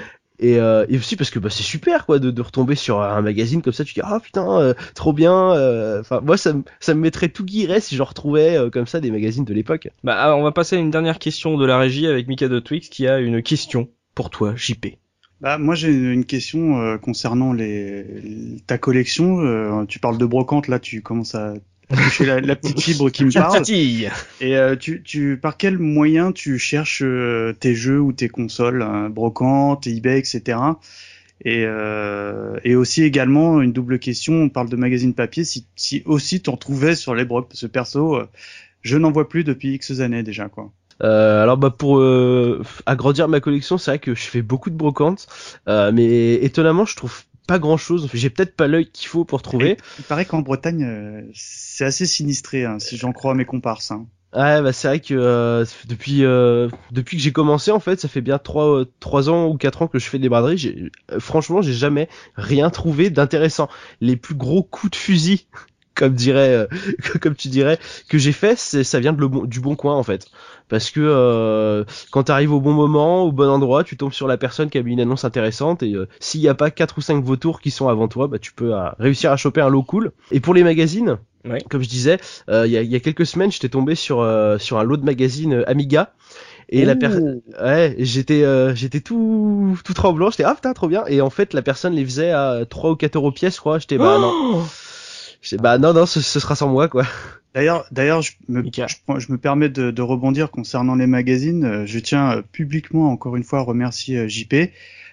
Et, 0.41 0.57
euh, 0.57 0.85
et, 0.87 0.97
aussi 0.97 1.17
parce 1.17 1.31
que 1.31 1.39
bah, 1.39 1.49
c'est 1.49 1.63
super 1.63 2.05
quoi 2.05 2.17
de, 2.17 2.31
de, 2.31 2.41
retomber 2.41 2.75
sur 2.75 3.01
un 3.01 3.21
magazine 3.21 3.61
comme 3.61 3.73
ça 3.73 3.83
tu 3.83 3.93
dis 3.93 3.99
ah 4.01 4.21
putain 4.21 4.61
euh, 4.61 4.73
trop 4.95 5.11
bien 5.11 5.51
euh, 5.51 5.99
enfin 5.99 6.21
moi 6.21 6.37
ça, 6.37 6.53
ça 6.79 6.93
me 6.93 7.01
mettrait 7.01 7.27
tout 7.27 7.43
guiret 7.43 7.81
si 7.81 7.97
je 7.97 8.01
retrouvais 8.01 8.55
euh, 8.55 8.69
comme 8.69 8.87
ça 8.87 9.01
des 9.01 9.11
magazines 9.11 9.43
de 9.43 9.53
l'époque 9.53 9.89
bah 10.01 10.15
ah, 10.17 10.37
on 10.37 10.43
va 10.43 10.53
passer 10.53 10.77
à 10.77 10.79
une 10.79 10.91
dernière 10.91 11.19
question 11.19 11.57
de 11.57 11.65
la 11.65 11.77
régie 11.77 12.07
avec 12.07 12.29
Mika 12.29 12.47
de 12.47 12.59
Twix 12.59 12.87
qui 12.87 13.05
a 13.05 13.19
une 13.19 13.43
question 13.43 13.89
pour 14.15 14.29
toi 14.29 14.53
JP 14.55 14.95
bah, 15.41 15.57
moi 15.57 15.75
j'ai 15.75 15.91
une 15.91 16.23
question 16.23 16.97
concernant 16.99 17.51
les 17.51 18.05
ta 18.65 18.77
collection. 18.77 19.85
tu 19.87 19.99
parles 19.99 20.17
de 20.17 20.25
brocante 20.25 20.67
là, 20.67 20.79
tu 20.79 21.01
commences 21.01 21.33
à 21.33 21.53
toucher 21.95 22.25
la, 22.25 22.39
la, 22.39 22.55
petite 22.55 22.79
fibre 22.79 23.09
qui 23.09 23.25
me 23.25 23.31
parle. 23.31 23.63
Et 24.41 24.57
euh, 24.57 24.75
tu, 24.75 25.01
tu, 25.03 25.37
par 25.37 25.57
quel 25.57 25.77
moyen 25.77 26.31
tu 26.31 26.57
cherches 26.59 27.01
euh, 27.03 27.53
tes 27.53 27.75
jeux 27.75 27.99
ou 27.99 28.13
tes 28.13 28.29
consoles, 28.29 28.81
hein, 28.81 29.09
brocante, 29.09 29.87
eBay, 29.87 30.19
etc. 30.19 30.57
Et, 31.45 31.63
euh, 31.65 32.59
et 32.63 32.75
aussi 32.75 33.03
également 33.03 33.61
une 33.61 33.71
double 33.71 33.99
question. 33.99 34.33
On 34.33 34.49
parle 34.49 34.69
de 34.69 34.75
magazine 34.75 35.13
papier. 35.13 35.43
Si, 35.43 35.65
si 35.75 36.03
aussi 36.05 36.41
t'en 36.41 36.57
trouvais 36.57 36.95
sur 36.95 37.15
les 37.15 37.25
brocs, 37.25 37.49
ce 37.53 37.65
perso, 37.65 38.15
euh, 38.15 38.27
je 38.81 38.97
n'en 38.97 39.11
vois 39.11 39.29
plus 39.29 39.43
depuis 39.43 39.73
X 39.73 39.99
années 39.99 40.23
déjà, 40.23 40.49
quoi. 40.49 40.71
Euh, 41.01 41.43
alors 41.43 41.55
bah 41.55 41.69
pour 41.69 42.03
agrandir 42.85 43.29
ma 43.29 43.39
collection, 43.39 43.77
c'est 43.77 43.91
vrai 43.91 43.99
que 43.99 44.15
je 44.15 44.23
fais 44.23 44.41
beaucoup 44.41 44.69
de 44.69 44.75
brocantes, 44.75 45.27
mais 45.65 46.33
étonnamment 46.43 46.83
je 46.83 46.97
trouve 46.97 47.23
pas 47.49 47.57
grand 47.57 47.77
chose. 47.77 48.07
J'ai 48.13 48.29
peut-être 48.29 48.55
pas 48.55 48.67
l'œil 48.67 48.85
qu'il 48.91 49.07
faut 49.07 49.25
pour 49.25 49.41
trouver. 49.41 49.77
il 49.97 50.05
paraît 50.05 50.25
qu'en 50.25 50.41
Bretagne, 50.41 50.83
euh, 50.83 51.21
c'est 51.33 51.83
assez 51.83 52.05
sinistré, 52.05 52.63
hein, 52.63 52.77
si 52.77 52.95
j'en 52.95 53.11
crois 53.11 53.31
à 53.31 53.33
mes 53.33 53.45
comparses. 53.45 53.89
Hein. 53.89 54.05
Ouais, 54.35 54.61
bah 54.61 54.71
c'est 54.71 54.87
vrai 54.87 54.99
que 54.99 55.15
euh, 55.15 55.65
depuis 55.87 56.23
euh, 56.23 56.69
depuis 56.91 57.17
que 57.17 57.23
j'ai 57.23 57.31
commencé 57.31 57.71
en 57.71 57.79
fait, 57.79 57.99
ça 57.99 58.07
fait 58.07 58.21
bien 58.21 58.37
trois 58.37 58.83
trois 58.99 59.31
ans 59.31 59.47
ou 59.47 59.57
quatre 59.57 59.81
ans 59.81 59.87
que 59.87 59.97
je 59.97 60.07
fais 60.07 60.19
des 60.19 60.29
braderies. 60.29 60.59
J'ai, 60.59 60.91
franchement, 61.17 61.63
j'ai 61.63 61.73
jamais 61.73 62.07
rien 62.35 62.69
trouvé 62.69 63.09
d'intéressant. 63.09 63.67
Les 63.99 64.15
plus 64.15 64.35
gros 64.35 64.61
coups 64.61 64.91
de 64.91 64.95
fusil 64.95 65.47
comme 65.99 66.13
dirait, 66.13 66.53
euh, 66.55 66.65
comme 67.21 67.35
tu 67.35 67.49
dirais, 67.49 67.77
que 68.07 68.17
j'ai 68.17 68.31
fait, 68.31 68.57
c'est 68.57 68.83
ça 68.83 68.99
vient 68.99 69.13
de 69.13 69.19
le 69.19 69.27
bon, 69.27 69.43
du 69.43 69.59
bon 69.59 69.75
coin 69.75 69.95
en 69.95 70.03
fait, 70.03 70.27
parce 70.69 70.89
que 70.91 71.01
euh, 71.03 71.83
quand 72.11 72.23
t'arrives 72.23 72.53
au 72.53 72.61
bon 72.61 72.71
moment, 72.73 73.23
au 73.23 73.31
bon 73.33 73.49
endroit, 73.49 73.83
tu 73.83 73.97
tombes 73.97 74.13
sur 74.13 74.27
la 74.27 74.37
personne 74.37 74.69
qui 74.69 74.77
a 74.77 74.83
mis 74.83 74.93
une 74.93 75.01
annonce 75.01 75.25
intéressante 75.25 75.83
et 75.83 75.93
euh, 75.93 76.07
s'il 76.19 76.39
n'y 76.41 76.47
a 76.47 76.55
pas 76.55 76.71
quatre 76.71 76.97
ou 76.97 77.01
cinq 77.01 77.23
vautours 77.23 77.59
qui 77.59 77.69
sont 77.71 77.89
avant 77.89 78.07
toi, 78.07 78.27
bah 78.27 78.39
tu 78.39 78.53
peux 78.53 78.73
euh, 78.73 78.89
réussir 78.97 79.31
à 79.31 79.37
choper 79.37 79.61
un 79.61 79.69
lot 79.69 79.83
cool. 79.83 80.11
Et 80.31 80.39
pour 80.39 80.53
les 80.53 80.63
magazines, 80.63 81.17
Ouais. 81.45 81.63
comme 81.69 81.81
je 81.81 81.87
disais, 81.87 82.17
euh, 82.49 82.67
il 82.67 82.73
y, 82.73 82.77
a, 82.77 82.81
y 82.81 82.95
a 82.95 82.99
quelques 82.99 83.25
semaines, 83.25 83.49
j'étais 83.49 83.69
tombé 83.69 83.95
sur 83.95 84.19
euh, 84.19 84.57
sur 84.57 84.77
un 84.77 84.83
lot 84.83 84.97
de 84.97 85.05
magazines 85.05 85.63
Amiga. 85.67 86.11
Et 86.71 86.85
la 86.85 86.95
personne, 86.95 87.41
ouais, 87.63 87.95
j'étais 87.97 88.43
euh, 88.43 88.75
j'étais 88.75 88.99
tout 88.99 89.75
tout 89.83 89.93
tremblant, 89.93 90.29
j'étais 90.29 90.43
ah 90.43 90.53
putain 90.53 90.73
trop 90.73 90.87
bien. 90.87 91.03
Et 91.07 91.21
en 91.21 91.29
fait 91.31 91.53
la 91.53 91.61
personne 91.63 91.93
les 91.95 92.03
faisait 92.05 92.29
à 92.31 92.65
3 92.69 92.91
ou 92.91 92.95
4 92.95 93.15
euros 93.15 93.31
pièce, 93.31 93.55
je 93.55 93.59
crois. 93.59 93.79
J'étais 93.79 93.97
bah 93.97 94.19
non, 94.19 94.63
Oh 95.47 95.47
j'étais 95.47 95.61
bah 95.61 95.77
non 95.77 95.93
non, 95.93 96.05
ce, 96.05 96.21
ce 96.21 96.39
sera 96.39 96.55
sans 96.55 96.69
moi 96.69 96.87
quoi. 96.87 97.05
D'ailleurs, 97.55 97.85
d'ailleurs, 97.91 98.21
je 98.21 98.33
me, 98.47 98.61
je, 98.63 99.19
je 99.19 99.31
me 99.31 99.37
permets 99.37 99.69
de, 99.69 99.89
de 99.91 100.01
rebondir 100.01 100.51
concernant 100.51 100.95
les 100.95 101.07
magazines. 101.07 101.65
Euh, 101.65 101.85
Je 101.85 101.99
tiens 101.99 102.37
euh, 102.37 102.41
publiquement 102.51 103.11
encore 103.11 103.35
une 103.35 103.43
fois 103.43 103.59
à 103.59 103.61
remercier 103.63 104.17
euh, 104.19 104.27
JP 104.27 104.53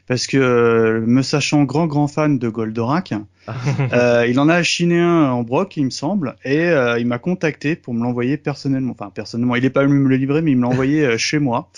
parce 0.06 0.26
que 0.26 0.36
euh, 0.36 1.00
me 1.06 1.22
sachant 1.22 1.64
grand 1.64 1.86
grand 1.86 2.06
fan 2.08 2.38
de 2.38 2.48
Goldorak, 2.48 3.14
euh, 3.92 4.26
il 4.28 4.38
en 4.38 4.48
a 4.48 4.62
chiné 4.62 5.00
un 5.00 5.30
en 5.30 5.42
broc, 5.42 5.76
il 5.76 5.84
me 5.86 5.90
semble, 5.90 6.36
et 6.44 6.60
euh, 6.68 6.98
il 6.98 7.06
m'a 7.06 7.18
contacté 7.18 7.74
pour 7.74 7.94
me 7.94 8.02
l'envoyer 8.02 8.36
personnellement. 8.36 8.92
Enfin, 8.98 9.10
personnellement, 9.14 9.56
il 9.56 9.64
est 9.64 9.70
pas 9.70 9.82
venu 9.84 9.98
me 9.98 10.08
le 10.08 10.16
livrer, 10.16 10.42
mais 10.42 10.52
il 10.52 10.58
me 10.58 10.62
l'a 10.62 10.68
envoyé 10.68 11.18
chez 11.18 11.38
moi. 11.38 11.70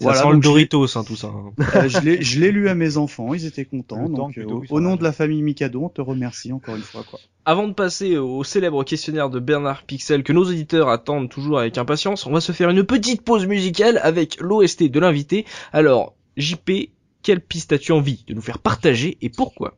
Ça 0.00 0.14
sent 0.14 0.24
le 0.26 0.32
donc 0.34 0.42
je 0.42 0.48
l'ai- 0.48 0.52
Doritos, 0.66 0.98
hein, 0.98 1.04
tout 1.06 1.16
ça. 1.16 1.28
hein. 1.28 1.52
euh, 1.76 1.88
je 1.88 2.00
l'ai- 2.00 2.22
je 2.22 2.40
l'ai 2.40 2.50
lu 2.52 2.68
à 2.68 2.74
mes 2.74 2.96
enfants, 2.96 3.32
ils 3.32 3.46
étaient 3.46 3.64
contents. 3.64 4.02
Le 4.08 4.14
Donc, 4.14 4.36
euh, 4.38 4.44
au, 4.70 4.80
nom 4.80 4.96
de 4.96 5.04
la 5.04 5.12
famille 5.12 5.40
Mikado, 5.42 5.82
on 5.84 5.88
te 5.88 6.00
remercie 6.00 6.52
encore 6.52 6.74
une 6.76 6.82
fois. 6.82 7.04
Quoi. 7.08 7.20
Avant 7.44 7.68
de 7.68 7.72
passer 7.74 8.16
au 8.16 8.42
célèbre 8.44 8.82
questionnaire 8.84 9.30
de 9.30 9.38
Bernard 9.38 9.84
Pixel 9.84 10.22
que 10.22 10.32
nos 10.32 10.44
auditeurs 10.44 10.88
attendent 10.88 11.28
toujours 11.28 11.58
avec 11.60 11.78
impatience, 11.78 12.26
on 12.26 12.32
va 12.32 12.40
se 12.40 12.52
faire 12.52 12.70
une 12.70 12.84
petite 12.84 13.22
pause 13.22 13.46
musicale 13.46 14.00
avec 14.02 14.40
l'OST 14.40 14.90
de 14.90 14.98
l'invité. 15.00 15.44
Alors, 15.72 16.14
JP, 16.36 16.90
quelle 17.22 17.40
piste 17.40 17.72
as-tu 17.72 17.92
envie 17.92 18.24
de 18.26 18.34
nous 18.34 18.42
faire 18.42 18.58
partager 18.58 19.16
et 19.22 19.28
pourquoi? 19.30 19.76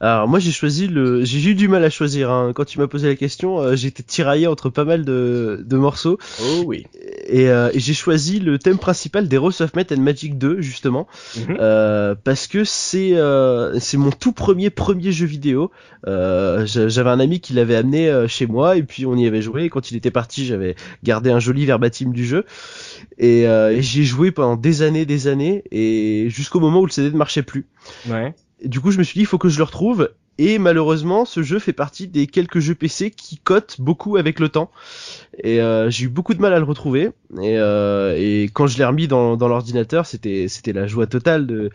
Alors 0.00 0.28
moi 0.28 0.38
j'ai 0.38 0.50
choisi 0.52 0.86
le, 0.88 1.24
j'ai 1.24 1.50
eu 1.50 1.54
du 1.54 1.68
mal 1.68 1.84
à 1.84 1.90
choisir. 1.90 2.30
Hein. 2.30 2.52
Quand 2.54 2.64
tu 2.64 2.78
m'as 2.78 2.86
posé 2.86 3.08
la 3.08 3.14
question, 3.16 3.60
euh, 3.60 3.76
j'étais 3.76 4.02
tiraillé 4.02 4.46
entre 4.46 4.70
pas 4.70 4.84
mal 4.84 5.04
de, 5.04 5.62
de 5.64 5.76
morceaux 5.76 6.18
Oh 6.42 6.62
oui. 6.66 6.86
et, 7.26 7.48
euh, 7.48 7.70
et 7.74 7.80
j'ai 7.80 7.94
choisi 7.94 8.40
le 8.40 8.58
thème 8.58 8.78
principal 8.78 9.28
d'Heroes 9.28 9.60
of 9.62 9.74
Might 9.74 9.92
and 9.92 10.00
Magic 10.00 10.38
2 10.38 10.60
justement. 10.60 11.06
Mhm. 11.36 11.56
Euh, 11.60 12.14
parce 12.22 12.46
que 12.46 12.64
c'est 12.64 13.14
euh, 13.16 13.78
c'est 13.80 13.96
mon 13.96 14.10
tout 14.10 14.32
premier 14.32 14.70
premier 14.70 15.12
jeu 15.12 15.26
vidéo. 15.26 15.70
Euh, 16.06 16.64
j'a- 16.66 16.88
j'avais 16.88 17.10
un 17.10 17.20
ami 17.20 17.40
qui 17.40 17.52
l'avait 17.52 17.76
amené 17.76 18.24
chez 18.28 18.46
moi 18.46 18.76
et 18.76 18.82
puis 18.82 19.04
on 19.06 19.16
y 19.16 19.26
avait 19.26 19.42
joué. 19.42 19.64
Et 19.64 19.68
quand 19.68 19.90
il 19.90 19.96
était 19.96 20.10
parti, 20.10 20.46
j'avais 20.46 20.76
gardé 21.02 21.30
un 21.30 21.40
joli 21.40 21.66
verbatim 21.66 22.12
du 22.12 22.24
jeu 22.26 22.44
et, 23.18 23.46
euh, 23.48 23.72
et 23.72 23.82
j'y 23.82 24.00
ai 24.02 24.04
joué 24.04 24.30
pendant 24.30 24.56
des 24.56 24.82
années, 24.82 25.04
des 25.06 25.26
années 25.26 25.64
et 25.70 26.26
jusqu'au 26.30 26.60
moment 26.60 26.80
où 26.80 26.86
le 26.86 26.92
CD 26.92 27.10
ne 27.10 27.16
marchait 27.16 27.42
plus. 27.42 27.66
Ouais. 28.08 28.34
Et 28.60 28.68
du 28.68 28.80
coup, 28.80 28.90
je 28.90 28.98
me 28.98 29.02
suis 29.02 29.14
dit, 29.14 29.20
il 29.20 29.26
faut 29.26 29.38
que 29.38 29.48
je 29.48 29.58
le 29.58 29.64
retrouve. 29.64 30.10
Et 30.40 30.58
malheureusement, 30.58 31.24
ce 31.24 31.42
jeu 31.42 31.58
fait 31.58 31.72
partie 31.72 32.06
des 32.06 32.28
quelques 32.28 32.60
jeux 32.60 32.76
PC 32.76 33.10
qui 33.10 33.38
cotent 33.38 33.80
beaucoup 33.80 34.16
avec 34.16 34.38
le 34.38 34.48
temps. 34.48 34.70
Et 35.42 35.60
euh, 35.60 35.90
j'ai 35.90 36.04
eu 36.04 36.08
beaucoup 36.08 36.34
de 36.34 36.40
mal 36.40 36.52
à 36.52 36.58
le 36.58 36.64
retrouver. 36.64 37.10
Et, 37.42 37.58
euh, 37.58 38.14
et 38.16 38.44
quand 38.52 38.68
je 38.68 38.78
l'ai 38.78 38.84
remis 38.84 39.08
dans, 39.08 39.36
dans 39.36 39.48
l'ordinateur, 39.48 40.06
c'était 40.06 40.46
c'était 40.46 40.72
la 40.72 40.86
joie 40.86 41.08
totale 41.08 41.46
de, 41.48 41.70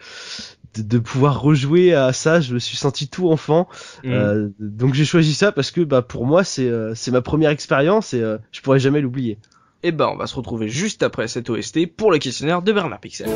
de 0.76 0.84
de 0.84 1.00
pouvoir 1.00 1.41
rejouer 1.41 1.93
à 1.93 2.13
ça. 2.13 2.39
Je 2.39 2.54
me 2.54 2.60
suis 2.60 2.78
senti 2.78 3.08
tout 3.08 3.30
enfant. 3.30 3.67
Mhm. 4.04 4.12
Euh, 4.12 4.50
donc 4.60 4.93
j'ai 4.93 5.06
choisi 5.06 5.34
ça 5.34 5.52
parce 5.52 5.72
que 5.72 5.82
bah 5.82 6.02
pour 6.02 6.26
moi 6.26 6.43
c'est 6.43 6.67
euh, 6.67 6.93
c'est 6.96 7.12
ma 7.12 7.22
première 7.22 7.50
expérience 7.50 8.13
et 8.13 8.22
euh, 8.22 8.38
je 8.52 8.62
pourrais 8.62 8.80
jamais 8.80 9.02
l'oublier. 9.02 9.38
Eh 9.84 9.91
ben, 9.91 10.08
on 10.08 10.15
va 10.15 10.28
se 10.28 10.36
retrouver 10.36 10.69
juste 10.69 11.04
après 11.04 11.28
cette 11.28 11.50
OST 11.50 11.88
pour 11.88 12.10
le 12.10 12.17
questionnaire 12.17 12.62
de 12.62 12.72
Bernard 12.72 13.02
Pixel. 13.02 13.28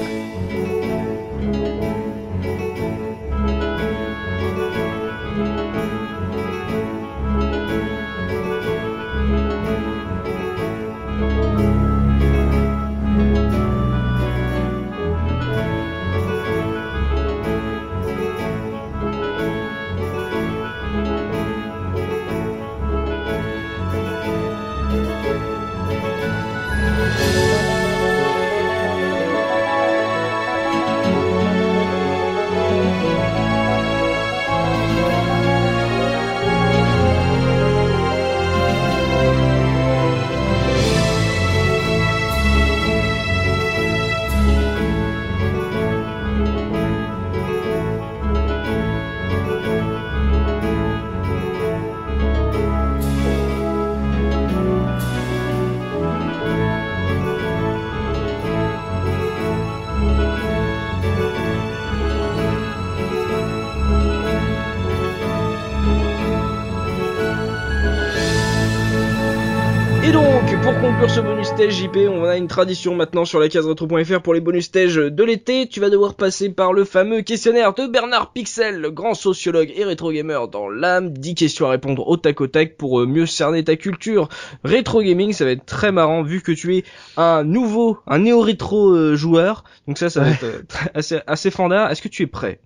Stage 71.58 71.74
JP, 71.74 71.98
on 72.12 72.24
a 72.24 72.38
une 72.38 72.48
tradition 72.48 72.93
maintenant 72.93 73.26
sur 73.26 73.39
la 73.39 73.50
case 73.50 73.65
retro.fr 73.65 74.22
pour 74.22 74.36
les 74.36 74.41
bonus 74.41 74.65
stages 74.65 74.98
de 74.98 75.24
l'été. 75.24 75.67
Tu 75.67 75.80
vas 75.80 75.89
devoir 75.89 76.13
passer 76.13 76.50
par 76.50 76.72
le 76.72 76.86
fameux 76.86 77.24
questionnaire 77.24 77.74
de 77.74 77.88
Bernard 77.88 78.32
Pixel, 78.32 78.80
le 78.80 78.91
grand 78.91 79.15
sociologue 79.15 79.74
et 79.76 79.84
rétro 79.84 80.12
gamer 80.12 80.50
dans 80.50 80.70
l'âme. 80.70 81.10
10 81.10 81.34
questions 81.34 81.65
à 81.65 81.72
répondre 81.72 82.08
au 82.08 82.15
tac 82.15 82.41
au 82.41 82.46
tac 82.46 82.78
pour 82.78 83.00
euh, 83.00 83.08
mieux 83.08 83.26
cerner 83.26 83.63
ta 83.63 83.76
culture. 83.76 84.30
Rétro 84.63 85.02
gaming, 85.02 85.34
ça 85.34 85.46
va 85.46 85.52
être 85.52 85.65
très 85.65 85.91
marrant 85.91 86.22
vu 86.22 86.41
que 86.41 86.52
tu 86.52 86.78
es 86.78 86.84
un 87.15 87.43
nouveau, 87.43 87.98
un 88.06 88.20
néo-rétro 88.20 88.91
euh, 88.91 89.15
joueur. 89.15 89.63
Donc 89.88 89.98
ça, 89.98 90.12
ça 90.12 90.22
va 90.22 90.30
être 90.30 90.43
euh, 90.43 90.62
assez, 90.93 91.22
assez 91.26 91.50
fandard. 91.50 91.89
Est-ce 91.89 92.04
que 92.04 92.08
tu 92.08 92.22
es 92.22 92.28
prêt? 92.28 92.60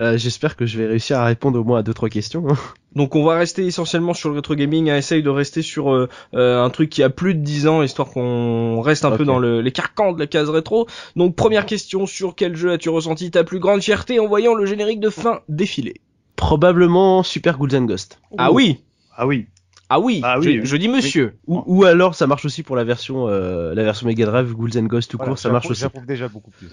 Euh, 0.00 0.16
J'espère 0.18 0.56
que 0.56 0.66
je 0.66 0.78
vais 0.78 0.86
réussir 0.86 1.18
à 1.18 1.24
répondre 1.26 1.58
au 1.58 1.64
moins 1.64 1.78
à 1.78 1.82
deux 1.82 1.94
trois 1.94 2.08
questions. 2.08 2.44
hein. 2.50 2.56
Donc 2.96 3.14
on 3.14 3.22
va 3.24 3.36
rester 3.36 3.64
essentiellement 3.66 4.14
sur 4.14 4.30
le 4.30 4.34
rétro 4.36 4.54
gaming, 4.56 4.90
hein, 4.90 4.96
essaye 4.96 5.22
de 5.22 5.28
rester 5.30 5.62
sur 5.62 5.92
euh, 5.94 6.08
euh, 6.34 6.62
un 6.64 6.70
truc 6.70 6.90
qui 6.90 7.02
a 7.04 7.10
plus 7.10 7.34
de 7.34 7.40
10 7.40 7.68
ans, 7.68 7.82
histoire 7.82 8.08
qu'on 8.10 8.80
reste 8.80 9.04
un 9.04 9.16
peu 9.16 9.24
dans 9.24 9.38
le, 9.38 9.60
les 9.60 9.70
carcans 9.70 10.12
de 10.12 10.18
la 10.18 10.26
case 10.26 10.50
rétro. 10.50 10.88
Donc 11.14 11.36
première 11.36 11.66
question, 11.66 12.06
sur 12.06 12.34
quel 12.34 12.56
jeu 12.56 12.72
as-tu 12.72 12.88
ressenti 12.88 13.30
ta 13.30 13.44
plus 13.44 13.60
grande 13.60 13.80
fierté 13.82 14.18
en 14.18 14.26
voyant 14.26 14.54
le 14.54 14.66
générique 14.66 14.98
de 15.00 15.10
fin 15.10 15.40
défiler? 15.48 15.94
Probablement 16.34 17.22
Super 17.22 17.58
Ghouls 17.58 17.76
and 17.76 17.84
Ghost. 17.84 18.18
Ah 18.38 18.50
oui 18.50 18.80
Ah 19.16 19.26
oui. 19.26 19.46
Ah 19.92 19.98
oui, 20.00 20.20
Ah 20.22 20.38
oui, 20.38 20.44
je, 20.44 20.50
oui. 20.50 20.60
je 20.64 20.76
dis 20.76 20.88
monsieur. 20.88 21.34
Ou, 21.48 21.62
ou 21.66 21.84
alors 21.84 22.14
ça 22.14 22.26
marche 22.28 22.44
aussi 22.44 22.62
pour 22.62 22.76
la 22.76 22.84
version 22.84 23.26
euh, 23.28 23.74
la 23.74 23.82
version 23.82 24.06
Mega 24.06 24.24
Drive 24.24 24.52
Ghouls 24.54 24.78
and 24.78 24.84
Ghost 24.84 25.10
tout 25.10 25.16
Voilà, 25.16 25.30
court, 25.32 25.38
ça 25.38 25.50
marche 25.50 25.68
aussi. 25.68 25.80
J'approuve 25.80 26.06
déjà 26.06 26.28
beaucoup 26.28 26.52
plus. 26.52 26.68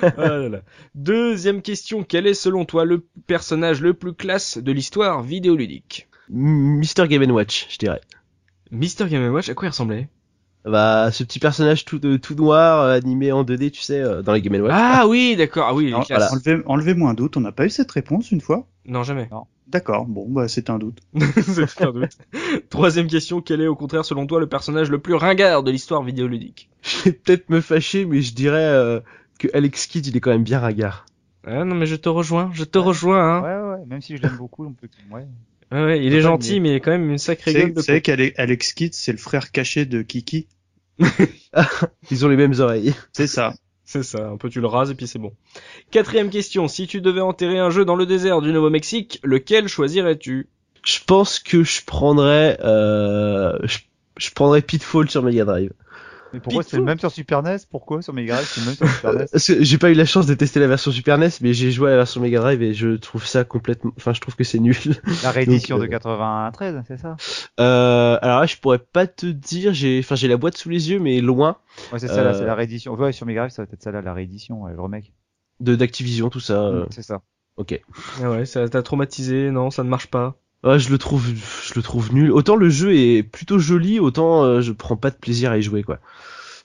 Ah 0.00 0.12
là 0.16 0.48
là. 0.48 0.60
Deuxième 0.94 1.62
question, 1.62 2.04
quel 2.04 2.26
est 2.28 2.34
selon 2.34 2.64
toi 2.64 2.84
le 2.84 3.04
personnage 3.26 3.80
le 3.80 3.94
plus 3.94 4.14
classe 4.14 4.58
de 4.58 4.70
l'histoire 4.72 5.22
vidéoludique? 5.22 6.08
Mister 6.30 7.08
Game 7.08 7.28
Watch, 7.32 7.66
je 7.70 7.78
dirais. 7.78 8.00
Mr. 8.70 9.08
Game 9.10 9.26
Watch, 9.32 9.48
à 9.48 9.54
quoi 9.54 9.66
il 9.66 9.70
ressemblait? 9.70 10.08
Bah 10.64 11.10
ce 11.10 11.24
petit 11.24 11.40
personnage 11.40 11.84
tout 11.84 11.98
de- 11.98 12.16
tout 12.16 12.36
noir 12.36 12.82
euh, 12.82 12.94
animé 12.96 13.32
en 13.32 13.42
2D, 13.42 13.72
tu 13.72 13.80
sais, 13.82 14.00
euh, 14.00 14.22
dans 14.22 14.32
les 14.32 14.40
Game 14.40 14.54
Watch. 14.62 14.70
Ah 14.72 15.06
oui, 15.08 15.34
d'accord, 15.36 15.66
ah 15.68 15.74
oui, 15.74 15.86
il 15.86 15.88
est 15.88 15.92
Non, 15.92 16.02
classe. 16.02 16.32
Enlevez- 16.32 16.62
Enlevez-moi 16.66 17.10
un 17.10 17.14
doute, 17.14 17.36
on 17.36 17.40
n'a 17.40 17.50
pas 17.50 17.66
eu 17.66 17.70
cette 17.70 17.90
réponse 17.90 18.30
une 18.30 18.40
fois 18.40 18.68
Non, 18.86 19.02
jamais. 19.02 19.28
D'accord, 19.68 20.06
bon, 20.06 20.28
bah 20.28 20.48
c'est 20.48 20.70
un 20.70 20.78
doute. 20.78 20.98
C'est 21.46 21.82
un 21.82 21.92
doute. 21.92 22.18
Troisième 22.68 23.06
question, 23.06 23.40
quel 23.40 23.60
est 23.60 23.66
au 23.68 23.76
contraire 23.76 24.04
selon 24.04 24.26
toi 24.26 24.40
le 24.40 24.48
personnage 24.48 24.90
le 24.90 24.98
plus 24.98 25.14
ringard 25.14 25.62
de 25.62 25.70
l'histoire 25.70 26.02
vidéoludique? 26.02 26.68
Je 26.82 27.04
vais 27.04 27.12
peut-être 27.12 27.48
me 27.48 27.60
fâcher, 27.60 28.04
mais 28.04 28.20
je 28.22 28.34
dirais 28.34 28.64
euh, 28.64 29.00
que 29.38 29.48
Alex 29.54 29.86
Kidd 29.86 30.06
il 30.06 30.16
est 30.16 30.20
quand 30.20 30.30
même 30.30 30.42
bien 30.42 30.58
ringard. 30.58 31.06
Ah 31.46 31.64
non 31.64 31.74
mais 31.74 31.86
je 31.86 31.96
te 31.96 32.08
rejoins, 32.08 32.50
je 32.52 32.64
te 32.64 32.78
rejoins 32.78 33.38
hein. 33.38 33.42
Ouais, 33.42 33.78
ouais, 33.78 33.86
même 33.86 34.02
si 34.02 34.16
je 34.16 34.22
l'aime 34.22 34.36
beaucoup, 34.36 34.66
on 34.66 34.72
peut. 34.72 34.88
Ouais. 35.10 35.26
Ouais, 35.70 35.84
ouais, 35.84 36.04
il 36.04 36.14
est 36.14 36.20
gentil 36.20 36.60
mais 36.60 36.70
il 36.70 36.74
est 36.74 36.80
quand 36.80 36.90
même 36.90 37.08
une 37.10 37.18
sacrée 37.18 37.52
Vous 37.52 37.58
savez, 37.58 37.64
gueule 37.64 37.74
de 37.74 37.80
vous 37.80 37.86
savez 37.86 38.02
qu'Alex 38.02 38.72
Kidd, 38.74 38.94
c'est 38.94 39.12
le 39.12 39.18
frère 39.18 39.52
caché 39.52 39.86
de 39.86 40.02
Kiki? 40.02 40.48
Ils 42.10 42.26
ont 42.26 42.28
les 42.28 42.36
mêmes 42.36 42.54
oreilles. 42.58 42.94
C'est 43.12 43.26
ça. 43.26 43.54
C'est 43.92 44.04
ça, 44.04 44.26
un 44.26 44.38
peu 44.38 44.48
tu 44.48 44.62
le 44.62 44.68
rases 44.68 44.90
et 44.90 44.94
puis 44.94 45.06
c'est 45.06 45.18
bon. 45.18 45.34
Quatrième 45.90 46.30
question, 46.30 46.66
si 46.66 46.86
tu 46.86 47.02
devais 47.02 47.20
enterrer 47.20 47.58
un 47.58 47.68
jeu 47.68 47.84
dans 47.84 47.94
le 47.94 48.06
désert 48.06 48.40
du 48.40 48.50
Nouveau-Mexique, 48.50 49.20
lequel 49.22 49.68
choisirais-tu? 49.68 50.48
Je 50.82 50.98
pense 51.06 51.38
que 51.38 51.62
je 51.62 51.84
prendrais, 51.84 52.58
euh, 52.64 53.52
je, 53.64 53.80
je 54.16 54.30
prendrais 54.30 54.62
Pitfall 54.62 55.10
sur 55.10 55.22
Mega 55.22 55.44
Drive. 55.44 55.72
Mais 56.32 56.40
pourquoi 56.40 56.62
c'est 56.62 56.76
le 56.76 56.82
même 56.84 56.98
sur 56.98 57.10
Super 57.10 57.42
NES 57.42 57.58
Pourquoi 57.70 58.00
sur 58.02 58.12
Mega 58.14 58.34
Drive 58.36 58.46
c'est 58.48 58.60
le 58.60 58.66
même 58.66 58.74
sur 58.76 58.88
Super 58.88 59.12
NES 59.14 59.26
Parce 59.32 59.46
que 59.46 59.62
j'ai 59.62 59.78
pas 59.78 59.90
eu 59.90 59.94
la 59.94 60.04
chance 60.06 60.26
de 60.26 60.34
tester 60.34 60.60
la 60.60 60.66
version 60.66 60.90
Super 60.90 61.18
NES, 61.18 61.28
mais 61.40 61.52
j'ai 61.52 61.70
joué 61.70 61.88
à 61.88 61.90
la 61.92 61.96
version 61.98 62.20
Mega 62.20 62.40
Drive 62.40 62.62
et 62.62 62.72
je 62.74 62.96
trouve 62.96 63.26
ça 63.26 63.44
complètement, 63.44 63.92
enfin 63.96 64.12
je 64.12 64.20
trouve 64.20 64.34
que 64.36 64.44
c'est 64.44 64.58
nul. 64.58 64.76
La 65.22 65.30
réédition 65.30 65.76
Donc, 65.76 65.82
de 65.88 65.88
euh, 65.88 65.98
93, 65.98 66.82
c'est 66.88 66.96
ça? 66.98 67.16
Euh, 67.60 68.18
alors 68.22 68.40
là, 68.40 68.46
je 68.46 68.56
pourrais 68.56 68.78
pas 68.78 69.06
te 69.06 69.26
dire, 69.26 69.74
j'ai, 69.74 69.98
enfin 70.00 70.14
j'ai 70.14 70.28
la 70.28 70.36
boîte 70.36 70.56
sous 70.56 70.68
les 70.70 70.90
yeux, 70.90 70.98
mais 70.98 71.20
loin 71.20 71.58
Ouais, 71.92 71.98
c'est 71.98 72.08
ça, 72.08 72.22
là, 72.22 72.30
Euh, 72.30 72.38
c'est 72.38 72.46
la 72.46 72.54
réédition. 72.54 72.94
Ouais, 72.94 73.12
sur 73.12 73.26
Mega 73.26 73.40
Drive, 73.42 73.52
ça 73.52 73.62
va 73.64 73.68
être 73.72 73.82
ça 73.82 73.90
là, 73.92 74.00
la 74.02 74.14
réédition, 74.14 74.62
ouais, 74.62 74.72
le 74.72 74.80
remake. 74.80 75.12
de 75.60 75.74
d'Activision, 75.76 76.30
tout 76.30 76.40
ça. 76.40 76.62
euh, 76.64 76.86
C'est 76.90 77.02
ça. 77.02 77.20
ok. 77.56 77.80
Ah 78.22 78.30
ouais, 78.30 78.46
ça 78.46 78.68
t'a 78.68 78.82
traumatisé, 78.82 79.50
non, 79.50 79.70
ça 79.70 79.84
ne 79.84 79.88
marche 79.88 80.06
pas. 80.08 80.36
Ouais, 80.64 80.78
je 80.78 80.90
le 80.90 80.98
trouve, 80.98 81.26
je 81.26 81.74
le 81.74 81.82
trouve 81.82 82.14
nul. 82.14 82.30
Autant 82.30 82.54
le 82.54 82.68
jeu 82.70 82.94
est 82.94 83.24
plutôt 83.24 83.58
joli, 83.58 83.98
autant 83.98 84.44
euh, 84.44 84.60
je 84.60 84.70
prends 84.72 84.96
pas 84.96 85.10
de 85.10 85.16
plaisir 85.16 85.50
à 85.50 85.58
y 85.58 85.62
jouer, 85.62 85.82
quoi. 85.82 85.98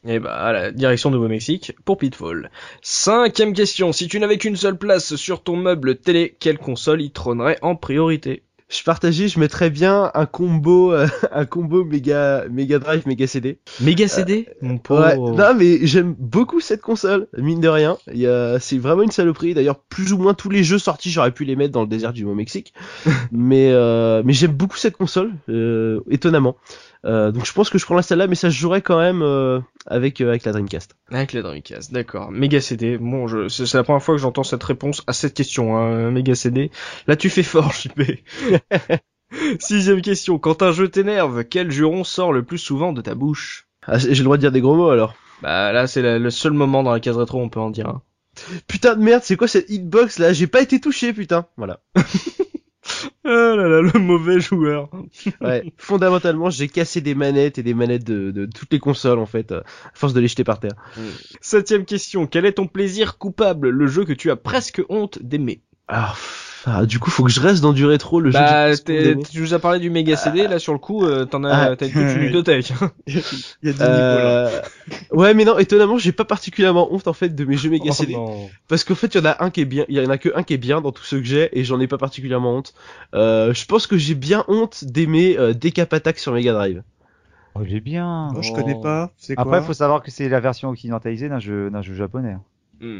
Et 0.05 0.19
bah, 0.19 0.35
à 0.35 0.53
la 0.53 0.71
direction 0.71 1.09
Nouveau-Mexique 1.09 1.73
pour 1.83 1.97
Pitfall. 1.97 2.51
Cinquième 2.81 3.53
question. 3.53 3.91
Si 3.91 4.07
tu 4.07 4.19
n'avais 4.19 4.37
qu'une 4.37 4.55
seule 4.55 4.77
place 4.77 5.15
sur 5.15 5.41
ton 5.41 5.55
meuble 5.55 5.97
télé, 5.97 6.37
quelle 6.39 6.59
console 6.59 7.01
y 7.01 7.11
trônerait 7.11 7.57
en 7.63 7.75
priorité? 7.75 8.43
Je 8.70 8.84
partageais, 8.84 9.30
je 9.30 9.39
mettrais 9.39 9.70
bien 9.70 10.11
un 10.13 10.26
combo, 10.26 10.91
euh, 10.91 11.07
un 11.32 11.45
combo 11.45 11.86
Mega, 11.86 12.45
Mega 12.51 12.80
Drive, 12.80 13.07
Mega 13.07 13.26
CD. 13.26 13.59
Mega 13.80 14.09
CD 14.09 14.49
Mon 14.61 14.78
pauvre. 14.78 15.01
Ouais. 15.01 15.38
Non, 15.38 15.55
mais 15.55 15.86
j'aime 15.88 16.13
beaucoup 16.20 16.59
cette 16.59 16.82
console, 16.82 17.28
mine 17.38 17.61
de 17.61 17.70
rien. 17.70 17.97
Il 18.11 18.20
y 18.20 18.28
a, 18.28 18.59
c'est 18.59 18.78
vraiment 18.78 19.03
une 19.03 19.11
saloperie. 19.11 19.53
D'ailleurs, 19.53 19.80
plus 19.80 20.11
ou 20.11 20.18
moins 20.18 20.34
tous 20.34 20.49
les 20.49 20.65
jeux 20.65 20.80
sortis, 20.80 21.11
j'aurais 21.11 21.32
pu 21.32 21.45
les 21.45 21.55
mettre 21.55 21.72
dans 21.72 21.82
le 21.82 21.88
désert 21.88 22.11
du 22.11 22.24
Nouveau-Mexique. 22.24 22.74
mais, 23.32 23.72
euh, 23.72 24.22
mais 24.26 24.34
j'aime 24.34 24.51
beaucoup 24.51 24.78
cette 24.78 24.97
console, 24.97 25.32
euh, 25.47 26.01
étonnamment. 26.09 26.57
Euh, 27.05 27.31
donc 27.31 27.45
je 27.45 27.53
pense 27.53 27.69
que 27.69 27.77
je 27.77 27.85
prends 27.85 28.01
celle-là, 28.01 28.27
mais 28.27 28.35
ça 28.35 28.49
se 28.49 28.55
jouerait 28.55 28.81
quand 28.81 28.99
même 28.99 29.21
euh, 29.21 29.59
avec 29.85 30.19
euh, 30.21 30.29
avec 30.29 30.43
la 30.45 30.51
Dreamcast. 30.51 30.95
Avec 31.11 31.33
la 31.33 31.41
Dreamcast, 31.41 31.91
d'accord. 31.93 32.31
Mega 32.31 32.59
CD. 32.61 32.97
Bon, 32.97 33.27
je, 33.27 33.47
c'est 33.47 33.65
c'est 33.65 33.77
la 33.77 33.83
première 33.83 34.01
fois 34.03 34.15
que 34.15 34.21
j'entends 34.21 34.43
cette 34.43 34.63
réponse 34.63 35.03
à 35.07 35.13
cette 35.13 35.33
question, 35.33 35.77
hein. 35.77 36.11
Mega 36.11 36.35
CD. 36.35 36.71
Là, 37.07 37.15
tu 37.15 37.29
fais 37.29 37.43
fort, 37.43 37.71
JP. 37.73 38.01
Sixième 39.59 40.01
question. 40.01 40.39
Quand 40.39 40.61
un 40.63 40.71
jeu 40.71 40.87
t'énerve, 40.89 41.43
quel 41.43 41.69
juron 41.71 42.03
sort 42.03 42.33
le 42.33 42.43
plus 42.43 42.57
souvent 42.57 42.93
de 42.93 43.01
ta 43.01 43.13
bouche? 43.15 43.67
Ah, 43.85 43.97
j'ai 43.97 44.09
le 44.15 44.23
droit 44.23 44.37
de 44.37 44.41
dire 44.41 44.51
des 44.51 44.61
gros 44.61 44.75
mots 44.75 44.89
alors. 44.89 45.15
Bah 45.41 45.71
là, 45.71 45.85
c'est 45.87 46.01
la- 46.01 46.17
le 46.19 46.29
seul 46.31 46.53
moment 46.53 46.81
dans 46.83 46.91
la 46.91 46.99
case 46.99 47.17
rétro 47.17 47.39
où 47.39 47.41
on 47.43 47.49
peut 47.49 47.59
en 47.59 47.69
dire. 47.69 47.87
un. 47.87 48.01
Putain 48.67 48.95
de 48.95 49.01
merde, 49.03 49.21
c'est 49.23 49.35
quoi 49.35 49.47
cette 49.47 49.69
hitbox 49.69 50.19
là? 50.19 50.31
J'ai 50.33 50.47
pas 50.47 50.61
été 50.61 50.79
touché, 50.79 51.11
putain. 51.13 51.45
Voilà. 51.57 51.79
Ah 53.30 53.55
là 53.57 53.67
là, 53.67 53.82
le 53.82 53.99
mauvais 53.99 54.39
joueur. 54.39 54.89
Ouais. 55.41 55.73
Fondamentalement, 55.78 56.49
j'ai 56.49 56.69
cassé 56.69 57.01
des 57.01 57.13
manettes 57.13 57.57
et 57.57 57.63
des 57.63 57.73
manettes 57.73 58.05
de, 58.05 58.32
de 58.32 58.45
toutes 58.45 58.71
les 58.71 58.80
consoles 58.80 59.19
en 59.19 59.25
fait, 59.25 59.51
euh, 59.51 59.59
à 59.59 59.91
force 59.93 60.13
de 60.13 60.21
les 60.21 60.30
jeter 60.30 60.45
par 60.45 60.61
terre. 60.61 60.75
Septième 61.41 61.84
question. 61.84 62.25
Quel 62.25 62.45
est 62.45 62.53
ton 62.53 62.67
plaisir 62.67 63.17
coupable, 63.17 63.69
le 63.69 63.88
jeu 63.88 64.05
que 64.05 64.13
tu 64.13 64.32
as 64.32 64.38
presque 64.38 64.82
honte 64.88 65.21
d'aimer 65.21 65.61
Alors, 65.89 66.13
pff, 66.13 66.36
ah, 66.70 66.86
du 66.86 66.99
coup, 66.99 67.09
faut 67.09 67.24
que 67.24 67.30
je 67.32 67.39
reste 67.39 67.61
dans 67.61 67.72
du 67.72 67.86
rétro, 67.86 68.20
le 68.20 68.32
Bah, 68.32 68.74
jeu. 68.74 68.78
pas 68.84 69.24
tu 69.32 69.39
nous 69.39 69.53
as 69.53 69.59
parlé 69.59 69.80
du 69.80 69.89
méga 69.89 70.18
CD, 70.18 70.47
là 70.49 70.59
sur 70.59 70.74
le 70.74 70.80
coup, 70.80 71.05
euh, 71.05 71.24
t'en 71.24 71.45
as, 71.45 71.53
Ah. 71.72 71.76
t'as 71.78 71.86
toute 71.88 71.95
une 71.95 72.13
ludothèque. 72.15 72.74
Il 73.07 73.15
y 73.15 73.70
a 73.70 73.72
des 73.72 73.72
niveaux 73.80 73.80
là. 73.80 74.47
Euh... 74.49 74.61
Ouais, 75.11 75.34
mais 75.34 75.45
non, 75.45 75.57
étonnamment, 75.57 75.97
j'ai 75.97 76.11
pas 76.11 76.26
particulièrement 76.26 76.93
honte 76.93 77.07
en 77.07 77.13
fait 77.13 77.30
de 77.30 77.45
mes 77.45 77.55
jeux 77.55 77.70
Mega 77.70 77.86
Oh 77.91 77.93
CD. 77.93 78.13
non. 78.15 78.49
Parce 78.68 78.84
qu'en 78.84 78.95
fait, 78.95 79.15
il 79.15 79.20
y 79.20 79.22
en 79.22 79.26
a 79.26 79.43
un 79.43 79.49
qui 79.49 79.61
est 79.61 79.65
bien, 79.65 79.86
il 79.88 79.95
y 79.97 80.05
en 80.05 80.09
a 80.09 80.18
que 80.18 80.30
un 80.36 80.43
qui 80.43 80.53
est 80.55 80.57
bien 80.57 80.82
dans 80.82 80.91
tous 80.91 81.03
ceux 81.05 81.20
que 81.20 81.26
j'ai 81.26 81.57
et 81.57 81.63
j'en 81.63 81.80
ai 81.80 81.88
pas 81.88 81.97
particulièrement 81.97 82.55
honte. 82.57 82.74
Euh, 83.15 83.53
je 83.53 83.65
pense 83.65 83.88
que 83.88 83.97
j'ai 83.97 84.15
bien 84.15 84.43
honte 84.49 84.84
d'aimer 84.84 85.38
euh, 85.39 85.53
Decap 85.53 85.93
Attack 85.93 86.20
sur 86.20 86.34
Mega 86.34 86.51
Drive. 86.51 86.84
Oh, 87.55 87.61
il 87.65 87.74
est 87.76 87.80
bien. 87.80 88.28
Oh, 88.36 88.41
je 88.41 88.51
connais 88.51 88.76
pas. 88.80 89.11
C'est 89.18 89.36
quoi 89.36 89.43
Après, 89.45 89.61
faut 89.63 89.74
savoir 89.74 90.03
que 90.03 90.11
c'est 90.11 90.28
la 90.30 90.39
version 90.41 90.70
occidentalisée 90.70 91.30
d'un 91.30 91.39
jeu, 91.39 91.70
d'un 91.70 91.82
jeu 91.82 91.95
japonais. 91.95 92.36
Hmm. 92.82 92.99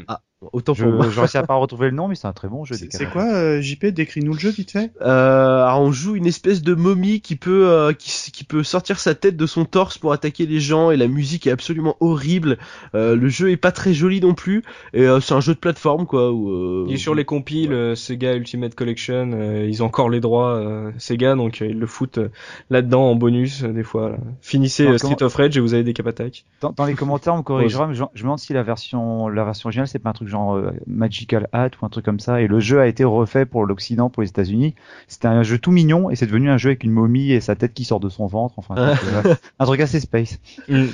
Autant 0.52 0.72
Je, 0.72 0.84
pour 0.84 0.92
moi. 0.92 1.08
je 1.10 1.18
réussis 1.18 1.36
à 1.36 1.42
pas 1.42 1.54
retrouver 1.56 1.90
le 1.90 1.96
nom, 1.96 2.06
mais 2.06 2.14
c'est 2.14 2.28
un 2.28 2.32
très 2.32 2.46
bon 2.46 2.64
jeu. 2.64 2.76
C'est 2.76 3.10
quoi, 3.10 3.24
euh, 3.24 3.60
JP 3.60 3.86
Décris-nous 3.86 4.34
le 4.34 4.38
jeu 4.38 4.50
vite 4.50 4.70
fait. 4.70 4.92
Euh, 5.00 5.64
alors 5.64 5.80
on 5.80 5.90
joue 5.90 6.14
une 6.14 6.26
espèce 6.26 6.62
de 6.62 6.74
momie 6.74 7.20
qui 7.20 7.34
peut 7.34 7.66
euh, 7.68 7.92
qui, 7.92 8.30
qui 8.30 8.44
peut 8.44 8.62
sortir 8.62 9.00
sa 9.00 9.16
tête 9.16 9.36
de 9.36 9.46
son 9.46 9.64
torse 9.64 9.98
pour 9.98 10.12
attaquer 10.12 10.46
les 10.46 10.60
gens 10.60 10.92
et 10.92 10.96
la 10.96 11.08
musique 11.08 11.48
est 11.48 11.50
absolument 11.50 11.96
horrible. 11.98 12.56
Euh, 12.94 13.16
le 13.16 13.28
jeu 13.28 13.50
est 13.50 13.56
pas 13.56 13.72
très 13.72 13.92
joli 13.92 14.20
non 14.20 14.34
plus 14.34 14.62
et 14.94 15.02
euh, 15.08 15.18
c'est 15.18 15.34
un 15.34 15.40
jeu 15.40 15.54
de 15.54 15.58
plateforme 15.58 16.06
quoi. 16.06 16.30
Où, 16.30 16.50
euh, 16.50 16.84
Il 16.86 16.94
est 16.94 16.98
sur 16.98 17.16
les 17.16 17.24
compiles 17.24 17.72
euh, 17.72 17.96
Sega 17.96 18.34
Ultimate 18.36 18.76
Collection, 18.76 19.32
euh, 19.34 19.66
ils 19.68 19.82
ont 19.82 19.86
encore 19.86 20.08
les 20.08 20.20
droits 20.20 20.54
euh, 20.54 20.92
Sega, 20.98 21.34
donc 21.34 21.62
euh, 21.62 21.66
ils 21.66 21.78
le 21.80 21.86
foutent 21.88 22.18
euh, 22.18 22.30
là-dedans 22.70 23.10
en 23.10 23.16
bonus 23.16 23.64
euh, 23.64 23.72
des 23.72 23.82
fois. 23.82 24.10
là. 24.10 24.18
Finissez 24.40 24.86
euh, 24.86 24.98
Street 24.98 25.16
comment- 25.16 25.26
of 25.26 25.34
Rage 25.34 25.56
et 25.56 25.60
vous 25.60 25.74
avez 25.74 25.82
des 25.82 25.94
cap 25.94 26.06
attaques. 26.06 26.44
Dans, 26.60 26.70
dans 26.70 26.84
les 26.84 26.94
commentaires, 26.94 27.34
on 27.34 27.38
me 27.38 27.42
corrigera, 27.42 27.88
mais 27.88 27.94
je, 27.94 28.04
je 28.14 28.20
me 28.20 28.26
demande 28.28 28.38
si 28.38 28.52
la 28.52 28.62
version, 28.62 29.26
la 29.28 29.42
version 29.44 29.66
originale, 29.66 29.88
c'est 29.88 29.98
pas 29.98 30.10
un 30.10 30.12
truc 30.12 30.27
genre 30.28 30.56
euh, 30.56 30.70
Magical 30.86 31.48
Hat 31.52 31.70
ou 31.80 31.86
un 31.86 31.88
truc 31.88 32.04
comme 32.04 32.20
ça. 32.20 32.40
Et 32.40 32.46
le 32.46 32.60
jeu 32.60 32.80
a 32.80 32.86
été 32.86 33.04
refait 33.04 33.46
pour 33.46 33.66
l'Occident, 33.66 34.10
pour 34.10 34.22
les 34.22 34.28
États-Unis. 34.28 34.74
C'était 35.06 35.28
un 35.28 35.42
jeu 35.42 35.58
tout 35.58 35.72
mignon 35.72 36.10
et 36.10 36.16
c'est 36.16 36.26
devenu 36.26 36.50
un 36.50 36.58
jeu 36.58 36.70
avec 36.70 36.84
une 36.84 36.92
momie 36.92 37.32
et 37.32 37.40
sa 37.40 37.56
tête 37.56 37.74
qui 37.74 37.84
sort 37.84 38.00
de 38.00 38.08
son 38.08 38.26
ventre. 38.26 38.54
Enfin, 38.58 38.74
un 38.76 38.94
truc, 38.94 39.10
euh, 39.26 39.34
un 39.58 39.64
truc 39.64 39.80
assez 39.80 40.00
space. 40.00 40.38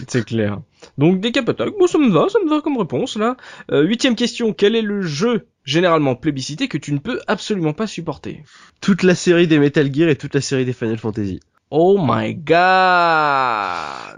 c'est 0.08 0.24
clair. 0.24 0.60
Donc 0.98 1.20
des 1.20 1.32
cap 1.32 1.48
attaques, 1.48 1.74
bon 1.78 1.86
ça 1.86 1.98
me 1.98 2.10
va, 2.10 2.28
ça 2.28 2.38
me 2.44 2.48
va 2.48 2.60
comme 2.60 2.76
réponse 2.76 3.16
là. 3.16 3.36
Euh, 3.70 3.82
huitième 3.82 4.14
question, 4.14 4.52
quel 4.52 4.76
est 4.76 4.82
le 4.82 5.02
jeu 5.02 5.46
généralement 5.64 6.14
plébiscité 6.14 6.68
que 6.68 6.78
tu 6.78 6.92
ne 6.92 6.98
peux 6.98 7.20
absolument 7.26 7.72
pas 7.72 7.86
supporter? 7.86 8.44
Toute 8.80 9.02
la 9.02 9.14
série 9.14 9.46
des 9.46 9.58
Metal 9.58 9.92
Gear 9.92 10.08
et 10.08 10.16
toute 10.16 10.34
la 10.34 10.40
série 10.40 10.64
des 10.64 10.72
Final 10.72 10.98
Fantasy. 10.98 11.40
Oh 11.70 11.98
my 11.98 12.34
god 12.34 12.56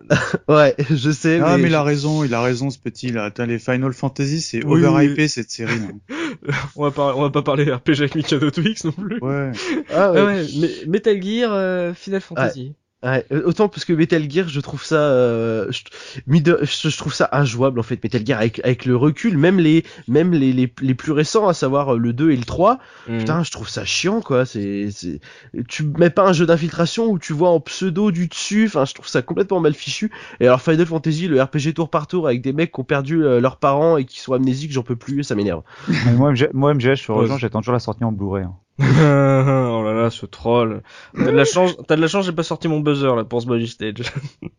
Ouais, 0.48 0.74
je 0.90 1.10
sais. 1.10 1.40
Ah, 1.42 1.56
mais, 1.56 1.64
mais 1.64 1.68
il 1.68 1.74
a 1.74 1.82
raison, 1.82 2.22
il 2.24 2.34
a 2.34 2.42
raison 2.42 2.70
ce 2.70 2.78
petit 2.78 3.10
là. 3.10 3.24
Attends, 3.24 3.46
les 3.46 3.58
Final 3.58 3.92
Fantasy, 3.92 4.40
c'est 4.40 4.64
Oui, 4.64 4.84
overhypé 4.84 5.28
cette 5.28 5.50
série. 5.50 5.80
on 6.76 6.82
va 6.82 6.90
pas 6.90 7.14
on 7.16 7.22
va 7.22 7.30
pas 7.30 7.42
parler 7.42 7.72
RPG 7.72 7.98
avec 7.98 8.14
Mikado 8.14 8.50
Twix 8.50 8.84
non 8.84 8.92
plus. 8.92 9.18
Ouais. 9.20 9.52
Ah, 9.90 10.12
ouais. 10.12 10.20
Ah 10.20 10.24
ouais, 10.26 10.46
mais 10.60 10.70
Metal 10.86 11.22
Gear, 11.22 11.52
euh, 11.52 11.94
Final 11.94 12.20
Fantasy. 12.20 12.60
Ouais, 12.68 12.74
euh, 13.06 13.42
autant 13.44 13.68
parce 13.68 13.84
que 13.84 13.92
Metal 13.92 14.30
Gear, 14.30 14.48
je 14.48 14.60
trouve 14.60 14.84
ça, 14.84 14.96
euh, 14.96 15.70
je, 15.70 16.96
trouve 16.96 17.14
ça 17.14 17.28
injouable 17.32 17.78
en 17.78 17.82
fait. 17.82 18.02
Metal 18.02 18.26
Gear 18.26 18.38
avec, 18.40 18.58
avec 18.64 18.84
le 18.84 18.96
recul, 18.96 19.36
même 19.38 19.58
les, 19.58 19.84
même 20.08 20.32
les, 20.32 20.52
les, 20.52 20.72
les 20.80 20.94
plus 20.94 21.12
récents, 21.12 21.48
à 21.48 21.54
savoir 21.54 21.94
euh, 21.94 21.98
le 21.98 22.12
2 22.12 22.30
et 22.32 22.36
le 22.36 22.44
3, 22.44 22.78
Hmm. 23.08 23.18
putain, 23.18 23.42
je 23.44 23.50
trouve 23.52 23.68
ça 23.68 23.84
chiant 23.84 24.20
quoi. 24.20 24.44
C'est, 24.46 24.88
c'est, 24.90 25.20
tu 25.68 25.84
mets 25.84 26.10
pas 26.10 26.26
un 26.28 26.32
jeu 26.32 26.44
d'infiltration 26.46 27.06
où 27.06 27.18
tu 27.18 27.32
vois 27.32 27.50
en 27.50 27.60
pseudo 27.60 28.10
du 28.10 28.26
dessus. 28.26 28.66
Enfin, 28.66 28.84
je 28.84 28.94
trouve 28.94 29.06
ça 29.06 29.22
complètement 29.22 29.60
mal 29.60 29.74
fichu. 29.74 30.10
Et 30.40 30.46
alors 30.46 30.60
Final 30.60 30.86
Fantasy, 30.86 31.28
le 31.28 31.40
RPG 31.42 31.74
tour 31.74 31.88
par 31.90 32.06
tour 32.08 32.26
avec 32.26 32.42
des 32.42 32.52
mecs 32.52 32.72
qui 32.72 32.80
ont 32.80 32.84
perdu 32.84 33.22
euh, 33.24 33.40
leurs 33.40 33.58
parents 33.58 33.96
et 33.96 34.04
qui 34.04 34.18
sont 34.20 34.32
amnésiques, 34.32 34.72
j'en 34.72 34.82
peux 34.82 34.96
plus, 34.96 35.22
ça 35.22 35.34
m'énerve. 35.34 35.62
Moi, 36.16 36.32
MG, 36.32 36.48
moi, 36.52 36.74
MGS, 36.74 36.90
je 36.90 36.94
suis 37.02 37.12
Ouais. 37.12 37.18
rejoint, 37.20 37.38
j'attends 37.38 37.60
toujours 37.60 37.74
la 37.74 37.78
sortie 37.78 38.02
en 38.04 38.10
Blu-ray. 38.12 38.44
hein. 38.44 38.54
oh 38.80 39.82
là 39.82 39.94
là, 39.94 40.10
ce 40.10 40.26
troll. 40.26 40.82
T'as 41.14 41.24
de 41.24 41.30
la 41.30 41.46
chance, 41.46 41.76
t'as 41.88 41.96
de 41.96 42.00
la 42.02 42.08
chance, 42.08 42.26
j'ai 42.26 42.32
pas 42.32 42.42
sorti 42.42 42.68
mon 42.68 42.80
buzzer 42.80 43.16
là 43.16 43.24
pour 43.24 43.40
ce 43.40 43.46
body 43.46 43.68
stage. 43.68 44.12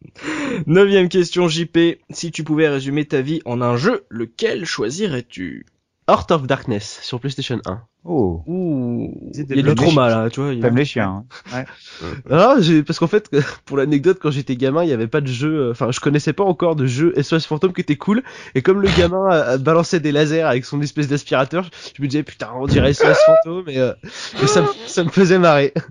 Neuvième 0.65 1.07
question 1.07 1.47
JP. 1.47 1.99
Si 2.09 2.32
tu 2.32 2.43
pouvais 2.43 2.68
résumer 2.68 3.05
ta 3.05 3.22
vie 3.22 3.41
en 3.45 3.61
un 3.61 3.78
jeu, 3.78 4.05
lequel 4.09 4.65
choisirais-tu? 4.65 5.68
Heart 6.10 6.32
of 6.32 6.47
Darkness 6.47 6.99
sur 7.01 7.20
PlayStation 7.20 7.60
1. 7.66 7.82
Oh, 8.05 8.41
Ouh, 8.47 9.14
il 9.34 9.39
y 9.58 9.60
a 9.60 9.62
du 9.64 9.76
trauma 9.76 10.08
là, 10.10 10.30
tu 10.30 10.39
vois. 10.39 10.53
il 10.53 10.62
t'aimes 10.62 10.78
les 10.78 10.86
chiens. 10.86 11.26
hein. 11.53 11.66
Ah, 12.32 12.55
j'ai, 12.60 12.82
parce 12.84 12.97
qu'en 12.99 13.08
fait, 13.08 13.30
pour 13.66 13.76
l'anecdote, 13.76 14.18
quand 14.22 14.32
j'étais 14.32 14.55
gamin, 14.55 14.84
il 14.84 14.89
y 14.89 14.93
avait 14.93 15.08
pas 15.08 15.20
de 15.20 15.28
jeu, 15.28 15.53
euh, 15.68 15.72
enfin, 15.72 15.91
je 15.91 15.99
connaissais 15.99 16.32
pas 16.32 16.45
encore 16.45 16.78
de 16.78 16.86
jeu 16.86 17.14
SOS 17.22 17.45
Fantôme 17.45 17.74
qui 17.74 17.82
était 17.82 17.97
cool. 17.97 18.24
Et 18.55 18.62
comme 18.62 18.82
le 18.82 18.88
gamin 18.97 19.30
euh, 19.32 19.58
balançait 19.58 19.99
des 19.99 20.14
lasers 20.14 20.43
avec 20.43 20.64
son 20.64 20.82
espèce 20.82 21.10
d'aspirateur, 21.10 21.70
je 21.97 22.01
me 22.01 22.08
disais, 22.08 22.24
putain, 22.24 22.49
on 22.55 22.68
dirait 22.68 22.93
SOS 22.93 23.18
Fantôme, 23.26 23.68
et, 23.68 23.80
euh, 23.80 23.93
et 24.41 24.47
ça, 24.47 24.62
me- 24.62 24.68
ça 24.88 25.03
me 25.03 25.10
faisait 25.10 25.39
marrer. 25.39 25.74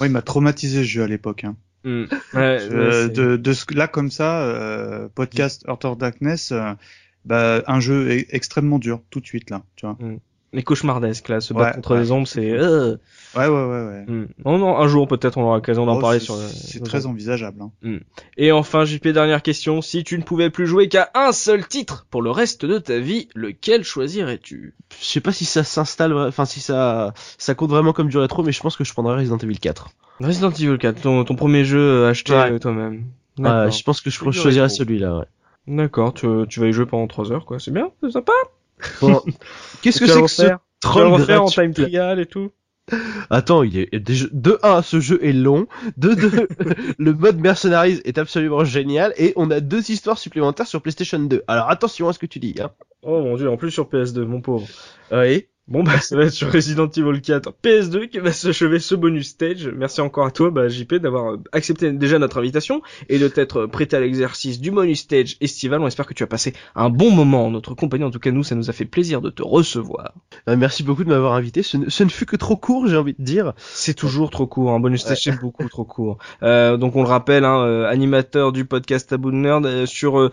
Ouais, 0.00 0.08
il 0.08 0.12
m'a 0.12 0.22
traumatisé 0.22 0.78
ce 0.80 0.84
jeu 0.88 1.02
à 1.04 1.06
l'époque. 1.06 1.44
Hein. 1.44 1.54
Hmm. 1.84 2.04
Ouais, 2.34 2.58
Euh, 2.72 3.04
ouais, 3.06 3.08
de, 3.12 3.36
de 3.36 3.52
ce 3.52 3.64
là 3.74 3.86
comme 3.86 4.10
ça, 4.10 4.42
euh, 4.42 5.08
podcast 5.14 5.64
Heart 5.68 5.84
of 5.84 5.98
Darkness, 5.98 6.50
euh, 6.50 6.72
bah, 7.24 7.62
un 7.66 7.80
jeu 7.80 8.08
e- 8.10 8.24
extrêmement 8.34 8.78
dur 8.78 9.00
tout 9.10 9.20
de 9.20 9.26
suite 9.26 9.50
là, 9.50 9.62
tu 9.76 9.86
vois. 9.86 9.96
Les 10.52 10.62
cauchemardesques 10.62 11.28
là, 11.30 11.40
se 11.40 11.52
Ouais, 11.52 11.58
battre 11.62 11.74
contre 11.76 11.94
ouais. 11.96 12.00
les 12.00 12.12
ombres, 12.12 12.28
c'est. 12.28 12.48
euh. 12.52 12.96
Ouais, 13.36 13.48
ouais, 13.48 13.48
ouais, 13.48 13.86
ouais. 13.86 14.04
Hmm. 14.06 14.26
Non, 14.44 14.56
non, 14.58 14.78
un 14.78 14.86
jour 14.86 15.08
peut-être 15.08 15.36
on 15.36 15.42
aura 15.42 15.56
l'occasion 15.56 15.84
d'en 15.84 15.96
Oh, 15.96 16.00
parler 16.00 16.20
c'est- 16.20 16.26
sur. 16.26 16.36
le- 16.36 16.42
C'est 16.46 16.78
très 16.84 17.06
envisageable. 17.06 17.60
Hein. 17.82 17.98
Et 18.36 18.52
enfin, 18.52 18.84
JP, 18.84 19.08
dernière 19.08 19.42
question. 19.42 19.82
Si 19.82 20.04
tu 20.04 20.16
ne 20.16 20.22
pouvais 20.22 20.50
plus 20.50 20.68
jouer 20.68 20.88
qu'à 20.88 21.10
un 21.16 21.32
seul 21.32 21.66
titre 21.66 22.06
pour 22.08 22.22
le 22.22 22.30
reste 22.30 22.64
de 22.64 22.78
ta 22.78 23.00
vie, 23.00 23.28
lequel 23.34 23.82
choisirais-tu? 23.82 24.74
Je 25.00 25.04
sais 25.04 25.20
pas 25.20 25.32
si 25.32 25.44
ça 25.44 25.64
s'installe, 25.64 26.16
enfin, 26.16 26.44
si 26.44 26.60
ça, 26.60 27.14
ça 27.36 27.56
compte 27.56 27.70
vraiment 27.70 27.92
comme 27.92 28.08
du 28.08 28.18
rétro, 28.18 28.44
mais 28.44 28.52
je 28.52 28.60
pense 28.60 28.76
que 28.76 28.84
je 28.84 28.92
prendrais 28.92 29.16
Resident 29.16 29.38
Evil 29.38 29.58
4. 29.58 29.88
Resident 30.20 30.50
Evil 30.52 30.78
4, 30.78 31.00
ton, 31.00 31.24
ton 31.24 31.34
premier 31.34 31.64
jeu 31.64 31.80
euh, 31.80 32.10
acheté 32.10 32.32
Ouais. 32.32 32.52
euh, 32.52 32.58
toi-même. 32.60 33.06
Ouais, 33.38 33.42
D'accord. 33.42 33.72
je 33.72 33.82
pense 33.82 34.00
que 34.00 34.10
je 34.10 34.20
choisirais 34.30 34.68
celui-là, 34.68 35.18
ouais. 35.18 35.24
D'accord, 35.66 36.12
tu, 36.12 36.26
tu 36.48 36.60
vas 36.60 36.66
y 36.66 36.72
jouer 36.72 36.86
pendant 36.86 37.06
3 37.06 37.32
heures, 37.32 37.46
quoi. 37.46 37.58
C'est 37.58 37.70
bien, 37.70 37.90
c'est 38.02 38.10
sympa. 38.10 38.32
Bon, 39.00 39.22
qu'est-ce 39.82 40.00
que 40.00 40.04
Tu 40.04 40.10
vas 40.10 40.28
c'est 40.28 40.46
que 40.46 40.50
ce 40.50 40.56
troll 40.80 41.06
refaire 41.08 41.42
en 41.42 41.48
time 41.48 41.72
trial 41.72 42.20
et 42.20 42.26
tout. 42.26 42.50
Attends, 43.30 43.62
il 43.62 43.78
est 43.78 43.94
de 43.94 44.58
1, 44.62 44.82
ce 44.82 45.00
jeu 45.00 45.24
est 45.24 45.32
long, 45.32 45.66
de 45.96 46.12
2, 46.12 46.48
le 46.98 47.12
mode 47.14 47.38
Mercenaries 47.38 48.02
est 48.04 48.18
absolument 48.18 48.64
génial, 48.64 49.14
et 49.16 49.32
on 49.36 49.50
a 49.50 49.60
deux 49.60 49.90
histoires 49.90 50.18
supplémentaires 50.18 50.66
sur 50.66 50.82
PlayStation 50.82 51.18
2. 51.18 51.44
Alors 51.48 51.70
attention 51.70 52.08
à 52.08 52.12
ce 52.12 52.18
que 52.18 52.26
tu 52.26 52.40
dis. 52.40 52.56
Hein. 52.60 52.70
Oh 53.02 53.22
mon 53.22 53.36
dieu, 53.36 53.48
en 53.48 53.56
plus 53.56 53.70
sur 53.70 53.88
PS2, 53.88 54.24
mon 54.24 54.42
pauvre. 54.42 54.66
Oui. 55.10 55.46
Bon 55.66 55.82
bah 55.82 55.98
ça 55.98 56.14
va 56.14 56.24
être 56.24 56.32
sur 56.32 56.52
Resident 56.52 56.88
Evil 56.88 57.22
4 57.22 57.54
PS2 57.62 58.08
qui 58.08 58.18
va 58.18 58.32
s'achever 58.32 58.78
ce 58.78 58.94
bonus 58.94 59.28
stage. 59.28 59.66
Merci 59.74 60.02
encore 60.02 60.26
à 60.26 60.30
toi 60.30 60.50
bah, 60.50 60.68
JP 60.68 60.96
d'avoir 60.96 61.38
accepté 61.52 61.90
déjà 61.90 62.18
notre 62.18 62.36
invitation 62.38 62.82
et 63.08 63.18
de 63.18 63.28
t'être 63.28 63.64
prêté 63.64 63.96
à 63.96 64.00
l'exercice 64.00 64.60
du 64.60 64.70
bonus 64.70 65.00
stage 65.00 65.38
estival. 65.40 65.80
On 65.80 65.86
espère 65.86 66.06
que 66.06 66.12
tu 66.12 66.22
as 66.22 66.26
passé 66.26 66.52
un 66.74 66.90
bon 66.90 67.10
moment 67.10 67.46
en 67.46 67.50
notre 67.50 67.74
compagnie. 67.74 68.04
En 68.04 68.10
tout 68.10 68.18
cas 68.18 68.30
nous 68.30 68.44
ça 68.44 68.54
nous 68.54 68.68
a 68.68 68.74
fait 68.74 68.84
plaisir 68.84 69.22
de 69.22 69.30
te 69.30 69.42
recevoir. 69.42 70.12
Euh, 70.50 70.56
merci 70.56 70.82
beaucoup 70.82 71.02
de 71.02 71.08
m'avoir 71.08 71.32
invité. 71.32 71.62
Ce 71.62 71.78
ne, 71.78 72.08
fut 72.10 72.26
que 72.26 72.36
trop 72.36 72.56
court 72.56 72.86
j'ai 72.86 72.98
envie 72.98 73.14
de 73.18 73.24
dire. 73.24 73.54
C'est 73.56 73.94
toujours 73.94 74.28
trop 74.28 74.46
court. 74.46 74.72
Un 74.72 74.80
bonus 74.80 75.00
stage 75.00 75.22
c'est 75.22 75.40
beaucoup 75.40 75.66
trop 75.66 75.84
court. 75.84 76.18
Euh, 76.42 76.76
donc 76.76 76.94
on 76.94 77.02
le 77.02 77.08
rappelle, 77.08 77.46
hein, 77.46 77.64
euh, 77.64 77.88
animateur 77.88 78.52
du 78.52 78.66
podcast 78.66 79.08
Taboo 79.08 79.32
Nerd 79.32 79.64
euh, 79.64 79.86
sur 79.86 80.30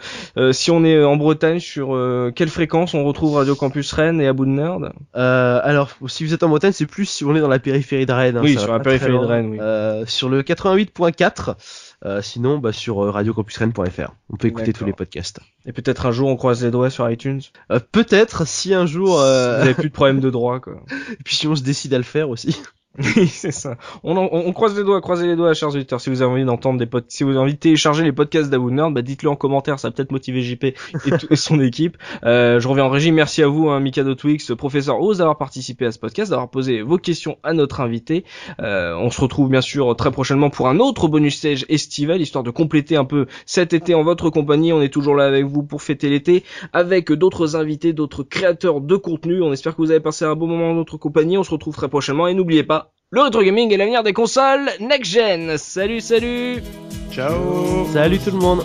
si 0.51 0.71
on 0.71 0.83
est 0.83 1.01
en 1.01 1.15
Bretagne 1.15 1.59
sur 1.59 1.97
quelle 2.35 2.49
fréquence 2.49 2.93
on 2.93 3.05
retrouve 3.05 3.35
Radio 3.35 3.55
Campus 3.55 3.93
Rennes 3.93 4.19
et 4.19 4.27
Abou 4.27 4.45
Nerd? 4.45 4.91
Euh, 5.21 5.59
alors, 5.63 5.91
si 6.07 6.25
vous 6.25 6.33
êtes 6.33 6.41
en 6.41 6.49
Bretagne, 6.49 6.71
c'est 6.71 6.87
plus 6.87 7.05
si 7.05 7.23
on 7.23 7.35
est 7.35 7.41
dans 7.41 7.47
la 7.47 7.59
périphérie 7.59 8.07
de 8.07 8.11
Rennes. 8.11 8.37
Hein, 8.37 8.41
oui, 8.43 8.57
sur 8.57 8.71
la 8.71 8.79
périphérie 8.79 9.13
de 9.13 9.17
Rennes, 9.17 9.49
oui. 9.51 9.57
Euh, 9.61 10.05
sur 10.07 10.29
le 10.29 10.41
88.4. 10.41 11.55
Euh, 12.03 12.21
sinon, 12.23 12.57
bah, 12.57 12.71
sur 12.71 13.03
euh, 13.03 13.11
radiocampusrennes.fr. 13.11 14.13
On 14.31 14.37
peut 14.37 14.47
écouter 14.47 14.73
tous 14.73 14.85
les 14.85 14.93
podcasts. 14.93 15.39
Et 15.67 15.73
peut-être 15.73 16.07
un 16.07 16.11
jour 16.11 16.29
on 16.29 16.35
croise 16.35 16.63
les 16.63 16.71
doigts 16.71 16.89
sur 16.89 17.07
iTunes. 17.09 17.41
Euh, 17.71 17.79
peut-être 17.91 18.47
si 18.47 18.73
un 18.73 18.87
jour. 18.87 19.19
Euh... 19.19 19.59
Vous 19.59 19.65
n'avez 19.65 19.73
plus 19.75 19.89
de 19.89 19.93
problème 19.93 20.19
de 20.19 20.31
droit, 20.31 20.59
quoi. 20.59 20.81
Et 21.11 21.23
puis 21.23 21.35
si 21.35 21.47
on 21.47 21.55
se 21.55 21.61
décide 21.61 21.93
à 21.93 21.97
le 21.97 22.03
faire 22.03 22.29
aussi. 22.29 22.59
Oui, 22.97 23.27
c'est 23.31 23.51
ça. 23.51 23.77
On, 24.03 24.17
on, 24.17 24.51
croise 24.51 24.75
les 24.75 24.83
doigts, 24.83 24.99
croisez 24.99 25.25
les 25.25 25.37
doigts, 25.37 25.53
chers 25.53 25.69
auditeurs. 25.69 26.01
Si 26.01 26.09
vous 26.09 26.21
avez 26.21 26.31
envie 26.31 26.43
d'entendre 26.43 26.77
des 26.77 26.85
potes, 26.85 27.05
si 27.07 27.23
vous 27.23 27.29
avez 27.29 27.39
envie 27.39 27.53
de 27.53 27.59
télécharger 27.59 28.03
les 28.03 28.11
podcasts 28.11 28.49
d'Awood 28.49 28.73
bah 28.93 29.01
dites-le 29.01 29.29
en 29.29 29.35
commentaire, 29.37 29.79
ça 29.79 29.91
peut-être 29.91 30.11
motiver 30.11 30.41
JP 30.41 30.65
et, 30.65 31.35
son 31.35 31.61
équipe. 31.61 31.97
Euh, 32.25 32.59
je 32.59 32.67
reviens 32.67 32.85
en 32.85 32.89
régie. 32.89 33.13
Merci 33.13 33.43
à 33.43 33.47
vous, 33.47 33.69
hein, 33.69 33.79
Mikado 33.79 34.13
Twix, 34.15 34.51
professeur 34.57 35.01
Oz, 35.01 35.19
d'avoir 35.19 35.37
participé 35.37 35.85
à 35.85 35.91
ce 35.91 35.99
podcast, 35.99 36.31
d'avoir 36.31 36.49
posé 36.49 36.81
vos 36.81 36.97
questions 36.97 37.37
à 37.43 37.53
notre 37.53 37.79
invité. 37.79 38.25
Euh, 38.59 38.93
on 38.95 39.09
se 39.09 39.21
retrouve 39.21 39.49
bien 39.49 39.61
sûr 39.61 39.95
très 39.95 40.11
prochainement 40.11 40.49
pour 40.49 40.67
un 40.67 40.79
autre 40.79 41.07
bonus 41.07 41.37
stage 41.37 41.65
estival, 41.69 42.21
histoire 42.21 42.43
de 42.43 42.51
compléter 42.51 42.97
un 42.97 43.05
peu 43.05 43.25
cet 43.45 43.71
été 43.73 43.95
en 43.95 44.03
votre 44.03 44.29
compagnie. 44.29 44.73
On 44.73 44.81
est 44.81 44.93
toujours 44.93 45.15
là 45.15 45.25
avec 45.25 45.45
vous 45.45 45.63
pour 45.63 45.81
fêter 45.81 46.09
l'été, 46.09 46.43
avec 46.73 47.11
d'autres 47.13 47.55
invités, 47.55 47.93
d'autres 47.93 48.23
créateurs 48.23 48.81
de 48.81 48.95
contenu. 48.97 49.41
On 49.41 49.53
espère 49.53 49.75
que 49.75 49.81
vous 49.81 49.91
avez 49.91 50.01
passé 50.01 50.25
un 50.25 50.35
bon 50.35 50.47
moment 50.47 50.69
dans 50.69 50.75
notre 50.75 50.97
compagnie. 50.97 51.37
On 51.37 51.43
se 51.43 51.51
retrouve 51.51 51.75
très 51.75 51.87
prochainement 51.87 52.27
et 52.27 52.33
n'oubliez 52.33 52.63
pas, 52.63 52.80
le 53.09 53.21
rétro 53.21 53.43
gaming 53.43 53.73
est 53.73 53.77
l'avenir 53.77 54.03
des 54.03 54.13
consoles 54.13 54.69
next 54.79 55.11
gen. 55.11 55.57
Salut, 55.57 56.01
salut. 56.01 56.63
Ciao. 57.11 57.85
Salut 57.91 58.19
tout 58.19 58.31
le 58.31 58.37
monde. 58.37 58.63